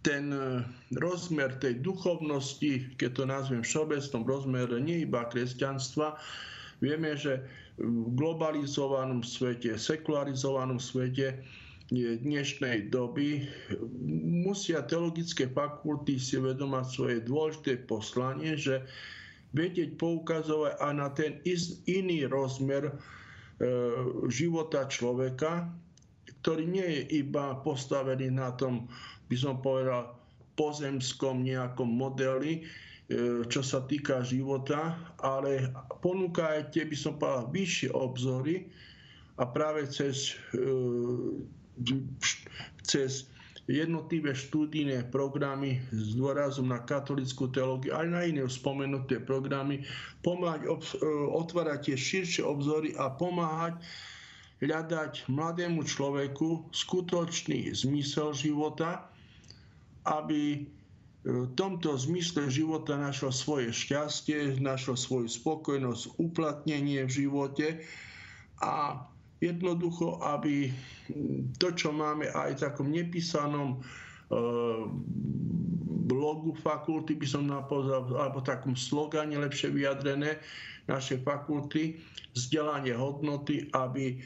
ten 0.01 0.33
e, 0.33 0.65
rozmer 0.97 1.53
tej 1.61 1.81
duchovnosti, 1.85 2.97
keď 2.97 3.09
to 3.13 3.23
nazvem 3.25 3.61
všeobecnom 3.61 4.25
rozmere, 4.25 4.81
nie 4.81 5.05
iba 5.05 5.29
kresťanstva, 5.29 6.17
vieme, 6.81 7.13
že 7.13 7.45
v 7.77 8.13
globalizovanom 8.17 9.21
svete, 9.21 9.77
sekularizovanom 9.77 10.81
svete 10.81 11.41
dnešnej 11.91 12.87
doby. 12.87 13.43
Musia 14.47 14.79
teologické 14.87 15.51
fakulty 15.51 16.15
si 16.15 16.39
vedomať 16.39 16.85
svoje 16.87 17.17
dôležité 17.27 17.83
poslanie, 17.83 18.55
že 18.55 18.87
vedieť 19.51 19.99
poukazovať 19.99 20.79
aj 20.79 20.93
na 20.95 21.09
ten 21.11 21.43
iný 21.91 22.23
rozmer 22.31 22.87
e, 22.87 22.93
života 24.31 24.87
človeka, 24.87 25.67
ktorý 26.41 26.63
nie 26.63 26.87
je 26.87 27.27
iba 27.27 27.59
postavený 27.59 28.31
na 28.31 28.55
tom 28.55 28.87
by 29.31 29.35
som 29.39 29.63
povedal, 29.63 30.11
pozemskom 30.59 31.47
nejakom 31.47 31.87
modeli, 31.87 32.59
e, 32.59 33.47
čo 33.47 33.63
sa 33.63 33.87
týka 33.87 34.19
života, 34.27 34.99
ale 35.23 35.71
ponúka 36.03 36.51
aj 36.59 36.75
tie, 36.75 36.83
by 36.83 36.97
som 36.99 37.15
povedal, 37.15 37.47
vyššie 37.55 37.89
obzory 37.95 38.67
a 39.39 39.47
práve 39.47 39.87
cez, 39.87 40.35
e, 40.51 40.59
cez 42.83 43.31
jednotlivé 43.71 44.35
štúdijné 44.35 45.07
programy 45.15 45.79
s 45.95 46.19
dôrazom 46.19 46.67
na 46.67 46.83
katolickú 46.83 47.47
teológiu, 47.47 47.95
aj 47.95 48.07
na 48.11 48.27
iné 48.27 48.43
spomenuté 48.51 49.23
programy, 49.23 49.87
pomáhať 50.19 50.67
e, 50.67 50.71
otvárať 51.31 51.79
tie 51.87 51.95
širšie 51.95 52.43
obzory 52.43 52.91
a 52.99 53.07
pomáhať 53.07 53.79
hľadať 54.61 55.25
mladému 55.25 55.81
človeku 55.81 56.69
skutočný 56.69 57.73
zmysel 57.73 58.35
života, 58.37 59.09
aby 60.05 60.65
v 61.21 61.45
tomto 61.53 61.93
zmysle 61.93 62.49
života 62.49 62.97
našlo 62.97 63.29
svoje 63.29 63.69
šťastie, 63.69 64.57
našlo 64.57 64.97
svoju 64.97 65.29
spokojnosť, 65.29 66.17
uplatnenie 66.17 67.05
v 67.05 67.11
živote 67.13 67.67
a 68.57 69.05
jednoducho, 69.37 70.17
aby 70.25 70.73
to, 71.61 71.67
čo 71.77 71.93
máme 71.93 72.25
aj 72.33 72.57
v 72.57 72.61
takom 72.61 72.87
nepísanom 72.89 73.77
e, 73.77 73.79
blogu 76.09 76.57
fakulty, 76.57 77.13
by 77.17 77.27
som 77.29 77.45
napozal, 77.45 78.09
alebo 78.17 78.41
takom 78.41 78.73
slogane 78.73 79.37
lepšie 79.37 79.69
vyjadrené 79.69 80.41
našej 80.89 81.21
fakulty, 81.21 82.01
vzdelanie 82.33 82.97
hodnoty, 82.97 83.69
aby 83.77 84.17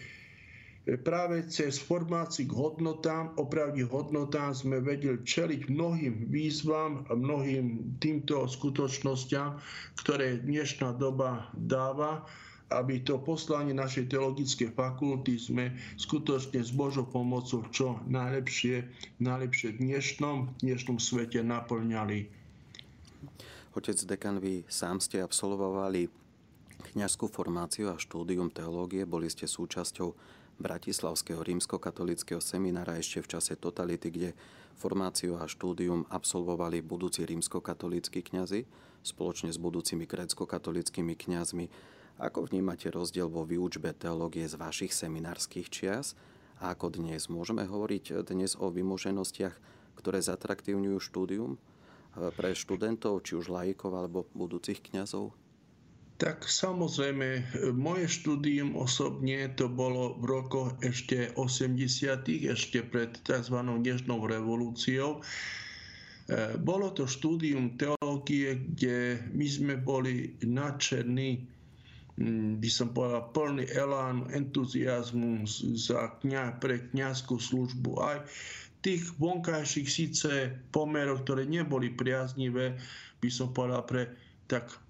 práve 0.86 1.50
cez 1.50 1.82
formáciu 1.82 2.46
k 2.46 2.54
hodnotám, 2.54 3.34
opravdivým 3.42 3.90
hodnotám 3.90 4.54
sme 4.54 4.78
vedeli 4.78 5.18
čeliť 5.18 5.66
mnohým 5.66 6.30
výzvam 6.30 7.10
a 7.10 7.18
mnohým 7.18 7.98
týmto 7.98 8.46
skutočnosťam, 8.46 9.58
ktoré 9.98 10.46
dnešná 10.46 10.94
doba 11.02 11.50
dáva, 11.58 12.22
aby 12.70 13.02
to 13.02 13.18
poslanie 13.22 13.74
našej 13.74 14.14
teologickej 14.14 14.74
fakulty 14.74 15.38
sme 15.42 15.74
skutočne 15.98 16.62
s 16.62 16.70
Božou 16.74 17.06
pomocou 17.10 17.66
čo 17.74 17.98
najlepšie, 18.06 18.86
najlepšie 19.22 19.78
v 19.78 19.90
dnešnom, 19.90 20.38
dnešnom 20.62 20.98
svete 21.02 21.42
naplňali. 21.46 22.30
Otec 23.76 23.98
dekan, 24.08 24.38
vy 24.40 24.64
sám 24.70 25.02
ste 25.02 25.20
absolvovali 25.20 26.08
kňazskú 26.96 27.28
formáciu 27.28 27.92
a 27.92 28.00
štúdium 28.00 28.54
teológie, 28.54 29.04
boli 29.04 29.28
ste 29.28 29.50
súčasťou 29.50 30.14
Bratislavského 30.56 31.44
rímskokatolického 31.44 32.40
seminára 32.40 32.96
ešte 32.96 33.20
v 33.20 33.32
čase 33.36 33.54
totality, 33.60 34.08
kde 34.08 34.30
formáciu 34.80 35.36
a 35.36 35.48
štúdium 35.48 36.08
absolvovali 36.08 36.80
budúci 36.80 37.28
rímskokatolíckí 37.28 38.24
kňazi 38.24 38.64
spoločne 39.06 39.54
s 39.54 39.60
budúcimi 39.62 40.10
grécko-katolickými 40.10 41.14
kňazmi. 41.14 41.68
Ako 42.18 42.48
vnímate 42.48 42.88
rozdiel 42.90 43.28
vo 43.28 43.44
výučbe 43.44 43.92
teológie 43.92 44.48
z 44.48 44.56
vašich 44.56 44.96
seminárskych 44.96 45.68
čias 45.68 46.16
a 46.64 46.72
ako 46.72 46.98
dnes? 47.04 47.28
Môžeme 47.28 47.68
hovoriť 47.68 48.24
dnes 48.24 48.56
o 48.56 48.72
vymoženostiach, 48.72 49.56
ktoré 50.00 50.24
zatraktívňujú 50.24 50.98
štúdium 51.04 51.60
pre 52.16 52.56
študentov, 52.56 53.28
či 53.28 53.36
už 53.36 53.52
laikov 53.52 53.92
alebo 53.92 54.24
budúcich 54.32 54.80
kňazov? 54.80 55.36
Tak 56.16 56.48
samozrejme, 56.48 57.44
moje 57.76 58.08
štúdium 58.08 58.80
osobne 58.80 59.52
to 59.60 59.68
bolo 59.68 60.16
v 60.16 60.24
rokoch 60.32 60.72
ešte 60.80 61.36
80. 61.36 61.76
ešte 62.56 62.88
pred 62.88 63.20
tzv. 63.20 63.58
dnešnou 63.60 64.24
revolúciou. 64.24 65.20
E, 65.20 65.22
bolo 66.56 66.96
to 66.96 67.04
štúdium 67.04 67.76
teológie, 67.76 68.56
kde 68.56 69.20
my 69.36 69.44
sme 69.44 69.76
boli 69.76 70.40
nadšení, 70.40 71.52
by 72.64 72.70
som 72.72 72.96
povedal, 72.96 73.36
plný 73.36 73.68
elán, 73.76 74.32
entuziasmu 74.32 75.44
za 75.76 76.16
kňa, 76.24 76.64
pre 76.64 76.96
kňazskú 76.96 77.36
službu. 77.36 77.92
Aj 78.00 78.24
tých 78.80 79.04
vonkajších 79.20 79.90
síce 79.92 80.32
pomerov, 80.72 81.28
ktoré 81.28 81.44
neboli 81.44 81.92
priaznivé, 81.92 82.80
by 83.20 83.28
som 83.28 83.52
povedal, 83.52 83.84
pre 83.84 84.16
tak 84.48 84.85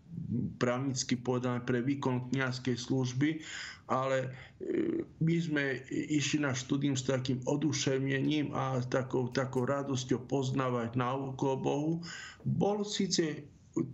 právnicky 0.58 1.20
povedané 1.20 1.62
pre 1.62 1.84
výkon 1.84 2.32
kniazkej 2.32 2.78
služby, 2.80 3.44
ale 3.92 4.26
e, 4.26 4.30
my 5.22 5.36
sme 5.38 5.64
išli 5.92 6.42
na 6.42 6.56
štúdium 6.56 6.98
s 6.98 7.06
takým 7.06 7.44
oduševnením 7.46 8.50
a 8.56 8.82
takou, 8.90 9.30
takou 9.30 9.70
radosťou 9.70 10.26
poznávať 10.26 10.98
náuku 10.98 11.44
o 11.46 11.58
Bohu. 11.60 11.94
Bol 12.42 12.82
síce 12.88 13.46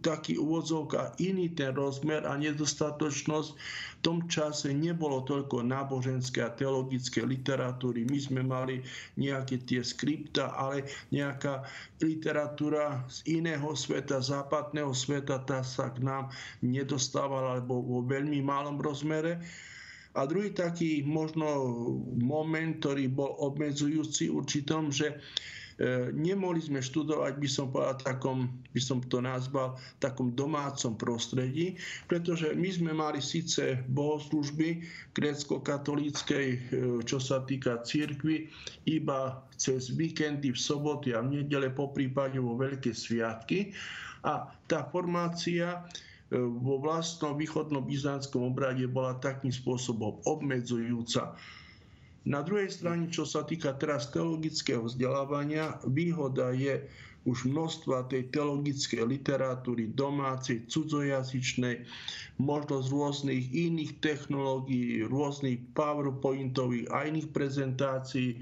taký 0.02 0.38
úvodzovka 0.38 1.18
iný 1.18 1.50
ten 1.58 1.74
rozmer 1.74 2.22
a 2.30 2.38
nedostatočnosť. 2.38 3.50
V 3.98 4.02
tom 4.02 4.26
čase 4.30 4.74
nebolo 4.74 5.26
toľko 5.26 5.66
náboženské 5.66 6.42
a 6.42 6.54
teologické 6.54 7.26
literatúry. 7.26 8.06
My 8.06 8.20
sme 8.22 8.42
mali 8.46 8.86
nejaké 9.18 9.62
tie 9.66 9.82
skripta, 9.82 10.54
ale 10.54 10.86
nejaká 11.10 11.66
literatúra 12.02 13.06
z 13.10 13.42
iného 13.42 13.74
sveta, 13.74 14.22
západného 14.22 14.94
sveta, 14.94 15.42
tá 15.46 15.66
sa 15.66 15.90
k 15.94 16.02
nám 16.02 16.30
nedostávala 16.62 17.58
alebo 17.58 17.82
vo 17.82 18.00
veľmi 18.06 18.42
malom 18.42 18.78
rozmere. 18.78 19.42
A 20.12 20.28
druhý 20.28 20.52
taký 20.52 21.08
možno 21.08 21.48
moment, 22.20 22.76
ktorý 22.84 23.08
bol 23.08 23.32
obmedzujúci 23.40 24.28
určitom, 24.28 24.92
že 24.92 25.24
nemohli 26.14 26.62
sme 26.62 26.78
študovať, 26.84 27.34
by 27.42 27.50
som 27.50 27.74
povedal, 27.74 27.98
takom, 28.04 28.40
by 28.76 28.82
som 28.82 29.02
to 29.02 29.18
nazval, 29.24 29.80
takom 29.98 30.30
domácom 30.38 30.94
prostredí, 30.94 31.80
pretože 32.06 32.54
my 32.54 32.70
sme 32.70 32.92
mali 32.94 33.18
síce 33.18 33.82
bohoslužby 33.90 34.86
grécko-katolíckej, 35.18 36.48
e, 36.54 36.60
čo 37.02 37.18
sa 37.18 37.42
týka 37.48 37.82
církvy, 37.82 38.52
iba 38.86 39.42
cez 39.58 39.90
víkendy, 39.90 40.54
v 40.54 40.60
soboty 40.60 41.18
a 41.18 41.26
v 41.26 41.42
nedele, 41.42 41.74
po 41.74 41.90
prípade 41.90 42.38
vo 42.38 42.54
veľké 42.58 42.94
sviatky. 42.94 43.74
A 44.22 44.54
tá 44.70 44.86
formácia 44.86 45.82
e, 46.30 46.38
vo 46.38 46.78
vlastnom 46.78 47.34
východnom 47.34 47.82
byzantskom 47.82 48.54
obrade 48.54 48.86
bola 48.86 49.18
takým 49.18 49.50
spôsobom 49.50 50.22
obmedzujúca. 50.30 51.34
Na 52.22 52.46
druhej 52.46 52.70
strane, 52.70 53.10
čo 53.10 53.26
sa 53.26 53.42
týka 53.42 53.74
teraz 53.82 54.14
teologického 54.14 54.86
vzdelávania, 54.86 55.82
výhoda 55.90 56.54
je 56.54 56.86
už 57.26 57.46
množstva 57.46 58.10
tej 58.10 58.34
teologickej 58.34 59.06
literatúry 59.06 59.94
domácej, 59.94 60.66
cudzojazyčnej, 60.66 61.86
možnosť 62.42 62.88
rôznych 62.90 63.44
iných 63.54 64.02
technológií, 64.02 65.06
rôznych 65.06 65.62
powerpointových 65.78 66.90
a 66.90 67.06
iných 67.06 67.30
prezentácií, 67.30 68.30
e, 68.34 68.40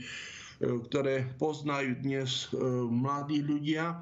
ktoré 0.88 1.28
poznajú 1.36 2.00
dnes 2.00 2.48
e, 2.52 2.60
mladí 2.88 3.44
ľudia. 3.44 4.00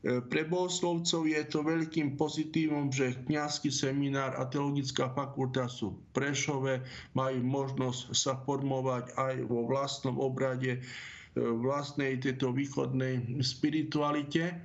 E, 0.00 0.24
pre 0.24 0.48
bohoslovcov 0.48 1.28
je 1.28 1.42
to 1.44 1.60
veľkým 1.60 2.16
pozitívom, 2.16 2.88
že 2.88 3.20
kňazský 3.28 3.68
seminár 3.68 4.32
a 4.40 4.48
teologická 4.48 5.12
fakulta 5.12 5.68
sú 5.68 5.92
Prešove, 6.16 6.80
majú 7.12 7.38
možnosť 7.44 8.16
sa 8.16 8.40
formovať 8.48 9.12
aj 9.20 9.34
vo 9.44 9.68
vlastnom 9.68 10.16
obrade, 10.16 10.80
e, 10.80 10.80
vlastnej 11.36 12.16
tejto 12.16 12.48
východnej 12.56 13.44
spiritualite. 13.44 14.56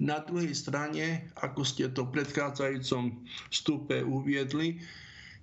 Na 0.00 0.24
druhej 0.24 0.56
strane, 0.56 1.28
ako 1.36 1.60
ste 1.64 1.92
to 1.92 2.08
v 2.08 2.20
predchádzajúcom 2.20 3.20
vstupe 3.52 4.00
uviedli, 4.00 4.80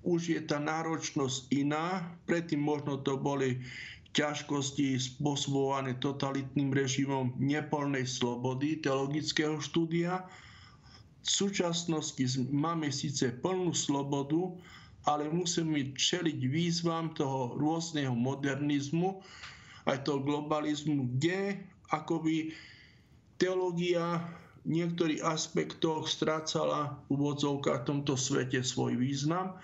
už 0.04 0.34
je 0.34 0.42
tá 0.42 0.58
náročnosť 0.58 1.54
iná. 1.54 2.10
Predtým 2.26 2.60
možno 2.60 3.00
to 3.06 3.16
boli 3.22 3.62
ťažkosti 4.14 4.98
spôsobované 5.02 5.98
totalitným 5.98 6.70
režimom 6.70 7.34
neplnej 7.42 8.06
slobody 8.06 8.78
teologického 8.78 9.58
štúdia. 9.58 10.22
V 11.24 11.30
súčasnosti 11.30 12.22
máme 12.54 12.94
síce 12.94 13.34
plnú 13.42 13.74
slobodu, 13.74 14.54
ale 15.10 15.28
musíme 15.34 15.98
čeliť 15.98 16.40
výzvam 16.48 17.12
toho 17.18 17.58
rôzneho 17.58 18.14
modernizmu, 18.14 19.20
aj 19.84 20.08
toho 20.08 20.24
globalizmu, 20.24 21.20
kde 21.20 21.60
akoby 21.92 22.56
teológia 23.36 24.24
v 24.64 24.80
niektorých 24.80 25.26
aspektoch 25.28 26.08
strácala 26.08 26.96
v 27.12 27.20
úvodzovkách 27.20 27.84
v 27.84 27.88
tomto 27.88 28.16
svete 28.16 28.64
svoj 28.64 28.96
význam. 28.96 29.60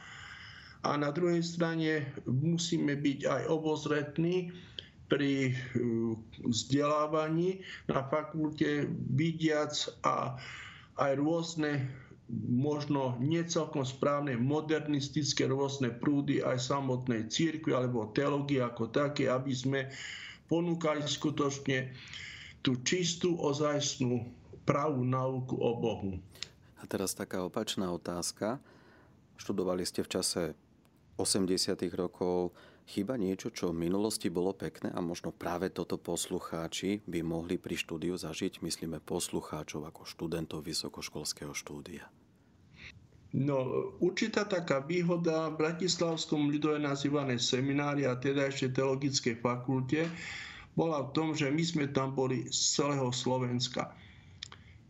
A 0.84 0.96
na 0.96 1.12
druhej 1.12 1.44
strane 1.44 2.08
musíme 2.24 2.96
byť 2.96 3.20
aj 3.28 3.42
obozretní 3.52 4.56
pri 5.12 5.52
uh, 5.52 6.16
vzdelávaní 6.48 7.60
na 7.92 8.06
fakulte, 8.08 8.88
vidiac 9.12 9.74
a 10.08 10.40
aj 11.02 11.12
rôzne 11.20 11.84
možno 12.46 13.18
necelkom 13.18 13.82
správne 13.82 14.38
modernistické 14.38 15.50
rôzne 15.50 15.90
prúdy 15.90 16.46
aj 16.46 16.62
samotnej 16.62 17.26
církvy 17.26 17.74
alebo 17.74 18.14
teológie 18.14 18.62
ako 18.62 18.94
také, 18.94 19.26
aby 19.26 19.50
sme 19.50 19.90
ponúkali 20.46 21.02
skutočne 21.02 21.90
tú 22.62 22.78
čistú, 22.86 23.34
ozajstnú 23.34 24.30
pravú 24.62 25.02
nauku 25.02 25.58
o 25.58 25.72
Bohu. 25.74 26.22
A 26.78 26.86
teraz 26.86 27.18
taká 27.18 27.42
opačná 27.42 27.90
otázka. 27.90 28.62
Študovali 29.42 29.82
ste 29.88 30.06
v 30.06 30.12
čase 30.14 30.42
80. 31.20 31.76
rokov. 32.00 32.56
Chyba 32.90 33.20
niečo, 33.20 33.52
čo 33.52 33.70
v 33.70 33.86
minulosti 33.86 34.32
bolo 34.32 34.56
pekné 34.56 34.90
a 34.90 35.04
možno 35.04 35.36
práve 35.36 35.70
toto 35.70 36.00
poslucháči 36.00 37.06
by 37.06 37.22
mohli 37.22 37.60
pri 37.60 37.78
štúdiu 37.78 38.18
zažiť, 38.18 38.64
myslíme 38.64 39.04
poslucháčov 39.04 39.86
ako 39.86 40.08
študentov 40.08 40.66
vysokoškolského 40.66 41.54
štúdia. 41.54 42.10
No, 43.30 43.62
určitá 44.02 44.42
taká 44.42 44.82
výhoda 44.82 45.54
v 45.54 45.62
Bratislavskom 45.62 46.50
ľudové 46.50 46.82
nazývané 46.82 47.38
seminári 47.38 48.10
a 48.10 48.18
teda 48.18 48.50
ešte 48.50 48.82
teologickej 48.82 49.38
fakulte 49.38 50.10
bola 50.74 51.06
v 51.06 51.14
tom, 51.14 51.38
že 51.38 51.54
my 51.54 51.62
sme 51.62 51.86
tam 51.94 52.18
boli 52.18 52.50
z 52.50 52.82
celého 52.82 53.14
Slovenska. 53.14 53.94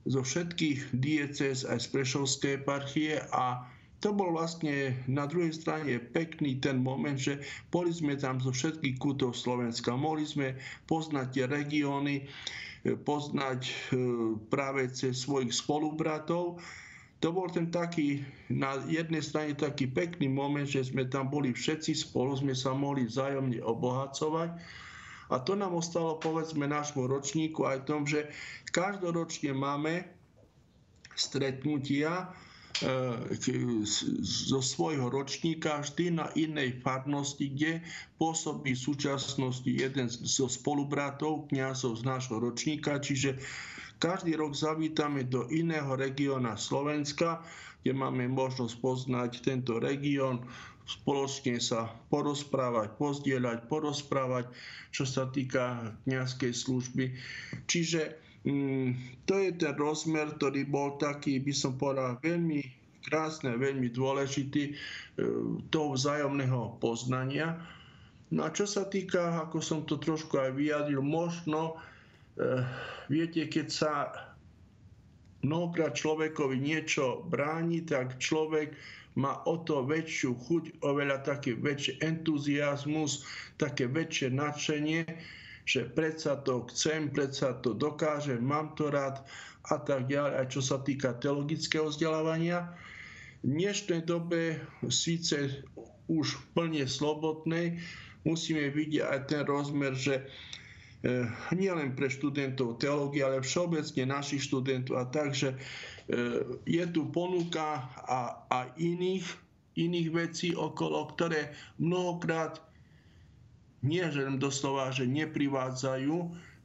Zo 0.07 0.23
všetkých 0.23 0.95
diecez 0.95 1.67
aj 1.67 1.84
z 1.84 1.88
Prešovskej 1.91 2.63
eparchie 2.63 3.19
a 3.36 3.67
to 3.99 4.15
bol 4.15 4.31
vlastne 4.31 4.95
na 5.11 5.27
druhej 5.27 5.51
strane 5.51 5.99
pekný 5.99 6.63
ten 6.63 6.79
moment, 6.79 7.19
že 7.19 7.43
boli 7.67 7.91
sme 7.91 8.15
tam 8.15 8.39
zo 8.39 8.55
všetkých 8.55 8.95
kútov 8.95 9.35
Slovenska. 9.35 9.91
Mohli 9.91 10.25
sme 10.25 10.47
poznať 10.87 11.27
tie 11.35 11.45
regióny, 11.51 12.23
poznať 13.03 13.61
e, 13.67 13.73
práve 14.47 14.87
cez 14.95 15.27
svojich 15.27 15.51
spolubratov 15.51 16.63
to 17.19 17.35
bol 17.35 17.51
ten 17.51 17.67
taký, 17.67 18.23
na 18.47 18.79
jednej 18.87 19.19
strane 19.19 19.51
taký 19.51 19.91
pekný 19.91 20.31
moment, 20.31 20.63
že 20.63 20.87
sme 20.87 21.03
tam 21.03 21.27
boli 21.27 21.51
všetci 21.51 21.91
spolu, 22.07 22.39
sme 22.39 22.55
sa 22.55 22.71
mohli 22.71 23.11
vzájomne 23.11 23.59
obohacovať. 23.59 24.55
A 25.29 25.35
to 25.43 25.53
nám 25.53 25.75
ostalo, 25.75 26.15
povedzme, 26.17 26.63
nášmu 26.65 27.05
ročníku 27.05 27.67
aj 27.67 27.85
tom, 27.85 28.07
že 28.07 28.31
každoročne 28.71 29.51
máme 29.51 30.07
stretnutia 31.11 32.23
e, 32.23 32.48
zo 34.24 34.59
svojho 34.63 35.11
ročníka 35.11 35.84
vždy 35.84 36.15
na 36.15 36.32
inej 36.39 36.80
farnosti, 36.80 37.51
kde 37.51 37.84
pôsobí 38.15 38.72
v 38.72 38.86
súčasnosti 38.88 39.67
jeden 39.67 40.07
zo 40.07 40.47
spolubratov, 40.47 41.51
kniazov 41.51 41.99
z 41.99 42.07
nášho 42.07 42.39
ročníka, 42.39 43.01
čiže 43.03 43.36
každý 43.99 44.39
rok 44.39 44.55
zavítame 44.55 45.28
do 45.28 45.51
iného 45.51 45.91
regióna 45.99 46.55
Slovenska, 46.55 47.43
kde 47.84 47.91
máme 47.91 48.32
možnosť 48.32 48.76
poznať 48.80 49.32
tento 49.43 49.76
región, 49.76 50.47
spoločne 50.88 51.59
sa 51.61 51.91
porozprávať, 52.07 52.95
pozdieľať, 52.95 53.67
porozprávať, 53.67 54.49
čo 54.89 55.03
sa 55.03 55.28
týka 55.30 55.93
kniazkej 56.07 56.55
služby. 56.55 57.05
Čiže 57.67 58.28
mm, 58.45 58.89
to 59.25 59.33
je 59.39 59.49
ten 59.55 59.75
rozmer, 59.75 60.35
ktorý 60.35 60.67
bol 60.67 60.95
taký, 61.01 61.39
by 61.41 61.53
som 61.55 61.75
povedal, 61.75 62.21
veľmi 62.21 62.61
krásne, 63.07 63.55
veľmi 63.55 63.89
dôležitý 63.91 64.63
e, 64.69 64.73
toho 65.71 65.95
vzájomného 65.95 66.77
poznania. 66.83 67.57
No 68.29 68.45
a 68.45 68.53
čo 68.53 68.69
sa 68.69 68.85
týka, 68.85 69.41
ako 69.49 69.57
som 69.63 69.79
to 69.87 69.97
trošku 69.97 70.37
aj 70.37 70.53
vyjadril, 70.53 71.01
možno 71.01 71.81
Eh, 72.39 72.63
viete, 73.11 73.51
keď 73.51 73.67
sa 73.67 73.93
mnohokrát 75.43 75.91
človekovi 75.91 76.55
niečo 76.55 77.27
bráni, 77.27 77.83
tak 77.83 78.15
človek 78.15 78.71
má 79.19 79.43
o 79.43 79.59
to 79.59 79.83
väčšiu 79.83 80.39
chuť, 80.47 80.63
oveľa 80.79 81.27
taký 81.27 81.59
väčší 81.59 81.99
entuziasmus, 81.99 83.27
také 83.59 83.91
väčšie 83.91 84.31
nadšenie, 84.31 85.03
že 85.70 85.86
predsa 85.86 86.41
to 86.41 86.65
chcem, 86.74 87.13
predsa 87.13 87.53
to 87.61 87.78
dokážem, 87.78 88.41
mám 88.41 88.74
to 88.74 88.89
rád 88.89 89.22
a 89.70 89.78
tak 89.78 90.09
ďalej, 90.09 90.34
aj 90.41 90.47
čo 90.49 90.61
sa 90.65 90.82
týka 90.82 91.13
teologického 91.22 91.93
vzdelávania. 91.93 92.74
V 93.45 93.53
dnešnej 93.53 94.01
dobe 94.09 94.57
síce 94.89 95.61
už 96.09 96.41
plne 96.57 96.89
slobodnej 96.89 97.78
musíme 98.26 98.74
vidieť 98.74 99.05
aj 99.05 99.20
ten 99.30 99.41
rozmer, 99.45 99.93
že 99.93 100.26
E, 100.99 101.32
nie 101.55 101.72
len 101.72 101.95
pre 101.95 102.11
študentov 102.11 102.84
teológie, 102.84 103.24
ale 103.24 103.39
všeobecne 103.39 104.03
našich 104.03 104.43
študentov. 104.43 104.99
A 104.99 105.07
takže 105.07 105.55
e, 105.55 105.57
je 106.67 106.84
tu 106.91 107.07
ponuka 107.07 107.88
a, 108.03 108.43
a 108.51 108.59
iných, 108.76 109.24
iných 109.80 110.09
vecí 110.11 110.49
okolo, 110.51 111.07
ktoré 111.15 111.55
mnohokrát 111.80 112.59
nie 113.84 114.03
že 114.11 114.27
doslova, 114.39 114.91
že 114.91 115.07
neprivádzajú 115.07 116.15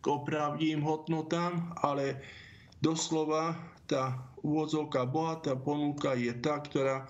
k 0.03 0.05
opravdivým 0.05 0.83
hodnotám, 0.85 1.73
ale 1.81 2.21
doslova 2.85 3.57
tá 3.89 4.19
úvodzovka 4.45 5.09
bohatá 5.09 5.57
ponuka 5.57 6.13
je 6.13 6.33
tá, 6.41 6.61
ktorá 6.61 7.09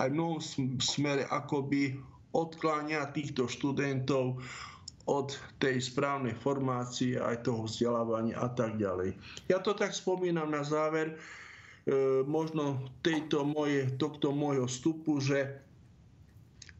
aj 0.00 0.08
v 0.10 0.16
mnohom 0.16 0.40
smere 0.80 1.28
akoby 1.28 2.00
odkláňa 2.34 3.14
týchto 3.14 3.46
študentov 3.46 4.42
od 5.04 5.28
tej 5.60 5.84
správnej 5.84 6.32
formácie, 6.40 7.20
aj 7.20 7.44
toho 7.44 7.68
vzdelávania 7.68 8.40
a 8.40 8.48
tak 8.48 8.80
ďalej. 8.80 9.12
Ja 9.52 9.60
to 9.60 9.76
tak 9.76 9.92
spomínam 9.92 10.48
na 10.48 10.64
záver 10.64 11.12
e, 11.12 11.16
možno 12.24 12.88
tejto 13.04 13.44
moje, 13.44 13.92
tohto 14.00 14.32
môjho 14.32 14.64
vstupu, 14.64 15.20
že 15.20 15.60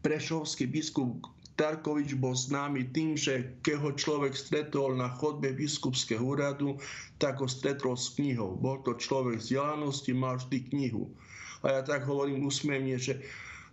prešovský 0.01 0.65
biskup 0.65 1.29
Tarkovič 1.55 2.19
bol 2.19 2.35
známy 2.35 2.91
tým, 2.91 3.15
že 3.15 3.63
keď 3.63 3.77
ho 3.79 3.91
človek 3.95 4.35
stretol 4.35 4.99
na 4.99 5.07
chodbe 5.07 5.55
biskupského 5.55 6.19
úradu, 6.19 6.83
tak 7.23 7.39
ho 7.39 7.47
stretol 7.47 7.95
s 7.95 8.11
knihou. 8.19 8.59
Bol 8.59 8.83
to 8.83 8.99
človek 8.99 9.39
vzdelanosti, 9.39 10.11
mal 10.11 10.43
vždy 10.43 10.59
knihu. 10.75 11.15
A 11.63 11.79
ja 11.79 11.81
tak 11.87 12.11
hovorím 12.11 12.43
úsmevne, 12.43 12.99
že 12.99 13.23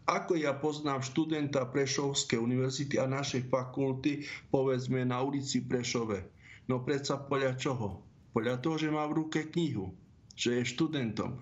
ako 0.05 0.37
ja 0.37 0.53
poznám 0.53 1.01
študenta 1.01 1.65
Prešovskej 1.69 2.37
univerzity 2.37 3.01
a 3.01 3.09
našej 3.09 3.49
fakulty, 3.49 4.29
povedzme 4.53 5.01
na 5.01 5.21
ulici 5.21 5.65
Prešove. 5.65 6.21
No 6.69 6.85
predsa 6.85 7.17
podľa 7.17 7.57
čoho? 7.57 8.01
Podľa 8.31 8.61
toho, 8.61 8.75
že 8.77 8.93
má 8.93 9.09
v 9.09 9.25
ruke 9.25 9.49
knihu, 9.51 9.91
že 10.37 10.61
je 10.61 10.69
študentom. 10.69 11.41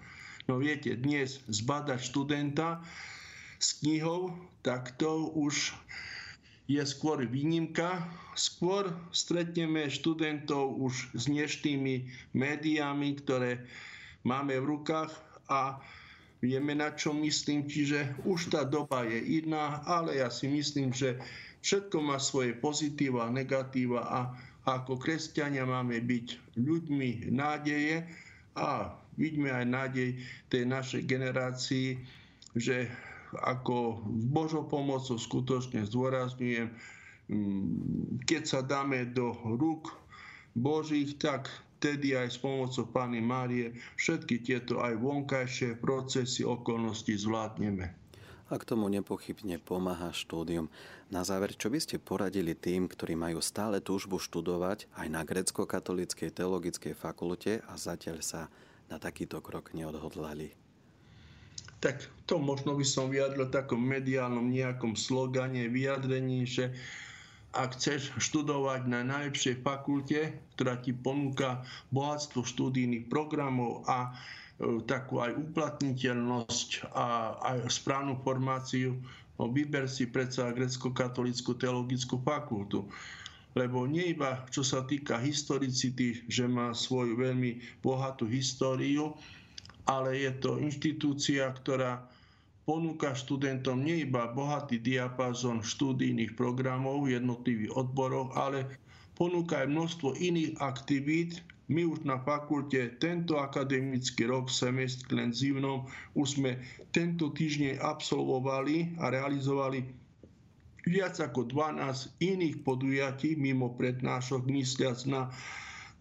No 0.49 0.57
viete, 0.57 0.95
dnes 0.97 1.43
zbadať 1.45 1.99
študenta 2.01 2.81
s 3.61 3.77
knihou, 3.83 4.33
tak 4.65 4.97
to 4.97 5.29
už 5.37 5.75
je 6.69 6.85
skôr 6.85 7.25
výnimka. 7.25 8.05
Skôr 8.37 8.93
stretneme 9.09 9.89
študentov 9.89 10.77
už 10.77 11.17
s 11.17 11.25
dnešnými 11.25 12.05
médiami, 12.37 13.17
ktoré 13.19 13.65
máme 14.21 14.61
v 14.61 14.77
rukách 14.77 15.11
a 15.49 15.81
Vieme, 16.39 16.71
na 16.71 16.95
čo 16.95 17.11
myslím, 17.11 17.67
čiže 17.67 18.15
už 18.23 18.55
tá 18.55 18.63
doba 18.63 19.03
je 19.03 19.43
iná, 19.43 19.83
ale 19.83 20.23
ja 20.23 20.31
si 20.31 20.47
myslím, 20.47 20.95
že 20.95 21.19
všetko 21.59 21.99
má 21.99 22.15
svoje 22.15 22.55
pozitíva 22.55 23.27
negatíva 23.27 24.07
a 24.07 24.19
ako 24.63 24.95
kresťania 24.95 25.67
máme 25.67 25.99
byť 25.99 26.55
ľuďmi 26.55 27.35
nádeje 27.35 28.07
a 28.55 28.95
vidíme 29.19 29.51
aj 29.51 29.65
nádej 29.67 30.09
tej 30.47 30.63
našej 30.63 31.03
generácii, 31.03 31.99
že 32.55 32.87
ako 33.37 34.01
s 34.05 34.25
Božou 34.25 34.65
pomocou 34.65 35.17
skutočne 35.17 35.85
zdôrazňujem, 35.85 36.73
mm, 37.29 38.25
keď 38.25 38.41
sa 38.45 38.59
dáme 38.65 39.09
do 39.13 39.35
rúk 39.45 39.93
Božích, 40.57 41.21
tak 41.21 41.49
vtedy 41.79 42.17
aj 42.17 42.35
s 42.35 42.37
pomocou 42.41 42.83
Pány 42.89 43.23
Márie 43.23 43.77
všetky 43.95 44.43
tieto 44.43 44.83
aj 44.83 44.99
vonkajšie 44.99 45.79
procesy, 45.79 46.43
okolnosti 46.43 47.13
zvládneme. 47.15 47.95
A 48.49 48.57
k 48.57 48.65
tomu 48.65 48.89
nepochybne 48.89 49.61
pomáha 49.61 50.09
štúdium. 50.09 50.73
Na 51.13 51.21
záver, 51.21 51.53
čo 51.53 51.69
by 51.69 51.77
ste 51.77 52.01
poradili 52.01 52.57
tým, 52.57 52.89
ktorí 52.89 53.13
majú 53.13 53.45
stále 53.45 53.77
túžbu 53.77 54.17
študovať 54.17 54.89
aj 54.97 55.07
na 55.07 55.21
grecko-katolíckej 55.21 56.33
teologickej 56.33 56.97
fakulte 56.97 57.61
a 57.69 57.77
zatiaľ 57.77 58.25
sa 58.25 58.49
na 58.89 58.97
takýto 58.97 59.37
krok 59.45 59.77
neodhodlali? 59.77 60.68
Tak 61.79 62.03
to 62.27 62.37
možno 62.37 62.75
by 62.75 62.83
som 62.83 63.07
vyjadril 63.07 63.47
takom 63.47 63.79
mediálnom 63.79 64.51
nejakom 64.51 64.93
slogane, 64.99 65.71
vyjadrení, 65.71 66.43
že 66.43 66.75
ak 67.55 67.81
chceš 67.81 68.13
študovať 68.21 68.85
na 68.85 69.01
najlepšej 69.01 69.65
fakulte, 69.65 70.37
ktorá 70.53 70.77
ti 70.85 70.93
ponúka 70.93 71.65
bohatstvo 71.89 72.45
študijných 72.45 73.09
programov 73.09 73.81
a 73.89 74.05
e, 74.05 74.85
takú 74.85 75.17
aj 75.17 75.33
uplatniteľnosť 75.33 76.93
a 76.93 77.33
aj 77.41 77.57
správnu 77.73 78.21
formáciu, 78.21 78.93
no 79.41 79.49
vyber 79.49 79.89
si 79.89 80.05
predsa 80.05 80.53
grecko-katolickú 80.53 81.57
teologickú 81.57 82.21
fakultu. 82.21 82.85
Lebo 83.57 83.89
nie 83.89 84.13
iba 84.13 84.45
čo 84.53 84.61
sa 84.61 84.85
týka 84.85 85.17
historicity, 85.17 86.21
že 86.29 86.45
má 86.45 86.69
svoju 86.69 87.17
veľmi 87.17 87.81
bohatú 87.81 88.29
históriu, 88.29 89.17
ale 89.89 90.21
je 90.21 90.31
to 90.37 90.61
inštitúcia, 90.61 91.49
ktorá 91.49 92.05
ponúka 92.69 93.17
študentom 93.17 93.81
nie 93.81 94.05
iba 94.05 94.29
bohatý 94.29 94.77
diapazon 94.77 95.65
štúdijných 95.65 96.37
programov 96.37 97.09
jednotlivých 97.09 97.73
odboroch, 97.73 98.37
ale 98.37 98.69
ponúka 99.17 99.65
aj 99.65 99.73
množstvo 99.73 100.13
iných 100.21 100.61
aktivít. 100.61 101.41
My 101.69 101.85
už 101.85 102.05
na 102.05 102.21
fakulte 102.21 102.97
tento 103.01 103.41
akademický 103.41 104.29
rok, 104.29 104.53
semestr 104.53 105.09
len 105.17 105.33
zimnom, 105.33 105.89
už 106.13 106.37
sme 106.37 106.61
tento 106.93 107.33
týždeň 107.33 107.81
absolvovali 107.81 108.97
a 109.01 109.09
realizovali 109.09 109.85
viac 110.89 111.17
ako 111.21 111.45
12 111.45 112.17
iných 112.21 112.65
podujatí 112.65 113.37
mimo 113.37 113.73
prednášok, 113.77 114.49
mysliac 114.49 114.97
na 115.05 115.29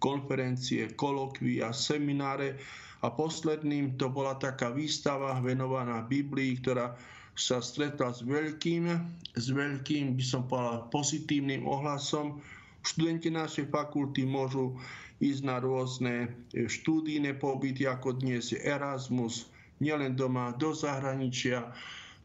konferencie, 0.01 0.89
kolokvia, 0.97 1.73
semináre, 1.77 2.57
a 3.03 3.07
posledným 3.15 3.95
to 3.95 4.11
bola 4.11 4.35
taká 4.35 4.75
výstava 4.75 5.39
venovaná 5.39 6.03
Biblii, 6.03 6.59
ktorá 6.59 6.99
sa 7.39 7.63
stretla 7.63 8.11
s 8.11 8.27
veľkým, 8.27 8.91
s 9.39 9.47
veľkým, 9.55 10.19
by 10.19 10.25
som 10.27 10.43
povedal, 10.51 10.91
pozitívnym 10.91 11.63
ohlasom. 11.63 12.43
Študenti 12.83 13.31
našej 13.31 13.71
fakulty 13.71 14.27
môžu 14.27 14.75
ísť 15.23 15.43
na 15.47 15.63
rôzne 15.63 16.35
štúdijné 16.51 17.39
pobyty, 17.39 17.87
ako 17.87 18.19
dnes 18.19 18.51
Erasmus, 18.51 19.47
nielen 19.79 20.19
doma, 20.19 20.51
do 20.59 20.75
zahraničia, 20.75 21.71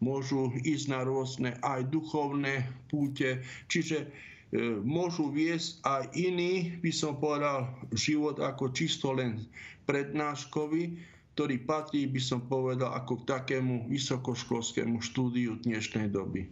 môžu 0.01 0.49
ísť 0.65 0.85
na 0.89 1.05
rôzne 1.05 1.53
aj 1.61 1.93
duchovné 1.93 2.65
púte. 2.89 3.45
Čiže 3.69 4.09
E, 4.53 4.77
môžu 4.85 5.33
viesť 5.33 5.81
aj 5.81 6.03
iný, 6.13 6.77
by 6.77 6.93
som 6.93 7.17
povedal, 7.17 7.73
život 7.97 8.37
ako 8.37 8.69
čisto 8.69 9.09
len 9.09 9.41
prednáškový, 9.83 10.99
ktorý 11.33 11.55
patrí, 11.65 12.05
by 12.05 12.21
som 12.21 12.45
povedal, 12.45 12.93
ako 12.93 13.23
k 13.23 13.27
takému 13.33 13.89
vysokoškolskému 13.89 15.01
štúdiu 15.01 15.57
dnešnej 15.65 16.13
doby. 16.13 16.45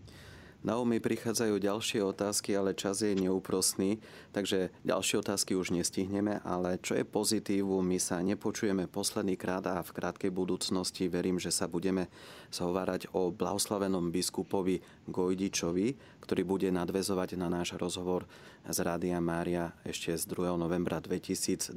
Na 0.61 0.77
umy 0.77 1.01
prichádzajú 1.01 1.57
ďalšie 1.57 2.05
otázky, 2.05 2.53
ale 2.53 2.77
čas 2.77 3.01
je 3.01 3.17
neúprostný, 3.17 3.97
takže 4.29 4.69
ďalšie 4.85 5.25
otázky 5.25 5.57
už 5.57 5.73
nestihneme, 5.73 6.37
ale 6.45 6.77
čo 6.77 6.93
je 6.93 7.01
pozitívu, 7.01 7.81
my 7.81 7.97
sa 7.97 8.21
nepočujeme 8.21 8.85
posledný 8.85 9.41
krát 9.41 9.65
a 9.65 9.81
v 9.81 9.89
krátkej 9.89 10.29
budúcnosti 10.29 11.09
verím, 11.09 11.41
že 11.41 11.49
sa 11.49 11.65
budeme 11.65 12.13
zhovárať 12.53 13.09
o 13.09 13.33
blahoslavenom 13.33 14.13
biskupovi 14.13 14.85
Gojdičovi, 15.09 16.21
ktorý 16.21 16.45
bude 16.45 16.69
nadvezovať 16.69 17.41
na 17.41 17.49
náš 17.49 17.73
rozhovor 17.81 18.29
z 18.61 18.77
Rádia 18.85 19.17
Mária 19.17 19.73
ešte 19.81 20.13
z 20.13 20.29
2. 20.29 20.61
novembra 20.61 21.01
2022. 21.01 21.73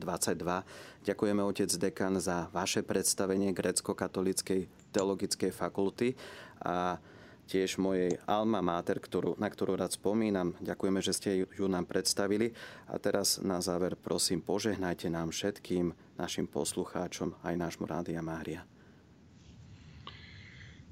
Ďakujeme 1.09 1.41
otec 1.41 1.73
dekan 1.73 2.21
za 2.21 2.53
vaše 2.53 2.85
predstavenie 2.85 3.57
grecko-katolíckej 3.57 4.69
teologickej 4.93 5.51
fakulty 5.57 6.13
a 6.61 7.01
tiež 7.45 7.77
mojej 7.77 8.17
alma 8.25 8.65
mater, 8.65 9.01
ktorú, 9.01 9.37
na 9.37 9.49
ktorú 9.49 9.77
rád 9.77 9.97
spomínam. 9.97 10.57
Ďakujeme, 10.61 11.01
že 11.05 11.13
ste 11.13 11.31
ju 11.45 11.67
nám 11.69 11.85
predstavili. 11.85 12.57
A 12.89 12.97
teraz 12.97 13.41
na 13.41 13.61
záver 13.61 13.97
prosím, 13.97 14.41
požehnajte 14.41 15.13
nám 15.13 15.31
všetkým, 15.31 15.93
našim 16.17 16.47
poslucháčom, 16.47 17.35
aj 17.43 17.55
nášmu 17.59 17.85
Rádia 17.91 18.23
Mária. 18.23 18.63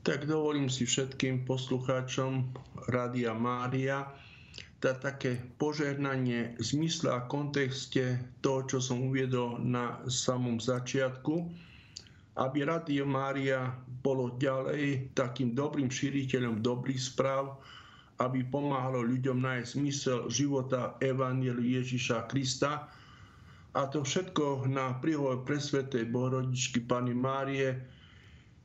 Tak 0.03 0.26
dovolím 0.26 0.66
si 0.66 0.82
všetkým 0.82 1.46
poslucháčom 1.46 2.50
Rádia 2.90 3.38
Mária 3.38 4.11
dať 4.82 4.96
také 4.98 5.38
požehnanie 5.62 6.59
v 6.59 6.62
zmysle 6.62 7.14
a 7.14 7.22
kontexte 7.30 8.18
toho, 8.42 8.66
čo 8.66 8.78
som 8.82 8.98
uviedol 9.07 9.62
na 9.62 10.03
samom 10.11 10.59
začiatku 10.59 11.55
aby 12.37 12.64
Radio 12.64 13.05
Mária 13.05 13.76
bolo 14.01 14.35
ďalej 14.41 15.12
takým 15.12 15.53
dobrým 15.53 15.93
šíriteľom 15.93 16.64
dobrých 16.64 16.97
správ, 16.97 17.61
aby 18.24 18.41
pomáhalo 18.49 19.05
ľuďom 19.05 19.43
nájsť 19.43 19.68
zmysel 19.76 20.18
života 20.33 20.97
Evangeliu 21.05 21.83
Ježiša 21.83 22.30
Krista. 22.33 22.89
A 23.72 23.89
to 23.89 24.05
všetko 24.05 24.68
na 24.68 24.97
príhovor 25.01 25.45
presvetej 25.49 26.09
Bohorodičky 26.12 26.85
Pany 26.85 27.16
Márie, 27.16 27.80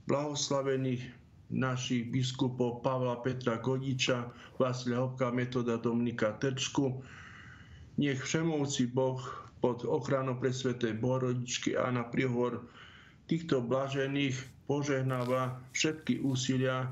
blahoslavených 0.08 1.04
našich 1.48 2.12
biskupov 2.12 2.84
Pavla 2.84 3.24
Petra 3.24 3.60
Godiča, 3.60 4.28
Vasilia 4.60 5.00
Hopka, 5.00 5.32
Metoda 5.32 5.80
Dominika 5.80 6.36
Trčku. 6.40 7.00
Nech 7.96 8.20
všemovci 8.20 8.92
Boh 8.92 9.20
pod 9.64 9.88
ochranou 9.88 10.36
presvetej 10.38 11.00
Bohorodičky 11.00 11.80
a 11.80 11.88
na 11.92 12.04
príhovor 12.04 12.68
týchto 13.28 13.62
blažených 13.62 14.36
požehnáva 14.68 15.60
všetky 15.72 16.24
úsilia 16.24 16.84
e, 16.84 16.90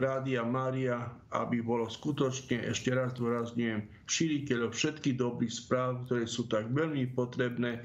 Rádia 0.00 0.44
Mária, 0.44 1.08
aby 1.32 1.60
bolo 1.60 1.88
skutočne, 1.88 2.64
ešte 2.68 2.92
raz 2.92 3.12
dôrazňujem, 3.16 3.84
šíriteľov 4.08 4.72
všetkých 4.72 5.16
dobrých 5.16 5.52
správ, 5.52 6.08
ktoré 6.08 6.24
sú 6.24 6.48
tak 6.48 6.68
veľmi 6.72 7.12
potrebné, 7.12 7.84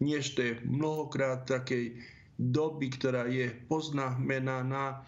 než 0.00 0.34
to 0.36 0.40
je 0.42 0.52
mnohokrát 0.66 1.46
takej 1.46 1.96
doby, 2.36 2.90
ktorá 2.90 3.28
je 3.30 3.52
poznamenaná 3.70 5.04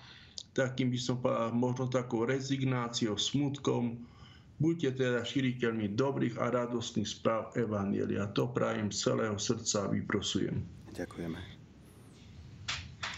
takým 0.54 0.88
by 0.94 0.98
som 1.02 1.18
povedal, 1.18 1.50
možno 1.52 1.90
takou 1.90 2.22
rezignáciou, 2.24 3.18
smutkom. 3.18 3.98
Buďte 4.62 5.02
teda 5.02 5.26
šíriteľmi 5.26 5.98
dobrých 5.98 6.38
a 6.38 6.54
radostných 6.54 7.10
správ 7.10 7.50
Evanielia. 7.58 8.30
To 8.38 8.46
prajem 8.46 8.94
z 8.94 9.10
celého 9.10 9.34
srdca 9.34 9.90
a 9.90 9.90
vyprosujem. 9.90 10.62
Ďakujeme. 10.94 11.53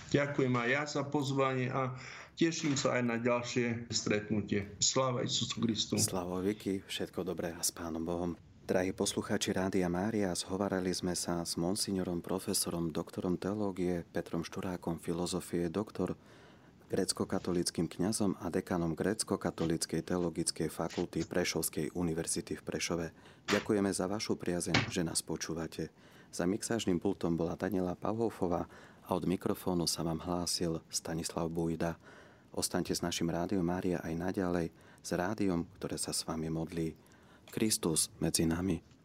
Ďakujem 0.07 0.55
aj 0.55 0.69
ja 0.71 0.83
za 0.87 1.03
pozvanie 1.03 1.67
a 1.67 1.91
teším 2.39 2.79
sa 2.79 2.95
aj 2.95 3.03
na 3.03 3.17
ďalšie 3.19 3.91
stretnutie. 3.91 4.71
Sláva 4.79 5.27
Isusu 5.27 5.59
Kristu. 5.59 5.99
Sláva 5.99 6.39
Viki, 6.39 6.79
všetko 6.87 7.27
dobré 7.27 7.51
a 7.51 7.59
s 7.59 7.75
Pánom 7.75 8.07
Bohom. 8.07 8.39
Drahí 8.67 8.91
poslucháči 8.91 9.55
Rádia 9.55 9.87
Mária, 9.87 10.35
zhovarali 10.35 10.91
sme 10.91 11.15
sa 11.15 11.43
s 11.43 11.55
monsignorom, 11.55 12.19
profesorom, 12.19 12.91
doktorom 12.91 13.39
teológie, 13.39 14.03
Petrom 14.11 14.43
Šturákom, 14.43 14.99
filozofie, 14.99 15.71
doktor, 15.71 16.19
grecko-katolickým 16.87 17.91
kňazom 17.91 18.39
a 18.39 18.47
dekanom 18.51 18.95
grecko-katolíckej 18.95 20.07
teologickej 20.07 20.71
fakulty 20.71 21.27
Prešovskej 21.27 21.95
univerzity 21.99 22.59
v 22.59 22.63
Prešove. 22.63 23.07
Ďakujeme 23.51 23.91
za 23.91 24.07
vašu 24.07 24.39
priazeň, 24.39 24.91
že 24.91 25.03
nás 25.03 25.19
počúvate. 25.23 25.91
Za 26.31 26.47
mixážnym 26.47 26.99
pultom 26.99 27.39
bola 27.39 27.55
Daniela 27.55 27.95
Pavhofová 27.95 28.67
a 29.07 29.15
od 29.15 29.25
mikrofónu 29.25 29.87
sa 29.87 30.03
vám 30.03 30.19
hlásil 30.19 30.83
Stanislav 30.91 31.47
Bujda. 31.47 31.95
Ostaňte 32.51 32.91
s 32.91 33.07
našim 33.07 33.31
rádiom 33.31 33.63
Mária 33.63 34.03
aj 34.03 34.15
naďalej, 34.19 34.67
s 35.03 35.11
rádiom, 35.15 35.63
ktoré 35.79 35.95
sa 35.95 36.11
s 36.11 36.27
vami 36.27 36.51
modlí. 36.51 36.91
Kristus 37.55 38.11
medzi 38.19 38.43
nami. 38.43 38.96